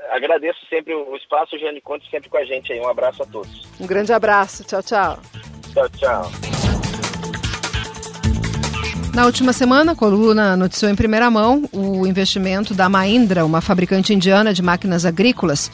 Agradeço 0.10 0.66
sempre 0.68 0.94
o 0.94 1.16
espaço, 1.16 1.58
Jane 1.58 1.80
Conte, 1.80 2.10
sempre 2.10 2.30
com 2.30 2.38
a 2.38 2.44
gente 2.44 2.74
aí. 2.74 2.80
Um 2.80 2.90
abraço 2.90 3.24
a 3.24 3.26
todos. 3.28 3.68
Um 3.80 3.86
grande 3.86 4.12
abraço. 4.12 4.66
Tchau, 4.66 4.82
tchau. 4.82 5.20
Tchau, 5.72 5.90
tchau. 5.90 6.59
Na 9.14 9.26
última 9.26 9.52
semana, 9.52 9.92
a 9.94 9.96
coluna 9.96 10.56
noticiou 10.56 10.92
em 10.92 10.96
primeira 10.96 11.30
mão 11.30 11.68
o 11.72 12.06
investimento 12.06 12.74
da 12.74 12.88
Mahindra, 12.88 13.44
uma 13.46 13.60
fabricante 13.60 14.14
indiana 14.14 14.54
de 14.54 14.62
máquinas 14.62 15.04
agrícolas, 15.04 15.72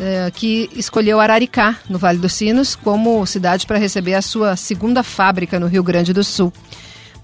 eh, 0.00 0.30
que 0.34 0.68
escolheu 0.74 1.20
Araricá, 1.20 1.76
no 1.88 1.98
Vale 1.98 2.18
dos 2.18 2.32
Sinos, 2.32 2.74
como 2.74 3.24
cidade 3.26 3.66
para 3.66 3.78
receber 3.78 4.14
a 4.14 4.22
sua 4.22 4.56
segunda 4.56 5.02
fábrica 5.02 5.60
no 5.60 5.66
Rio 5.66 5.82
Grande 5.82 6.12
do 6.12 6.24
Sul. 6.24 6.52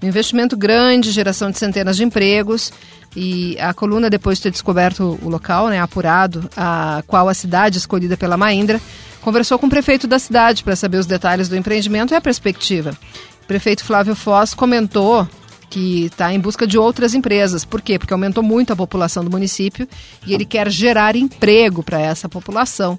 Um 0.01 0.07
investimento 0.07 0.55
grande, 0.55 1.11
geração 1.11 1.49
de 1.49 1.57
centenas 1.57 1.97
de 1.97 2.03
empregos. 2.03 2.71
E 3.15 3.57
a 3.59 3.73
coluna, 3.73 4.11
depois 4.11 4.37
de 4.37 4.43
ter 4.43 4.51
descoberto 4.51 5.17
o 5.23 5.29
local, 5.29 5.69
né, 5.69 5.81
apurado 5.81 6.47
a 6.55 7.03
qual 7.07 7.27
a 7.27 7.33
cidade 7.33 7.79
escolhida 7.79 8.15
pela 8.15 8.37
Mahindra, 8.37 8.79
conversou 9.21 9.57
com 9.57 9.65
o 9.65 9.69
prefeito 9.69 10.07
da 10.07 10.19
cidade 10.19 10.63
para 10.63 10.75
saber 10.75 10.97
os 10.97 11.07
detalhes 11.07 11.49
do 11.49 11.55
empreendimento 11.55 12.13
e 12.13 12.15
a 12.15 12.21
perspectiva. 12.21 12.91
O 13.43 13.47
prefeito 13.47 13.83
Flávio 13.83 14.13
Foz 14.13 14.53
comentou 14.53 15.27
que 15.69 16.05
está 16.05 16.33
em 16.33 16.39
busca 16.39 16.65
de 16.65 16.77
outras 16.77 17.13
empresas. 17.13 17.65
Por 17.65 17.81
quê? 17.81 17.99
Porque 17.99 18.13
aumentou 18.13 18.43
muito 18.43 18.71
a 18.71 18.75
população 18.75 19.23
do 19.23 19.31
município 19.31 19.87
e 20.25 20.33
ele 20.33 20.45
quer 20.45 20.69
gerar 20.69 21.15
emprego 21.15 21.83
para 21.83 21.99
essa 21.99 22.29
população. 22.29 22.97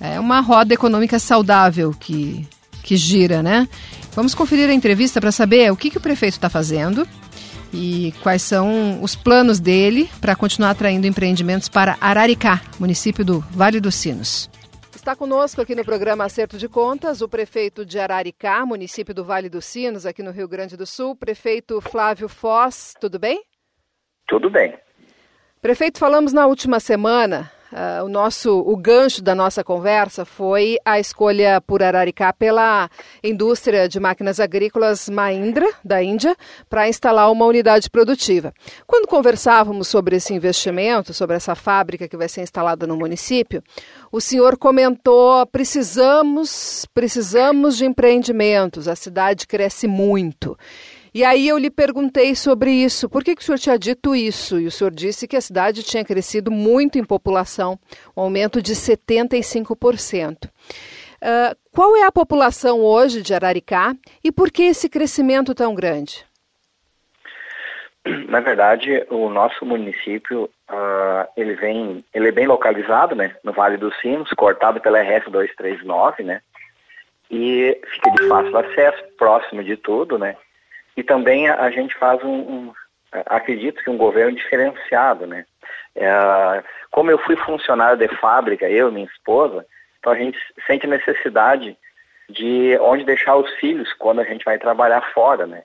É 0.00 0.18
uma 0.18 0.40
roda 0.40 0.74
econômica 0.74 1.18
saudável 1.18 1.94
que, 1.98 2.46
que 2.82 2.96
gira, 2.96 3.42
né? 3.42 3.68
Vamos 4.14 4.34
conferir 4.34 4.68
a 4.68 4.74
entrevista 4.74 5.20
para 5.20 5.32
saber 5.32 5.70
o 5.70 5.76
que, 5.76 5.90
que 5.90 5.98
o 5.98 6.00
prefeito 6.00 6.34
está 6.34 6.48
fazendo 6.48 7.06
e 7.72 8.14
quais 8.22 8.42
são 8.42 9.02
os 9.02 9.14
planos 9.14 9.60
dele 9.60 10.08
para 10.20 10.34
continuar 10.34 10.70
atraindo 10.70 11.06
empreendimentos 11.06 11.68
para 11.68 11.96
Araricá, 12.00 12.62
município 12.78 13.24
do 13.24 13.44
Vale 13.50 13.80
dos 13.80 13.94
Sinos. 13.94 14.48
Está 15.08 15.16
conosco 15.16 15.62
aqui 15.62 15.74
no 15.74 15.86
programa 15.86 16.26
Acerto 16.26 16.58
de 16.58 16.68
Contas 16.68 17.22
o 17.22 17.28
prefeito 17.30 17.82
de 17.82 17.98
Araricá, 17.98 18.66
município 18.66 19.14
do 19.14 19.24
Vale 19.24 19.48
dos 19.48 19.64
Sinos, 19.64 20.04
aqui 20.04 20.22
no 20.22 20.30
Rio 20.30 20.46
Grande 20.46 20.76
do 20.76 20.84
Sul, 20.84 21.16
prefeito 21.16 21.80
Flávio 21.80 22.28
Foz. 22.28 22.92
Tudo 23.00 23.18
bem? 23.18 23.42
Tudo 24.26 24.50
bem. 24.50 24.78
Prefeito, 25.62 25.98
falamos 25.98 26.34
na 26.34 26.46
última 26.46 26.78
semana 26.78 27.50
Uh, 27.70 28.02
o 28.02 28.08
nosso 28.08 28.60
o 28.60 28.74
gancho 28.78 29.22
da 29.22 29.34
nossa 29.34 29.62
conversa 29.62 30.24
foi 30.24 30.78
a 30.86 30.98
escolha 30.98 31.60
por 31.60 31.82
Araricá 31.82 32.32
pela 32.32 32.88
indústria 33.22 33.86
de 33.86 34.00
máquinas 34.00 34.40
agrícolas 34.40 35.06
Mahindra 35.10 35.68
da 35.84 36.02
Índia 36.02 36.34
para 36.66 36.88
instalar 36.88 37.30
uma 37.30 37.44
unidade 37.44 37.90
produtiva. 37.90 38.54
Quando 38.86 39.06
conversávamos 39.06 39.86
sobre 39.86 40.16
esse 40.16 40.32
investimento, 40.32 41.12
sobre 41.12 41.36
essa 41.36 41.54
fábrica 41.54 42.08
que 42.08 42.16
vai 42.16 42.28
ser 42.28 42.40
instalada 42.40 42.86
no 42.86 42.96
município, 42.96 43.62
o 44.10 44.20
senhor 44.20 44.56
comentou: 44.56 45.46
precisamos 45.46 46.86
precisamos 46.94 47.76
de 47.76 47.84
empreendimentos. 47.84 48.88
A 48.88 48.96
cidade 48.96 49.46
cresce 49.46 49.86
muito. 49.86 50.56
E 51.14 51.24
aí 51.24 51.48
eu 51.48 51.58
lhe 51.58 51.70
perguntei 51.70 52.34
sobre 52.34 52.70
isso. 52.70 53.08
Por 53.08 53.24
que, 53.24 53.34
que 53.34 53.42
o 53.42 53.44
senhor 53.44 53.58
tinha 53.58 53.78
dito 53.78 54.14
isso? 54.14 54.60
E 54.60 54.66
o 54.66 54.70
senhor 54.70 54.92
disse 54.92 55.26
que 55.26 55.36
a 55.36 55.40
cidade 55.40 55.82
tinha 55.82 56.04
crescido 56.04 56.50
muito 56.50 56.98
em 56.98 57.04
população, 57.04 57.78
um 58.16 58.20
aumento 58.20 58.60
de 58.60 58.74
75%. 58.74 60.44
Uh, 60.44 60.50
ah, 61.20 61.56
qual 61.72 61.96
é 61.96 62.04
a 62.04 62.12
população 62.12 62.80
hoje 62.80 63.22
de 63.22 63.34
Araricá 63.34 63.96
e 64.22 64.30
por 64.30 64.50
que 64.50 64.62
esse 64.62 64.88
crescimento 64.88 65.54
tão 65.54 65.74
grande? 65.74 66.27
Na 68.28 68.40
verdade, 68.40 69.04
o 69.10 69.28
nosso 69.28 69.64
município 69.64 70.44
uh, 70.70 71.28
ele 71.36 71.54
vem, 71.54 72.04
ele 72.14 72.28
é 72.28 72.32
bem 72.32 72.46
localizado, 72.46 73.14
né, 73.14 73.34
no 73.42 73.52
Vale 73.52 73.76
dos 73.76 73.98
Sinos, 74.00 74.30
cortado 74.30 74.80
pela 74.80 75.00
RS 75.00 75.24
239, 75.24 76.22
né, 76.22 76.40
e 77.30 77.78
fica 77.92 78.10
de 78.10 78.28
fácil 78.28 78.56
acesso, 78.56 79.02
próximo 79.16 79.62
de 79.62 79.76
tudo, 79.76 80.18
né. 80.18 80.36
E 80.96 81.02
também 81.02 81.48
a, 81.48 81.62
a 81.62 81.70
gente 81.70 81.94
faz 81.96 82.22
um, 82.24 82.28
um, 82.28 82.72
acredito 83.26 83.82
que 83.82 83.90
um 83.90 83.96
governo 83.96 84.36
diferenciado, 84.36 85.26
né? 85.26 85.44
É, 85.94 86.62
como 86.90 87.10
eu 87.10 87.18
fui 87.18 87.36
funcionário 87.36 87.96
de 87.96 88.08
fábrica, 88.16 88.68
eu 88.68 88.88
e 88.88 88.92
minha 88.92 89.06
esposa, 89.06 89.64
então 89.98 90.12
a 90.12 90.16
gente 90.16 90.38
sente 90.66 90.86
necessidade 90.86 91.76
de 92.28 92.76
onde 92.80 93.04
deixar 93.04 93.36
os 93.36 93.50
filhos 93.54 93.92
quando 93.94 94.20
a 94.20 94.24
gente 94.24 94.44
vai 94.44 94.58
trabalhar 94.58 95.00
fora, 95.12 95.46
né? 95.46 95.62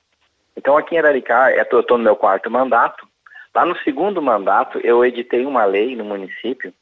Então 0.55 0.77
aqui 0.77 0.95
em 0.95 0.99
Araricá, 0.99 1.51
eu 1.51 1.79
estou 1.79 1.97
no 1.97 2.03
meu 2.03 2.15
quarto 2.15 2.49
mandato, 2.49 3.07
lá 3.53 3.65
no 3.65 3.77
segundo 3.79 4.21
mandato 4.21 4.79
eu 4.83 5.03
editei 5.03 5.45
uma 5.45 5.65
lei 5.65 5.95
no 5.95 6.05
município 6.05 6.73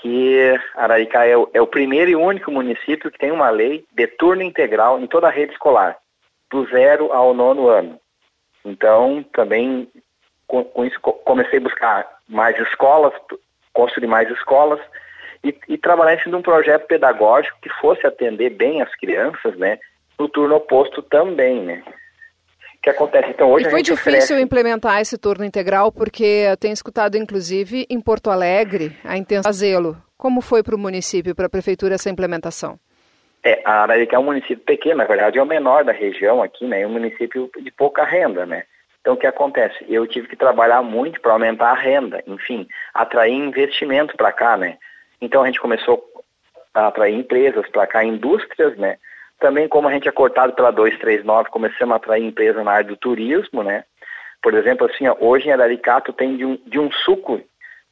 que 0.00 0.58
Araricá 0.74 1.26
é 1.26 1.36
o, 1.36 1.48
é 1.52 1.60
o 1.60 1.66
primeiro 1.66 2.10
e 2.10 2.16
único 2.16 2.50
município 2.50 3.10
que 3.10 3.18
tem 3.18 3.30
uma 3.30 3.50
lei 3.50 3.84
de 3.92 4.06
turno 4.06 4.42
integral 4.42 4.98
em 4.98 5.06
toda 5.06 5.28
a 5.28 5.30
rede 5.30 5.52
escolar 5.52 5.96
do 6.50 6.66
zero 6.66 7.12
ao 7.12 7.34
nono 7.34 7.68
ano. 7.68 8.00
Então, 8.64 9.24
também 9.32 9.88
com, 10.46 10.64
com 10.64 10.84
isso 10.84 10.98
comecei 11.00 11.58
a 11.58 11.62
buscar 11.62 12.18
mais 12.28 12.58
escolas, 12.58 13.12
construir 13.72 14.08
mais 14.08 14.30
escolas 14.30 14.80
e, 15.44 15.54
e 15.68 15.78
trabalhar 15.78 16.20
em 16.26 16.34
um 16.34 16.42
projeto 16.42 16.86
pedagógico 16.86 17.58
que 17.62 17.68
fosse 17.80 18.06
atender 18.06 18.50
bem 18.50 18.82
as 18.82 18.94
crianças, 18.96 19.56
né? 19.56 19.78
No 20.18 20.28
turno 20.28 20.56
oposto 20.56 21.02
também, 21.02 21.62
né? 21.62 21.82
Que 22.82 22.90
acontece? 22.90 23.30
Então, 23.30 23.50
hoje 23.50 23.66
e 23.66 23.70
foi 23.70 23.82
difícil 23.82 24.12
oferece... 24.12 24.40
implementar 24.40 25.00
esse 25.00 25.18
turno 25.18 25.44
integral 25.44 25.92
porque 25.92 26.46
eu 26.48 26.56
tenho 26.56 26.72
escutado, 26.72 27.16
inclusive, 27.16 27.86
em 27.90 28.00
Porto 28.00 28.30
Alegre, 28.30 28.96
a 29.04 29.16
intenção 29.18 29.50
de 29.50 29.56
fazê-lo. 29.56 29.96
Como 30.16 30.40
foi 30.40 30.62
para 30.62 30.74
o 30.74 30.78
município, 30.78 31.34
para 31.34 31.46
a 31.46 31.50
prefeitura, 31.50 31.94
essa 31.94 32.10
implementação? 32.10 32.78
É, 33.42 33.60
a 33.64 33.82
Ararica 33.82 34.16
é 34.16 34.18
um 34.18 34.24
município 34.24 34.58
pequeno, 34.58 34.96
na 34.96 35.04
verdade 35.04 35.38
é 35.38 35.42
o 35.42 35.46
menor 35.46 35.82
da 35.82 35.92
região 35.92 36.42
aqui, 36.42 36.66
né? 36.66 36.82
É 36.82 36.86
um 36.86 36.90
município 36.90 37.50
de 37.58 37.70
pouca 37.70 38.04
renda, 38.04 38.44
né? 38.44 38.64
Então 39.00 39.14
o 39.14 39.16
que 39.16 39.26
acontece? 39.26 39.82
Eu 39.88 40.06
tive 40.06 40.28
que 40.28 40.36
trabalhar 40.36 40.82
muito 40.82 41.20
para 41.22 41.32
aumentar 41.32 41.70
a 41.70 41.74
renda, 41.74 42.22
enfim, 42.26 42.68
atrair 42.92 43.32
investimento 43.32 44.14
para 44.14 44.30
cá, 44.30 44.58
né? 44.58 44.76
Então 45.22 45.42
a 45.42 45.46
gente 45.46 45.60
começou 45.60 46.06
a 46.74 46.88
atrair 46.88 47.14
empresas 47.14 47.66
para 47.70 47.86
cá, 47.86 48.04
indústrias, 48.04 48.76
né? 48.76 48.98
Também 49.40 49.68
como 49.68 49.88
a 49.88 49.92
gente 49.92 50.08
é 50.08 50.12
cortado 50.12 50.52
pela 50.52 50.70
239, 50.70 51.50
começamos 51.50 51.92
a 51.92 51.96
atrair 51.96 52.24
empresas 52.24 52.64
na 52.64 52.72
área 52.72 52.88
do 52.88 52.96
turismo, 52.96 53.62
né? 53.62 53.84
Por 54.42 54.54
exemplo, 54.54 54.86
assim, 54.86 55.08
ó, 55.08 55.16
hoje 55.20 55.48
em 55.48 55.52
Araricá 55.52 56.00
tu 56.00 56.12
tem 56.12 56.36
de 56.36 56.44
um, 56.44 56.58
de 56.66 56.78
um 56.78 56.90
suco, 56.92 57.40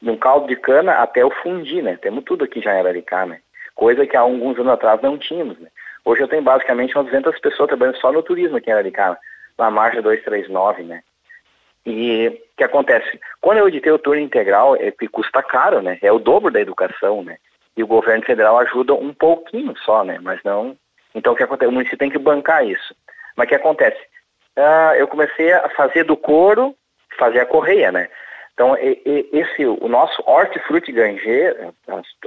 de 0.01 0.09
um 0.09 0.17
caldo 0.17 0.47
de 0.47 0.55
cana 0.55 0.93
até 0.93 1.25
o 1.25 1.31
fundi, 1.31 1.81
né? 1.81 1.97
Temos 2.01 2.23
tudo 2.23 2.45
aqui 2.45 2.61
já 2.61 2.73
em 2.73 2.79
Araricá, 2.79 3.25
né? 3.25 3.39
coisa 3.79 4.05
que 4.05 4.17
há 4.17 4.19
alguns 4.19 4.59
anos 4.59 4.73
atrás 4.73 5.01
não 5.01 5.17
tínhamos. 5.17 5.57
Né? 5.57 5.69
Hoje 6.03 6.21
eu 6.21 6.27
tenho 6.27 6.41
basicamente 6.41 6.93
umas 6.95 7.05
200 7.05 7.39
pessoas 7.39 7.69
trabalhando 7.69 7.95
só 7.95 8.11
no 8.11 8.21
turismo 8.21 8.57
aqui 8.57 8.69
em 8.69 8.73
Araricá, 8.73 9.17
na 9.57 9.71
margem 9.71 10.01
239, 10.01 10.83
né? 10.83 11.01
E 11.85 12.27
o 12.27 12.57
que 12.57 12.63
acontece? 12.65 13.17
Quando 13.39 13.59
eu 13.59 13.69
editei 13.69 13.91
o 13.91 13.97
turno 13.97 14.21
integral, 14.21 14.75
é 14.75 14.91
que 14.91 15.07
custa 15.07 15.41
caro, 15.41 15.81
né? 15.81 15.97
É 16.01 16.11
o 16.11 16.19
dobro 16.19 16.51
da 16.51 16.59
educação, 16.59 17.23
né? 17.23 17.37
E 17.77 17.81
o 17.81 17.87
governo 17.87 18.25
federal 18.25 18.59
ajuda 18.59 18.93
um 18.93 19.13
pouquinho 19.13 19.73
só, 19.77 20.03
né? 20.03 20.19
Mas 20.21 20.43
não... 20.43 20.75
Então 21.13 21.33
o 21.33 21.35
que 21.35 21.43
acontece? 21.43 21.69
O 21.69 21.73
município 21.73 21.97
tem 21.97 22.09
que 22.09 22.17
bancar 22.17 22.65
isso. 22.65 22.95
Mas 23.35 23.45
o 23.45 23.49
que 23.49 23.55
acontece? 23.55 23.99
Ah, 24.55 24.93
eu 24.97 25.07
comecei 25.07 25.51
a 25.51 25.69
fazer 25.69 26.03
do 26.03 26.17
couro, 26.17 26.75
fazer 27.17 27.39
a 27.39 27.45
correia, 27.45 27.91
né? 27.91 28.09
Então, 28.53 28.75
esse, 28.77 29.65
o 29.65 29.87
nosso 29.87 30.21
hortifruti 30.25 30.91
granger, 30.91 31.71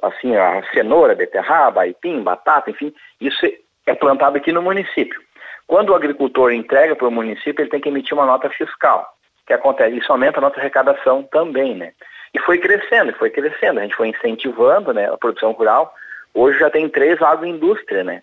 assim, 0.00 0.34
a 0.34 0.62
cenoura, 0.72 1.14
beterraba, 1.14 1.82
aipim, 1.82 2.22
batata, 2.22 2.70
enfim, 2.70 2.94
isso 3.20 3.44
é 3.84 3.94
plantado 3.94 4.38
aqui 4.38 4.50
no 4.50 4.62
município. 4.62 5.20
Quando 5.66 5.90
o 5.90 5.94
agricultor 5.94 6.50
entrega 6.52 6.96
para 6.96 7.06
o 7.06 7.10
município, 7.10 7.62
ele 7.62 7.68
tem 7.68 7.82
que 7.82 7.90
emitir 7.90 8.14
uma 8.14 8.24
nota 8.24 8.48
fiscal. 8.48 9.14
O 9.42 9.46
que 9.46 9.52
acontece? 9.52 9.98
Isso 9.98 10.10
aumenta 10.10 10.38
a 10.38 10.40
nossa 10.40 10.58
arrecadação 10.58 11.22
também, 11.24 11.74
né? 11.74 11.92
E 12.32 12.38
foi 12.38 12.56
crescendo, 12.56 13.12
foi 13.12 13.28
crescendo. 13.28 13.80
A 13.80 13.82
gente 13.82 13.96
foi 13.96 14.08
incentivando 14.08 14.94
né, 14.94 15.12
a 15.12 15.18
produção 15.18 15.52
rural. 15.52 15.94
Hoje 16.32 16.58
já 16.58 16.70
tem 16.70 16.88
três 16.88 17.20
agroindústrias, 17.20 18.06
né? 18.06 18.22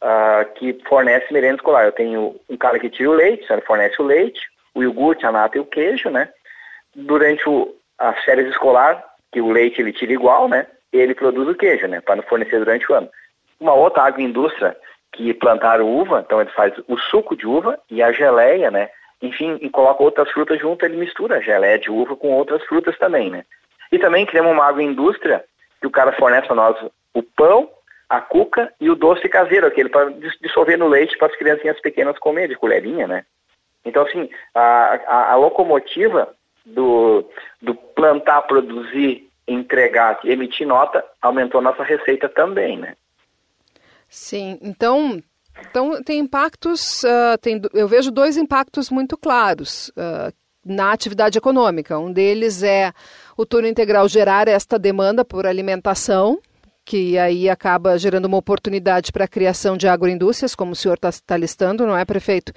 Uh, 0.00 0.54
que 0.54 0.78
fornece 0.88 1.32
merenda 1.32 1.56
escolar. 1.56 1.86
Eu 1.86 1.92
tenho 1.92 2.36
um 2.48 2.56
cara 2.56 2.78
que 2.78 2.88
tira 2.88 3.10
o 3.10 3.14
leite, 3.14 3.44
fornece 3.66 4.00
o 4.00 4.04
leite, 4.04 4.40
o 4.72 4.80
iogurte, 4.80 5.26
a 5.26 5.32
nata 5.32 5.58
e 5.58 5.60
o 5.60 5.64
queijo, 5.64 6.08
né? 6.08 6.32
durante 6.94 7.48
o, 7.48 7.74
as 7.98 8.18
férias 8.24 8.48
escolar, 8.48 9.04
que 9.32 9.40
o 9.40 9.50
leite 9.50 9.80
ele 9.80 9.92
tira 9.92 10.12
igual, 10.12 10.48
né? 10.48 10.66
Ele 10.92 11.14
produz 11.14 11.48
o 11.48 11.54
queijo, 11.54 11.86
né? 11.86 12.00
Para 12.00 12.22
fornecer 12.22 12.58
durante 12.58 12.90
o 12.90 12.94
ano. 12.94 13.08
Uma 13.60 13.74
outra 13.74 14.04
agroindústria 14.04 14.76
que 15.12 15.32
plantaram 15.34 15.88
uva, 15.88 16.22
então 16.24 16.40
ele 16.40 16.50
faz 16.50 16.72
o 16.86 16.96
suco 16.98 17.36
de 17.36 17.46
uva 17.46 17.78
e 17.90 18.02
a 18.02 18.12
geleia, 18.12 18.70
né? 18.70 18.88
Enfim, 19.20 19.58
e 19.60 19.68
coloca 19.68 20.02
outras 20.02 20.30
frutas 20.30 20.60
junto, 20.60 20.84
ele 20.84 20.96
mistura 20.96 21.36
a 21.36 21.40
geleia 21.40 21.78
de 21.78 21.90
uva 21.90 22.14
com 22.16 22.28
outras 22.32 22.62
frutas 22.64 22.96
também, 22.98 23.30
né? 23.30 23.44
E 23.90 23.98
também 23.98 24.26
criamos 24.26 24.52
uma 24.52 24.66
agroindústria 24.66 25.44
que 25.80 25.86
o 25.86 25.90
cara 25.90 26.12
fornece 26.12 26.46
para 26.46 26.56
nós 26.56 26.76
o 27.14 27.22
pão, 27.22 27.68
a 28.08 28.20
cuca 28.20 28.72
e 28.80 28.88
o 28.90 28.94
doce 28.94 29.28
caseiro, 29.28 29.66
aquele 29.66 29.88
para 29.88 30.10
dissolver 30.40 30.78
no 30.78 30.88
leite 30.88 31.16
para 31.18 31.28
as 31.28 31.36
criancinhas 31.36 31.80
pequenas 31.80 32.18
comer 32.18 32.48
de 32.48 32.56
colherinha, 32.56 33.06
né? 33.06 33.24
Então, 33.84 34.02
assim, 34.02 34.28
a, 34.54 34.94
a, 35.06 35.32
a 35.32 35.36
locomotiva 35.36 36.34
do, 36.64 37.24
do 37.60 37.74
plantar, 37.74 38.42
produzir, 38.42 39.28
entregar, 39.46 40.20
emitir 40.24 40.66
nota, 40.66 41.04
aumentou 41.20 41.60
nossa 41.60 41.82
receita 41.82 42.28
também, 42.28 42.78
né? 42.78 42.94
Sim, 44.08 44.58
então, 44.62 45.22
então 45.68 46.02
tem 46.02 46.18
impactos, 46.18 47.02
uh, 47.04 47.38
tem, 47.40 47.60
eu 47.74 47.86
vejo 47.86 48.10
dois 48.10 48.36
impactos 48.36 48.90
muito 48.90 49.16
claros 49.18 49.90
uh, 49.90 50.32
na 50.64 50.92
atividade 50.92 51.38
econômica. 51.38 51.98
Um 51.98 52.12
deles 52.12 52.62
é 52.62 52.92
o 53.36 53.44
turno 53.44 53.68
integral 53.68 54.08
gerar 54.08 54.48
esta 54.48 54.78
demanda 54.78 55.24
por 55.24 55.46
alimentação, 55.46 56.40
que 56.88 57.18
aí 57.18 57.50
acaba 57.50 57.98
gerando 57.98 58.24
uma 58.24 58.38
oportunidade 58.38 59.12
para 59.12 59.26
a 59.26 59.28
criação 59.28 59.76
de 59.76 59.86
agroindústrias, 59.86 60.54
como 60.54 60.72
o 60.72 60.74
senhor 60.74 60.94
está 60.94 61.10
tá 61.26 61.36
listando, 61.36 61.86
não 61.86 61.94
é, 61.94 62.02
prefeito? 62.02 62.50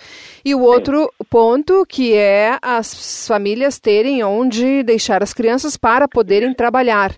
E 0.46 0.56
o 0.56 0.62
outro 0.62 1.02
Sim. 1.02 1.28
ponto, 1.30 1.86
que 1.86 2.14
é 2.14 2.58
as 2.62 3.28
famílias 3.28 3.78
terem 3.78 4.24
onde 4.24 4.84
deixar 4.84 5.22
as 5.22 5.34
crianças 5.34 5.76
para 5.76 6.08
poderem 6.08 6.54
trabalhar. 6.54 7.14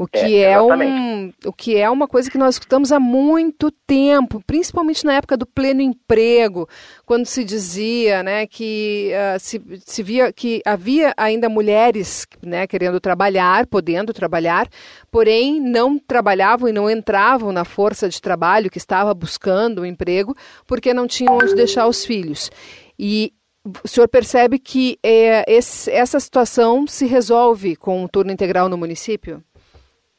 O 0.00 0.06
que 0.06 0.36
é, 0.36 0.52
é 0.52 0.62
um, 0.62 1.30
o 1.44 1.52
que 1.52 1.76
é 1.76 1.90
uma 1.90 2.08
coisa 2.08 2.30
que 2.30 2.38
nós 2.38 2.54
escutamos 2.54 2.90
há 2.90 2.98
muito 2.98 3.70
tempo, 3.70 4.42
principalmente 4.46 5.04
na 5.04 5.12
época 5.12 5.36
do 5.36 5.44
pleno 5.44 5.82
emprego, 5.82 6.66
quando 7.04 7.26
se 7.26 7.44
dizia, 7.44 8.22
né, 8.22 8.46
que 8.46 9.12
uh, 9.12 9.38
se, 9.38 9.60
se 9.84 10.02
via 10.02 10.32
que 10.32 10.62
havia 10.64 11.12
ainda 11.18 11.50
mulheres, 11.50 12.26
né, 12.42 12.66
querendo 12.66 12.98
trabalhar, 12.98 13.66
podendo 13.66 14.14
trabalhar, 14.14 14.70
porém 15.10 15.60
não 15.60 15.98
trabalhavam 15.98 16.66
e 16.66 16.72
não 16.72 16.88
entravam 16.88 17.52
na 17.52 17.66
força 17.66 18.08
de 18.08 18.22
trabalho 18.22 18.70
que 18.70 18.78
estava 18.78 19.12
buscando 19.12 19.82
um 19.82 19.84
emprego, 19.84 20.34
porque 20.66 20.94
não 20.94 21.06
tinham 21.06 21.36
onde 21.36 21.54
deixar 21.54 21.86
os 21.86 22.06
filhos. 22.06 22.50
E 22.98 23.34
o 23.84 23.86
senhor 23.86 24.08
percebe 24.08 24.58
que 24.58 24.98
é, 25.02 25.44
esse, 25.46 25.90
essa 25.90 26.18
situação 26.18 26.86
se 26.86 27.04
resolve 27.04 27.76
com 27.76 28.02
o 28.02 28.08
turno 28.08 28.32
integral 28.32 28.66
no 28.66 28.78
município? 28.78 29.44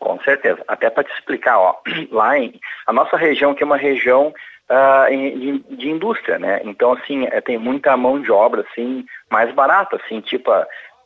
Com 0.01 0.19
certeza. 0.21 0.63
Até 0.67 0.89
para 0.89 1.03
te 1.03 1.13
explicar, 1.13 1.59
ó, 1.59 1.75
lá 2.11 2.37
em 2.37 2.59
a 2.87 2.91
nossa 2.91 3.15
região 3.15 3.53
que 3.53 3.61
é 3.61 3.65
uma 3.65 3.77
região 3.77 4.33
uh, 4.67 5.09
de, 5.15 5.59
de, 5.77 5.89
indústria, 5.91 6.39
né? 6.39 6.59
Então 6.63 6.93
assim 6.93 7.27
é, 7.27 7.39
tem 7.39 7.59
muita 7.59 7.95
mão 7.95 8.19
de 8.19 8.31
obra 8.31 8.65
assim 8.67 9.05
mais 9.29 9.53
barata, 9.53 9.97
assim 9.97 10.19
tipo 10.19 10.51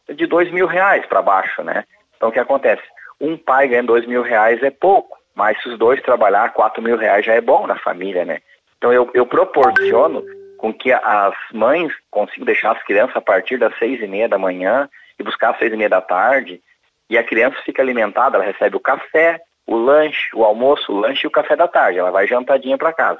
de 0.07 0.25
dois 0.25 0.49
mil 0.49 0.65
reais 0.65 1.05
para 1.07 1.21
baixo, 1.21 1.61
né? 1.61 1.83
Então 2.15 2.29
o 2.29 2.31
que 2.31 2.39
acontece? 2.39 2.83
Um 3.19 3.35
pai 3.35 3.67
ganhando 3.67 3.87
dois 3.87 4.07
mil 4.07 4.21
reais 4.21 4.63
é 4.63 4.71
pouco, 4.71 5.17
mas 5.35 5.61
se 5.61 5.67
os 5.67 5.77
dois 5.77 6.01
trabalhar 6.01 6.53
quatro 6.53 6.81
mil 6.81 6.95
reais 6.95 7.25
já 7.25 7.33
é 7.33 7.41
bom 7.41 7.67
na 7.67 7.77
família, 7.77 8.23
né? 8.23 8.39
Então 8.77 8.93
eu, 8.93 9.11
eu 9.13 9.25
proporciono 9.25 10.23
com 10.57 10.73
que 10.73 10.93
as 10.93 11.35
mães 11.53 11.91
consigam 12.09 12.45
deixar 12.45 12.71
as 12.71 12.83
crianças 12.83 13.17
a 13.17 13.21
partir 13.21 13.57
das 13.57 13.77
seis 13.77 14.01
e 14.01 14.07
meia 14.07 14.29
da 14.29 14.37
manhã 14.37 14.89
e 15.19 15.23
buscar 15.23 15.49
às 15.49 15.59
seis 15.59 15.73
e 15.73 15.75
meia 15.75 15.89
da 15.89 15.99
tarde 15.99 16.61
e 17.09 17.17
a 17.17 17.23
criança 17.23 17.57
fica 17.63 17.81
alimentada, 17.81 18.37
ela 18.37 18.45
recebe 18.45 18.75
o 18.75 18.79
café, 18.79 19.41
o 19.65 19.75
lanche, 19.75 20.29
o 20.33 20.43
almoço, 20.43 20.91
o 20.91 20.99
lanche 20.99 21.25
e 21.25 21.27
o 21.27 21.31
café 21.31 21.55
da 21.55 21.67
tarde. 21.67 21.99
Ela 21.99 22.11
vai 22.11 22.27
jantadinha 22.27 22.77
para 22.77 22.93
casa. 22.93 23.19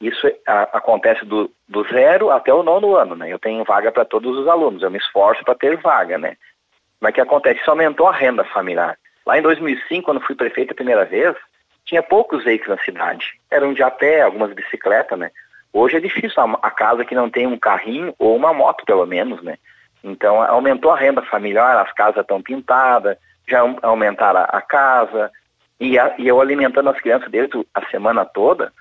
Isso 0.00 0.26
a, 0.46 0.62
acontece 0.78 1.24
do, 1.24 1.50
do 1.68 1.84
zero 1.84 2.30
até 2.30 2.52
o 2.52 2.62
nono 2.62 2.96
ano, 2.96 3.14
né? 3.14 3.30
Eu 3.30 3.38
tenho 3.38 3.64
vaga 3.64 3.92
para 3.92 4.04
todos 4.04 4.36
os 4.38 4.48
alunos, 4.48 4.82
eu 4.82 4.90
me 4.90 4.98
esforço 4.98 5.44
para 5.44 5.54
ter 5.54 5.76
vaga, 5.76 6.16
né? 6.16 6.36
Mas 7.00 7.10
o 7.10 7.14
que 7.14 7.20
acontece? 7.20 7.60
Isso 7.60 7.70
aumentou 7.70 8.06
a 8.06 8.12
renda 8.12 8.44
familiar. 8.44 8.96
Lá 9.26 9.38
em 9.38 9.42
2005, 9.42 10.04
quando 10.04 10.20
fui 10.20 10.34
prefeito 10.34 10.72
a 10.72 10.74
primeira 10.74 11.04
vez, 11.04 11.36
tinha 11.84 12.02
poucos 12.02 12.44
veículos 12.44 12.78
na 12.78 12.84
cidade. 12.84 13.38
Eram 13.50 13.74
de 13.74 13.82
a 13.82 13.90
pé, 13.90 14.22
algumas 14.22 14.52
bicicletas, 14.52 15.18
né? 15.18 15.30
Hoje 15.72 15.96
é 15.96 16.00
difícil 16.00 16.42
a, 16.42 16.58
a 16.62 16.70
casa 16.70 17.04
que 17.04 17.14
não 17.14 17.30
tem 17.30 17.46
um 17.46 17.58
carrinho 17.58 18.14
ou 18.18 18.34
uma 18.34 18.52
moto, 18.52 18.84
pelo 18.84 19.06
menos, 19.06 19.42
né? 19.42 19.58
Então, 20.02 20.42
aumentou 20.42 20.90
a 20.90 20.98
renda 20.98 21.22
familiar, 21.22 21.76
as 21.76 21.92
casas 21.92 22.22
estão 22.22 22.40
pintadas, 22.40 23.16
já 23.48 23.60
aumentaram 23.82 24.46
a 24.48 24.60
casa, 24.60 25.30
e, 25.78 25.98
a, 25.98 26.14
e 26.18 26.28
eu 26.28 26.40
alimentando 26.40 26.90
as 26.90 27.00
crianças 27.00 27.30
desde 27.30 27.66
a 27.74 27.84
semana 27.86 28.24
toda, 28.24 28.72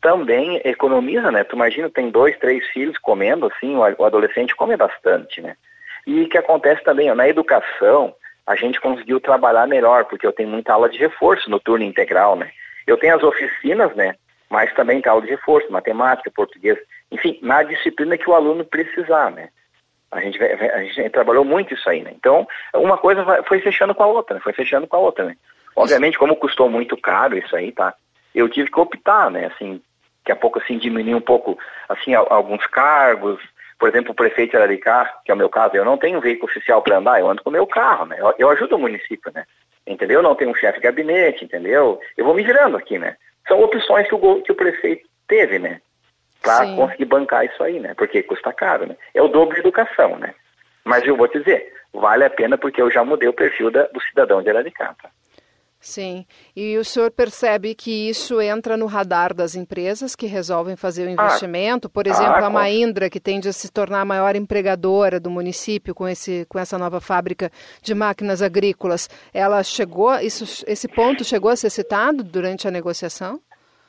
também 0.00 0.60
economiza, 0.64 1.30
né? 1.30 1.44
Tu 1.44 1.54
imagina, 1.54 1.88
tem 1.88 2.10
dois, 2.10 2.36
três 2.38 2.66
filhos 2.68 2.98
comendo, 2.98 3.46
assim, 3.46 3.76
o, 3.76 4.04
adolescente 4.04 4.54
come 4.56 4.76
bastante, 4.76 5.40
né? 5.40 5.56
E 6.04 6.22
o 6.22 6.28
que 6.28 6.36
acontece 6.36 6.82
também, 6.82 7.10
ó, 7.10 7.14
na 7.14 7.28
educação, 7.28 8.12
a 8.44 8.56
gente 8.56 8.80
conseguiu 8.80 9.20
trabalhar 9.20 9.68
melhor, 9.68 10.04
porque 10.06 10.26
eu 10.26 10.32
tenho 10.32 10.48
muita 10.48 10.72
aula 10.72 10.88
de 10.88 10.98
reforço 10.98 11.48
no 11.48 11.60
turno 11.60 11.84
integral, 11.84 12.34
né? 12.34 12.50
Eu 12.84 12.96
tenho 12.96 13.14
as 13.14 13.22
oficinas, 13.22 13.94
né? 13.94 14.16
Mas 14.50 14.74
também 14.74 15.00
tem 15.00 15.08
aula 15.08 15.22
de 15.22 15.30
reforço, 15.30 15.70
matemática, 15.70 16.30
português, 16.34 16.76
enfim, 17.10 17.38
na 17.40 17.62
disciplina 17.62 18.18
que 18.18 18.28
o 18.28 18.34
aluno 18.34 18.64
precisar, 18.64 19.30
né? 19.30 19.48
A 20.12 20.20
gente, 20.20 20.40
a 20.42 20.84
gente 20.84 21.08
trabalhou 21.08 21.42
muito 21.42 21.72
isso 21.72 21.88
aí, 21.88 22.02
né? 22.02 22.12
Então, 22.14 22.46
uma 22.74 22.98
coisa 22.98 23.24
foi 23.44 23.60
fechando 23.60 23.94
com 23.94 24.02
a 24.02 24.06
outra, 24.06 24.34
né? 24.34 24.42
Foi 24.44 24.52
fechando 24.52 24.86
com 24.86 24.96
a 24.96 25.00
outra, 25.00 25.24
né? 25.24 25.36
Obviamente, 25.74 26.18
como 26.18 26.36
custou 26.36 26.68
muito 26.68 26.98
caro 26.98 27.36
isso 27.36 27.56
aí, 27.56 27.72
tá? 27.72 27.94
Eu 28.34 28.46
tive 28.46 28.70
que 28.70 28.78
optar, 28.78 29.30
né? 29.30 29.46
Assim, 29.46 29.80
daqui 30.18 30.32
a 30.32 30.36
pouco, 30.36 30.58
assim, 30.58 30.76
diminuir 30.76 31.14
um 31.14 31.20
pouco, 31.20 31.58
assim, 31.88 32.14
alguns 32.14 32.66
cargos. 32.66 33.40
Por 33.78 33.88
exemplo, 33.88 34.12
o 34.12 34.14
prefeito 34.14 34.50
de 34.50 34.56
Araricá, 34.58 35.18
que 35.24 35.30
é 35.30 35.34
o 35.34 35.36
meu 35.36 35.48
caso, 35.48 35.74
eu 35.76 35.84
não 35.84 35.96
tenho 35.96 36.20
veículo 36.20 36.50
oficial 36.50 36.82
para 36.82 36.98
andar, 36.98 37.18
eu 37.18 37.28
ando 37.28 37.42
com 37.42 37.48
o 37.48 37.52
meu 37.52 37.66
carro, 37.66 38.04
né? 38.04 38.16
Eu, 38.18 38.34
eu 38.38 38.50
ajudo 38.50 38.76
o 38.76 38.78
município, 38.78 39.32
né? 39.34 39.44
Entendeu? 39.86 40.20
Eu 40.20 40.22
não 40.22 40.34
tenho 40.34 40.50
um 40.50 40.54
chefe 40.54 40.78
de 40.78 40.84
gabinete, 40.84 41.44
entendeu? 41.44 41.98
Eu 42.16 42.24
vou 42.26 42.34
me 42.34 42.44
virando 42.44 42.76
aqui, 42.76 42.98
né? 42.98 43.16
São 43.48 43.60
opções 43.62 44.06
que 44.06 44.14
o, 44.14 44.42
que 44.42 44.52
o 44.52 44.54
prefeito 44.54 45.08
teve, 45.26 45.58
né? 45.58 45.80
Para 46.42 46.74
conseguir 46.74 47.04
bancar 47.04 47.44
isso 47.44 47.62
aí, 47.62 47.78
né? 47.78 47.94
Porque 47.94 48.22
custa 48.22 48.52
caro, 48.52 48.86
né? 48.86 48.96
É 49.14 49.22
o 49.22 49.28
dobro 49.28 49.54
de 49.54 49.60
educação, 49.60 50.18
né? 50.18 50.34
Mas 50.84 51.06
eu 51.06 51.16
vou 51.16 51.28
te 51.28 51.38
dizer, 51.38 51.72
vale 51.92 52.24
a 52.24 52.30
pena 52.30 52.58
porque 52.58 52.82
eu 52.82 52.90
já 52.90 53.04
mudei 53.04 53.28
o 53.28 53.32
perfil 53.32 53.70
da, 53.70 53.84
do 53.84 54.00
cidadão 54.02 54.42
de 54.42 54.50
Araricá. 54.50 54.94
Tá? 55.00 55.10
Sim, 55.82 56.24
e 56.54 56.78
o 56.78 56.84
senhor 56.84 57.10
percebe 57.10 57.74
que 57.74 58.08
isso 58.08 58.40
entra 58.40 58.76
no 58.76 58.86
radar 58.86 59.34
das 59.34 59.56
empresas 59.56 60.14
que 60.14 60.26
resolvem 60.26 60.76
fazer 60.76 61.06
o 61.06 61.08
ah, 61.08 61.10
investimento? 61.10 61.90
Por 61.90 62.06
exemplo, 62.06 62.36
ah, 62.36 62.46
a 62.46 62.50
Maindra, 62.50 63.10
que 63.10 63.18
tende 63.18 63.48
a 63.48 63.52
se 63.52 63.68
tornar 63.68 64.02
a 64.02 64.04
maior 64.04 64.36
empregadora 64.36 65.18
do 65.18 65.28
município 65.28 65.92
com, 65.92 66.06
esse, 66.06 66.46
com 66.48 66.56
essa 66.56 66.78
nova 66.78 67.00
fábrica 67.00 67.50
de 67.82 67.96
máquinas 67.96 68.42
agrícolas, 68.42 69.10
ela 69.34 69.60
chegou, 69.64 70.14
isso, 70.20 70.64
esse 70.68 70.86
ponto 70.86 71.24
chegou 71.24 71.50
a 71.50 71.56
ser 71.56 71.68
citado 71.68 72.22
durante 72.22 72.68
a 72.68 72.70
negociação? 72.70 73.40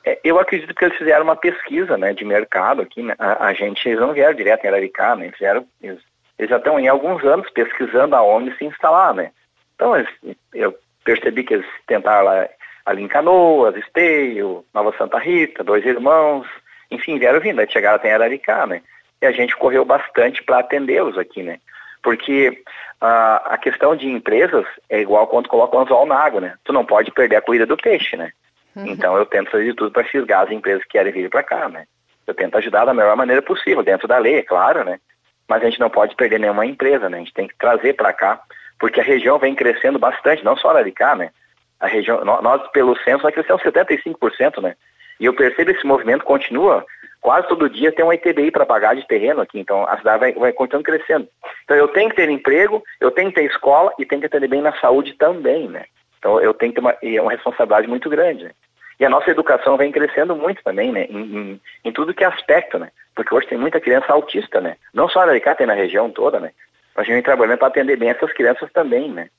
É, 0.06 0.20
eu 0.24 0.40
acredito 0.40 0.74
que 0.74 0.86
eles 0.86 0.98
fizeram 0.98 1.24
uma 1.24 1.36
pesquisa 1.36 1.98
né, 1.98 2.14
de 2.14 2.26
mercado 2.26 2.82
aqui. 2.82 3.02
Né? 3.02 3.16
A, 3.18 3.48
a, 3.48 3.54
gente, 3.54 3.88
eles 3.88 4.00
não 4.00 4.14
vieram 4.14 4.34
direto 4.34 4.66
em 4.66 4.68
Araricá, 4.68 5.16
né? 5.16 5.28
Eles, 5.28 5.40
vieram, 5.40 5.66
eles, 5.82 6.00
eles 6.38 6.50
já 6.50 6.58
estão 6.58 6.80
em 6.80 6.88
alguns 6.88 7.24
anos 7.24 7.50
pesquisando 7.52 8.16
aonde 8.16 8.56
se 8.58 8.66
instalar, 8.66 9.14
né? 9.14 9.32
Então, 9.76 9.96
eles, 9.96 10.10
eu 10.54 10.76
percebi 11.04 11.44
que 11.44 11.56
eles 11.56 11.66
tentaram 11.88 12.26
lá, 12.26 12.48
ali 12.86 13.02
em 13.02 13.08
Canoas, 13.08 13.76
Esteio, 13.76 14.66
Nova 14.74 14.94
Santa 14.98 15.18
Rita, 15.18 15.64
Dois 15.64 15.86
Irmãos, 15.86 16.48
enfim, 16.92 17.18
vieram 17.18 17.40
vindo, 17.40 17.60
aí 17.60 17.70
chegaram 17.70 17.96
até 17.96 18.10
em 18.10 18.14
Araricá, 18.14 18.68
né? 18.68 18.82
E 19.22 19.26
a 19.26 19.32
gente 19.32 19.56
correu 19.56 19.86
bastante 19.86 20.44
para 20.44 20.60
atendê-los 20.60 21.18
aqui, 21.18 21.42
né? 21.42 21.60
Porque 22.02 22.62
a, 23.00 23.54
a 23.54 23.58
questão 23.58 23.96
de 23.96 24.08
empresas 24.10 24.66
é 24.90 25.00
igual 25.00 25.28
quando 25.28 25.48
coloca 25.48 25.78
o 25.78 25.80
anzol 25.80 26.06
na 26.06 26.18
água, 26.18 26.42
né? 26.42 26.56
Tu 26.66 26.74
não 26.74 26.86
pode 26.86 27.10
perder 27.12 27.38
a 27.38 27.42
corrida 27.42 27.66
do 27.66 27.78
peixe, 27.78 28.18
né? 28.18 28.32
Uhum. 28.76 28.88
Então 28.88 29.18
eu 29.18 29.26
tento 29.26 29.52
fazer 29.52 29.66
de 29.66 29.74
tudo 29.74 29.92
para 29.92 30.04
fisgar 30.04 30.44
as 30.44 30.52
empresas 30.52 30.84
que 30.84 30.90
querem 30.90 31.12
vir 31.12 31.30
para 31.30 31.44
cá, 31.44 31.70
né? 31.70 31.86
Eu 32.26 32.34
tento 32.34 32.58
ajudar 32.58 32.86
da 32.86 32.94
melhor 32.94 33.16
maneira 33.16 33.42
possível, 33.42 33.84
dentro 33.84 34.08
da 34.08 34.18
lei, 34.18 34.36
é 34.36 34.44
claro, 34.44 34.84
né? 34.84 35.00
Mas 35.48 35.62
a 35.62 35.66
gente 35.66 35.80
não 35.80 35.90
pode 35.90 36.16
perder 36.16 36.40
nenhuma 36.40 36.66
empresa, 36.66 37.10
né? 37.10 37.18
A 37.18 37.20
gente 37.20 37.34
tem 37.34 37.48
que 37.48 37.58
trazer 37.58 37.94
para 37.94 38.14
cá, 38.14 38.42
porque 38.80 39.00
a 39.00 39.04
região 39.04 39.38
vem 39.38 39.56
crescendo 39.56 40.00
bastante, 40.00 40.44
não 40.44 40.56
só 40.56 40.76
a 40.76 40.82
de 40.82 40.92
cá, 40.92 41.16
né? 41.16 41.32
A 41.80 41.88
região, 41.88 42.24
nós 42.24 42.66
pelo 42.72 42.98
censo 43.00 43.24
vai 43.24 43.32
crescer 43.32 43.54
uns 43.54 43.62
75%, 43.62 44.62
né? 44.62 44.76
E 45.20 45.26
eu 45.26 45.34
percebo 45.34 45.72
esse 45.72 45.86
movimento 45.86 46.24
continua, 46.24 46.86
quase 47.22 47.48
todo 47.48 47.70
dia 47.70 47.92
tem 47.92 48.04
uma 48.04 48.16
ITBI 48.16 48.52
para 48.52 48.66
pagar 48.66 48.96
de 48.96 49.06
terreno 49.08 49.42
aqui, 49.42 49.60
então 49.60 49.86
a 49.88 49.98
cidade 49.98 50.20
vai, 50.20 50.34
vai 50.34 50.54
continuando 50.54 50.86
crescendo. 50.86 51.28
Então 51.64 51.76
eu 51.76 51.88
tenho 51.90 52.10
que 52.10 52.16
ter 52.16 52.30
emprego, 52.30 52.82
eu 53.00 53.12
tenho 53.12 53.30
que 53.30 53.36
ter 53.36 53.46
escola 53.46 53.94
e 54.00 54.06
tenho 54.06 54.22
que 54.22 54.28
atender 54.28 54.48
bem 54.48 54.62
na 54.62 54.74
saúde 54.80 55.14
também, 55.14 55.68
né? 55.68 55.86
Então 56.24 56.40
eu 56.40 56.54
tenho 56.54 56.72
que 56.72 56.80
uma, 56.80 56.96
é 57.04 57.22
uma 57.22 57.32
responsabilidade 57.32 57.86
muito 57.86 58.10
grande. 58.10 58.50
E 58.98 59.04
a 59.04 59.10
nossa 59.10 59.30
educação 59.30 59.76
vem 59.76 59.92
crescendo 59.92 60.34
muito 60.34 60.64
também, 60.64 60.90
né? 60.90 61.06
Em, 61.10 61.18
em, 61.18 61.62
em, 61.84 61.92
tudo 61.92 62.14
que 62.14 62.24
é 62.24 62.28
aspecto, 62.28 62.80
né? 62.80 62.92
Porque 63.14 63.36
hoje 63.36 63.48
tem 63.48 63.58
muita 63.58 63.82
criança 63.82 64.14
autista, 64.14 64.62
né? 64.62 64.78
Não 64.94 65.10
só 65.10 65.20
a 65.20 65.24
Araricá, 65.24 65.54
tem 65.54 65.68
na 65.68 65.74
região 65.74 66.10
toda, 66.10 66.40
né? 66.40 66.52
A 66.96 67.04
gente 67.04 67.16
vem 67.16 67.24
trabalhando 67.24 67.58
para 67.58 67.68
atender 67.68 67.98
bem 67.98 68.10
essas 68.10 68.32
crianças 68.32 68.72
também, 68.72 69.12
né? 69.12 69.30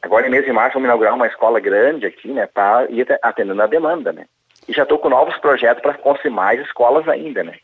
Agora, 0.00 0.26
em 0.26 0.30
mês 0.30 0.46
de 0.46 0.52
março, 0.52 0.74
vamos 0.74 0.86
inaugurar 0.86 1.14
uma 1.14 1.26
escola 1.26 1.60
grande 1.60 2.06
aqui, 2.06 2.28
né? 2.28 2.46
Para 2.46 2.86
ir 2.90 3.06
atendendo 3.20 3.60
a 3.60 3.66
demanda, 3.66 4.10
né? 4.10 4.24
E 4.66 4.72
já 4.72 4.84
estou 4.84 4.98
com 4.98 5.10
novos 5.10 5.36
projetos 5.36 5.82
para 5.82 5.98
construir 5.98 6.30
mais 6.30 6.58
escolas 6.60 7.06
ainda, 7.06 7.44
né? 7.44 7.58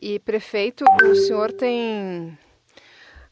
E, 0.00 0.20
prefeito, 0.20 0.84
o 1.02 1.14
senhor 1.16 1.50
tem 1.50 2.38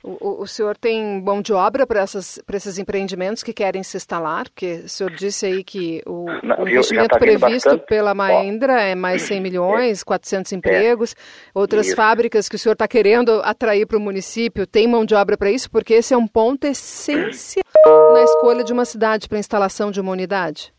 O, 0.09 0.43
o, 0.43 0.47
senhor 0.47 0.77
tem 0.77 1.21
mão 1.21 1.43
de 1.43 1.53
obra 1.53 1.85
para 1.85 2.05
esses 2.05 2.79
empreendimentos 2.79 3.43
que 3.43 3.53
querem 3.53 3.83
se 3.83 3.97
instalar? 3.97 4.45
Porque 4.49 4.83
o 4.85 4.89
senhor 4.89 5.11
disse 5.11 5.47
aí 5.47 5.65
que 5.65 6.01
o, 6.07 6.27
Não, 6.45 6.59
o 6.61 6.69
investimento 6.69 7.09
tá 7.09 7.19
previsto 7.19 7.71
bastante. 7.71 7.87
pela 7.87 8.15
Mahindra 8.15 8.75
Ó, 8.75 8.79
é 8.79 8.95
mais 8.95 9.23
100 9.23 9.41
milhões, 9.41 10.03
é, 10.03 10.05
400 10.05 10.53
empregos. 10.53 11.13
É, 11.13 11.51
Outras 11.53 11.89
isso. 11.89 11.97
fábricas 11.97 12.49
que 12.49 12.55
o 12.55 12.59
senhor 12.59 12.75
está 12.75 12.87
querendo 12.87 13.41
atrair 13.43 13.85
para 13.85 13.99
o 13.99 14.01
município, 14.01 14.65
tem 14.65 14.87
mão 14.87 15.05
de 15.05 15.13
obra 15.13 15.37
para 15.37 15.51
isso? 15.51 15.69
Porque 15.69 15.95
esse 15.95 16.15
é 16.15 16.17
um 16.17 16.29
ponto 16.29 16.65
essencial 16.69 17.65
na 18.13 18.23
escolha 18.23 18.63
de 18.63 18.73
uma 18.73 18.85
cidade 18.85 19.29
para 19.29 19.39
instalação 19.39 19.91
de 19.91 20.01
uma 20.01 20.13
unidade. 20.13 20.73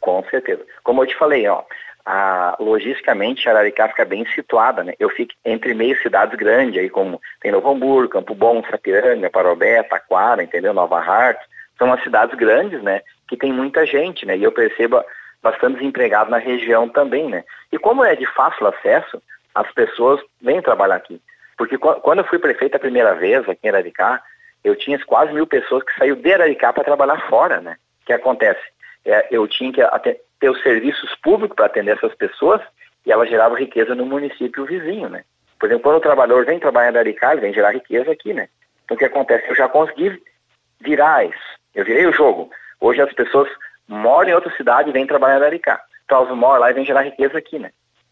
Com 0.00 0.24
certeza. 0.30 0.64
Como 0.84 1.02
eu 1.02 1.08
te 1.08 1.18
falei, 1.18 1.46
ó, 1.48 1.64
a, 2.04 2.56
logisticamente 2.58 3.48
Araricá 3.48 3.88
fica 3.88 4.04
bem 4.04 4.26
situada, 4.34 4.82
né? 4.82 4.94
Eu 4.98 5.10
fico 5.10 5.32
entre 5.44 5.74
meio 5.74 6.00
cidades 6.02 6.36
grandes, 6.38 6.80
aí 6.80 6.88
como 6.88 7.20
tem 7.40 7.52
Novo 7.52 7.70
Hamburgo, 7.70 8.12
Campo 8.12 8.34
Bom, 8.34 8.62
Sapiranga, 8.70 9.30
Parobé, 9.30 9.82
Taquara, 9.82 10.42
entendeu? 10.42 10.72
Nova 10.72 10.98
Hartz. 10.98 11.44
São 11.78 11.86
umas 11.86 12.02
cidades 12.02 12.36
grandes, 12.36 12.82
né? 12.82 13.02
Que 13.28 13.36
tem 13.36 13.52
muita 13.52 13.86
gente, 13.86 14.26
né? 14.26 14.36
E 14.36 14.44
eu 14.44 14.52
percebo 14.52 15.02
bastante 15.42 15.78
desempregado 15.78 16.30
na 16.30 16.38
região 16.38 16.88
também, 16.88 17.28
né? 17.28 17.44
E 17.72 17.78
como 17.78 18.04
é 18.04 18.14
de 18.14 18.26
fácil 18.26 18.66
acesso, 18.66 19.22
as 19.54 19.70
pessoas 19.72 20.20
vêm 20.40 20.60
trabalhar 20.60 20.96
aqui. 20.96 21.20
Porque 21.56 21.76
quando 21.78 22.20
eu 22.20 22.24
fui 22.24 22.38
prefeito 22.38 22.76
a 22.76 22.80
primeira 22.80 23.14
vez 23.14 23.46
aqui 23.48 23.60
em 23.64 23.68
Araricá, 23.68 24.22
eu 24.62 24.76
tinha 24.76 24.98
quase 25.04 25.32
mil 25.32 25.46
pessoas 25.46 25.82
que 25.84 25.94
saíram 25.94 26.16
de 26.16 26.32
Araricá 26.32 26.72
para 26.72 26.84
trabalhar 26.84 27.28
fora, 27.28 27.60
né? 27.60 27.76
O 28.02 28.06
que 28.06 28.12
acontece? 28.12 28.60
É, 29.04 29.28
eu 29.30 29.46
tinha 29.48 29.72
que 29.72 29.80
ter 30.40 30.50
os 30.50 30.60
serviços 30.62 31.14
públicos 31.22 31.54
para 31.54 31.66
atender 31.66 31.96
essas 31.96 32.14
pessoas 32.14 32.60
e 33.06 33.12
ela 33.12 33.26
gerava 33.26 33.58
riqueza 33.58 33.94
no 33.94 34.06
município 34.06 34.64
vizinho, 34.64 35.08
né? 35.08 35.24
Por 35.58 35.66
exemplo, 35.66 35.82
quando 35.82 35.96
o 35.96 36.00
trabalhador 36.00 36.46
vem 36.46 36.58
trabalhar 36.58 37.06
em 37.06 37.10
ele 37.10 37.40
vem 37.40 37.52
gerar 37.52 37.72
riqueza 37.72 38.10
aqui, 38.10 38.32
né? 38.32 38.48
Então 38.84 38.94
o 38.94 38.98
que 38.98 39.04
acontece? 39.04 39.48
Eu 39.48 39.54
já 39.54 39.68
consegui 39.68 40.20
virar 40.80 41.26
isso. 41.26 41.60
Eu 41.74 41.84
virei 41.84 42.06
o 42.06 42.12
jogo. 42.12 42.50
Hoje 42.80 43.00
as 43.02 43.12
pessoas 43.12 43.48
moram 43.86 44.30
em 44.30 44.34
outra 44.34 44.50
cidade 44.56 44.88
e 44.88 44.92
vêm 44.92 45.06
trabalhar 45.06 45.34
em 45.34 45.36
Araricá. 45.36 45.80
Então 46.04 46.18
elas 46.18 46.36
moram 46.36 46.60
lá 46.60 46.70
e 46.70 46.74
vêm 46.74 46.86
gerar 46.86 47.02
riqueza 47.02 47.36
aqui, 47.36 47.58
né? 47.58 47.70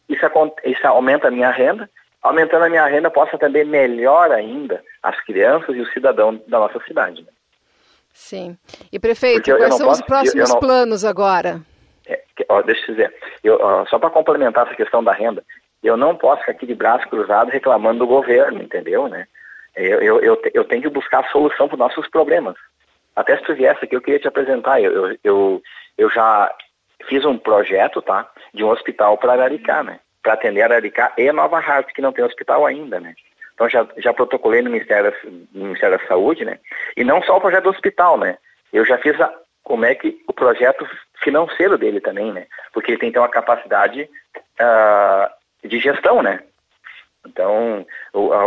Isso, 0.09 0.25
isso 0.65 0.87
aumenta 0.87 1.29
a 1.29 1.31
minha 1.31 1.51
renda. 1.51 1.89
Aumentando 2.23 2.65
a 2.65 2.69
minha 2.69 2.85
renda, 2.87 3.11
posso 3.11 3.35
atender 3.37 3.65
melhor 3.65 4.31
ainda 4.31 4.83
as 5.03 5.19
crianças 5.25 5.75
e 5.75 5.81
os 5.81 5.93
cidadãos 5.93 6.41
da 6.49 6.59
nossa 6.59 6.81
cidade. 6.81 7.23
Né? 7.23 7.29
Sim. 8.13 8.59
E 8.93 8.99
prefeito, 8.99 9.57
quais 9.57 9.77
são 9.77 9.87
posso, 9.87 10.01
os 10.01 10.07
próximos 10.07 10.51
não... 10.51 10.59
planos 10.59 11.05
agora? 11.05 11.61
É, 12.09 12.21
ó, 12.49 12.63
deixa 12.63 12.91
eu 12.91 12.95
dizer, 12.95 13.15
eu, 13.45 13.59
ó, 13.61 13.85
só 13.87 13.99
para 13.99 14.11
complementar 14.11 14.67
essa 14.67 14.75
questão 14.75 15.05
da 15.05 15.13
renda, 15.13 15.45
eu 15.83 15.97
não 15.97 16.17
posso 16.17 16.41
ficar 16.41 16.53
aqui 16.53 16.67
de 16.67 16.75
braço 16.75 17.09
cruzado 17.09 17.51
reclamando 17.51 18.01
do 18.01 18.07
governo, 18.07 18.63
entendeu, 18.63 19.09
né? 19.09 19.27
Eu, 19.77 20.01
eu, 20.01 20.21
eu, 20.21 20.43
eu 20.55 20.65
tenho 20.65 20.83
que 20.83 20.89
buscar 20.89 21.21
a 21.21 21.29
solução 21.29 21.69
para 21.69 21.75
os 21.75 21.79
nossos 21.79 22.09
problemas. 22.09 22.57
Até 23.15 23.37
se 23.37 23.45
tu 23.45 23.55
viesse 23.55 23.85
aqui, 23.85 23.95
eu 23.95 24.01
queria 24.01 24.19
te 24.19 24.27
apresentar. 24.27 24.81
Eu, 24.81 24.93
eu, 24.93 25.19
eu, 25.23 25.63
eu 25.97 26.11
já 26.11 26.53
fiz 27.09 27.25
um 27.25 27.39
projeto, 27.39 28.03
tá? 28.03 28.29
De 28.53 28.65
um 28.65 28.71
hospital 28.71 29.17
para 29.19 29.33
Araricá, 29.33 29.83
né? 29.83 30.01
Para 30.23 30.33
atender 30.33 30.63
Araricá 30.63 31.13
e 31.17 31.31
Nova 31.31 31.59
Hartz, 31.59 31.93
que 31.93 32.03
não 32.03 32.13
tem 32.13 32.25
hospital 32.25 32.67
ainda, 32.67 32.99
né? 32.99 33.15
Então 33.55 33.69
já, 33.69 33.87
já 33.97 34.13
protocolei 34.13 34.63
no 34.63 34.71
Ministério, 34.71 35.13
no 35.53 35.67
Ministério 35.67 35.99
da 35.99 36.07
Saúde, 36.07 36.45
né? 36.45 36.59
E 36.97 37.05
não 37.05 37.23
só 37.23 37.37
o 37.37 37.41
projeto 37.41 37.65
do 37.65 37.71
hospital, 37.71 38.19
né? 38.19 38.39
Eu 38.73 38.85
já 38.85 38.99
fiz 38.99 39.21
a, 39.21 39.33
como 39.63 39.85
é 39.85 39.95
que 39.95 40.23
o 40.27 40.33
projeto 40.33 40.87
financeiro 41.23 41.77
dele 41.77 42.01
também, 42.01 42.33
né? 42.33 42.47
Porque 42.73 42.93
ele 42.93 42.99
tem 42.99 43.11
que 43.11 43.15
ter 43.15 43.21
uma 43.21 43.29
capacidade 43.29 44.09
uh, 44.61 45.69
de 45.69 45.79
gestão, 45.79 46.23
né? 46.23 46.43
Então, 47.27 47.87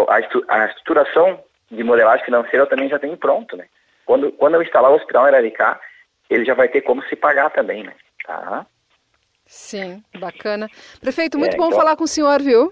a, 0.08 0.66
estruturação 0.66 1.44
de 1.70 1.84
modelagem 1.84 2.26
financeira 2.26 2.64
eu 2.64 2.70
também 2.70 2.90
já 2.90 2.98
tenho 2.98 3.18
pronto, 3.18 3.56
né? 3.56 3.66
Quando, 4.06 4.32
quando 4.34 4.56
eu 4.56 4.64
instalar 4.64 4.92
o 4.92 4.96
hospital 4.96 5.26
em 5.26 5.28
Araricá, 5.28 5.80
ele 6.30 6.46
já 6.46 6.54
vai 6.54 6.68
ter 6.68 6.82
como 6.82 7.04
se 7.04 7.16
pagar 7.16 7.50
também, 7.52 7.84
né? 7.84 7.94
Tá? 8.26 8.66
Sim, 9.46 10.04
bacana. 10.20 10.68
Prefeito, 11.00 11.38
muito 11.38 11.54
é, 11.56 11.58
bom 11.58 11.68
então, 11.68 11.80
falar 11.80 11.96
com 11.96 12.06
o 12.06 12.08
senhor, 12.08 12.42
viu? 12.42 12.72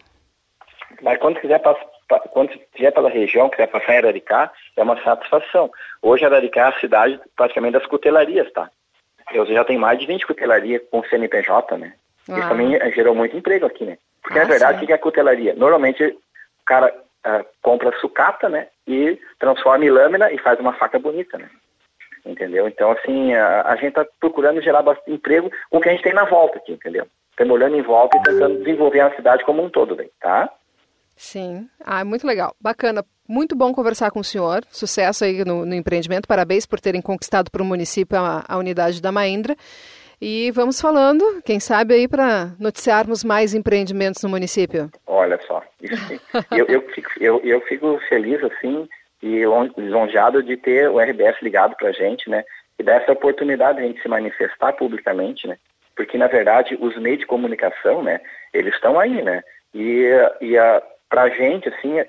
Mas 1.02 1.18
quando 1.20 1.40
quiser 1.40 1.62
quando 2.32 2.52
estiver 2.52 2.92
pela 2.92 3.10
região, 3.10 3.50
quiser 3.50 3.68
passar 3.68 3.94
em 3.94 3.98
Araricá, 3.98 4.52
é 4.76 4.82
uma 4.82 5.02
satisfação. 5.04 5.70
Hoje 6.02 6.26
Araricá 6.26 6.62
é 6.62 6.70
a 6.70 6.80
cidade 6.80 7.20
praticamente 7.36 7.74
das 7.74 7.86
cutelarias, 7.86 8.52
tá? 8.52 8.70
Eu 9.32 9.46
já 9.46 9.64
tenho 9.64 9.80
mais 9.80 10.00
de 10.00 10.06
20 10.06 10.26
cutelarias 10.26 10.82
com 10.92 11.04
CNPJ, 11.04 11.78
né? 11.78 11.94
Ah. 12.30 12.40
Isso 12.40 12.50
também 12.50 12.76
eh, 12.76 12.92
gerou 12.92 13.16
muito 13.16 13.36
emprego 13.36 13.66
aqui, 13.66 13.86
né? 13.86 13.98
Porque, 14.22 14.38
ah, 14.38 14.44
na 14.44 14.50
verdade, 14.50 14.84
o 14.84 14.88
que 14.88 14.94
é 14.94 14.98
cutelaria? 14.98 15.54
Normalmente, 15.56 16.04
o 16.04 16.66
cara 16.66 16.94
uh, 17.26 17.46
compra 17.62 17.98
sucata, 18.00 18.50
né? 18.50 18.68
E 18.88 19.20
transforma 19.40 19.86
em 19.86 19.90
lâmina 19.90 20.32
e 20.32 20.38
faz 20.38 20.60
uma 20.60 20.74
faca 20.74 21.00
bonita, 21.00 21.38
né? 21.38 21.50
Entendeu? 22.26 22.68
Então, 22.68 22.92
assim, 22.92 23.34
a, 23.34 23.64
a 23.64 23.76
gente 23.76 23.90
está 23.90 24.06
procurando 24.20 24.62
gerar 24.62 24.82
bastante 24.82 25.12
emprego 25.12 25.50
com 25.70 25.78
o 25.78 25.82
que 25.82 25.90
a 25.90 25.92
gente 25.92 26.04
tem 26.04 26.14
na 26.14 26.26
volta 26.26 26.58
aqui, 26.58 26.74
entendeu? 26.74 27.08
Estamos 27.32 27.56
olhando 27.56 27.78
em 27.78 27.82
volta 27.82 28.18
e 28.18 28.24
tentando 28.24 28.60
desenvolver 28.60 29.00
a 29.00 29.16
cidade 29.16 29.46
como 29.46 29.64
um 29.64 29.70
todo, 29.70 29.98
tá? 30.20 30.50
Sim. 31.16 31.70
Ah, 31.84 32.04
muito 32.04 32.28
legal. 32.28 32.56
Bacana. 32.62 33.04
Muito 33.30 33.56
bom 33.56 33.72
conversar 33.72 34.10
com 34.10 34.22
o 34.22 34.24
senhor. 34.24 34.64
Sucesso 34.72 35.24
aí 35.24 35.46
no, 35.46 35.64
no 35.64 35.76
empreendimento. 35.76 36.28
Parabéns 36.28 36.66
por 36.66 36.80
terem 36.80 37.00
conquistado 37.00 37.52
para 37.52 37.62
o 37.62 37.66
município 37.66 38.18
a, 38.18 38.44
a, 38.48 38.58
unidade 38.58 39.00
da 39.00 39.12
Maindra. 39.12 39.56
E 40.20 40.50
vamos 40.50 40.82
falando, 40.82 41.40
quem 41.46 41.60
sabe 41.60 41.94
aí 41.94 42.08
para 42.08 42.56
noticiarmos 42.60 43.24
mais 43.24 43.54
empreendimentos 43.54 44.24
no 44.24 44.30
município. 44.30 44.90
Olha 45.06 45.40
só, 45.46 45.64
eu, 46.58 46.66
eu, 46.66 46.82
fico, 46.90 47.12
eu, 47.22 47.40
eu 47.44 47.62
fico 47.62 48.00
feliz 48.10 48.44
assim 48.44 48.90
e 49.22 49.44
lisonjeado 49.78 50.42
de 50.42 50.58
ter 50.58 50.90
o 50.90 51.00
RBS 51.00 51.40
ligado 51.44 51.76
para 51.76 51.90
a 51.90 51.94
gente, 51.94 52.28
né? 52.32 52.44
E 52.80 52.84
dar 52.84 52.96
essa 52.96 53.12
oportunidade 53.12 53.78
de 53.78 53.84
a 53.84 53.88
gente 53.88 54.02
se 54.02 54.08
manifestar 54.08 54.74
publicamente, 54.74 55.48
né? 55.48 55.56
Porque, 55.96 56.18
na 56.18 56.28
verdade, 56.28 56.76
os 56.82 56.98
meios 56.98 57.20
de 57.20 57.28
comunicação, 57.28 58.02
né? 58.02 58.22
Eles 58.52 58.74
estão 58.74 59.00
aí, 59.00 59.22
né? 59.22 59.44
E, 59.72 60.10
e 60.42 60.58
a, 60.58 60.82
para 61.08 61.24
a 61.24 61.30
gente, 61.30 61.70
assim, 61.70 62.00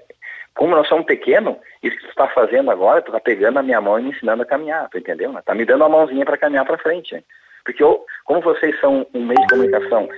como 0.55 0.74
nós 0.74 0.88
somos 0.88 1.07
pequenos, 1.07 1.57
isso 1.82 1.96
que 1.96 2.03
tu 2.03 2.11
está 2.11 2.28
fazendo 2.28 2.70
agora, 2.70 3.03
tu 3.03 3.09
está 3.09 3.20
pegando 3.20 3.59
a 3.59 3.62
minha 3.62 3.80
mão 3.80 3.98
e 3.98 4.03
me 4.03 4.11
ensinando 4.11 4.42
a 4.42 4.46
caminhar, 4.46 4.88
tu 4.88 4.98
entendeu? 4.98 5.36
Está 5.38 5.55
me 5.55 5.64
dando 5.64 5.82
uma 5.82 5.88
mãozinha 5.88 6.24
para 6.24 6.36
caminhar 6.36 6.64
para 6.64 6.78
frente. 6.78 7.14
Né? 7.14 7.22
Porque 7.64 7.82
eu, 7.82 8.05
como 8.24 8.40
vocês 8.40 8.78
são 8.80 9.07
um 9.14 9.24
meio 9.24 9.40
de 9.40 9.46
comunicação, 9.46 10.09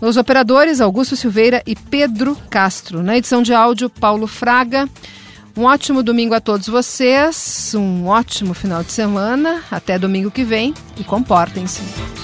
Os 0.00 0.16
operadores 0.16 0.80
Augusto 0.80 1.16
Silveira 1.16 1.62
e 1.66 1.74
Pedro 1.74 2.36
Castro. 2.50 3.02
Na 3.02 3.16
edição 3.16 3.42
de 3.42 3.54
áudio, 3.54 3.88
Paulo 3.88 4.26
Fraga. 4.26 4.88
Um 5.56 5.64
ótimo 5.64 6.02
domingo 6.02 6.34
a 6.34 6.40
todos 6.40 6.66
vocês, 6.66 7.72
um 7.76 8.06
ótimo 8.06 8.54
final 8.54 8.82
de 8.82 8.90
semana. 8.90 9.62
Até 9.70 9.98
domingo 9.98 10.30
que 10.30 10.42
vem 10.42 10.74
e 10.98 11.04
comportem-se. 11.04 12.23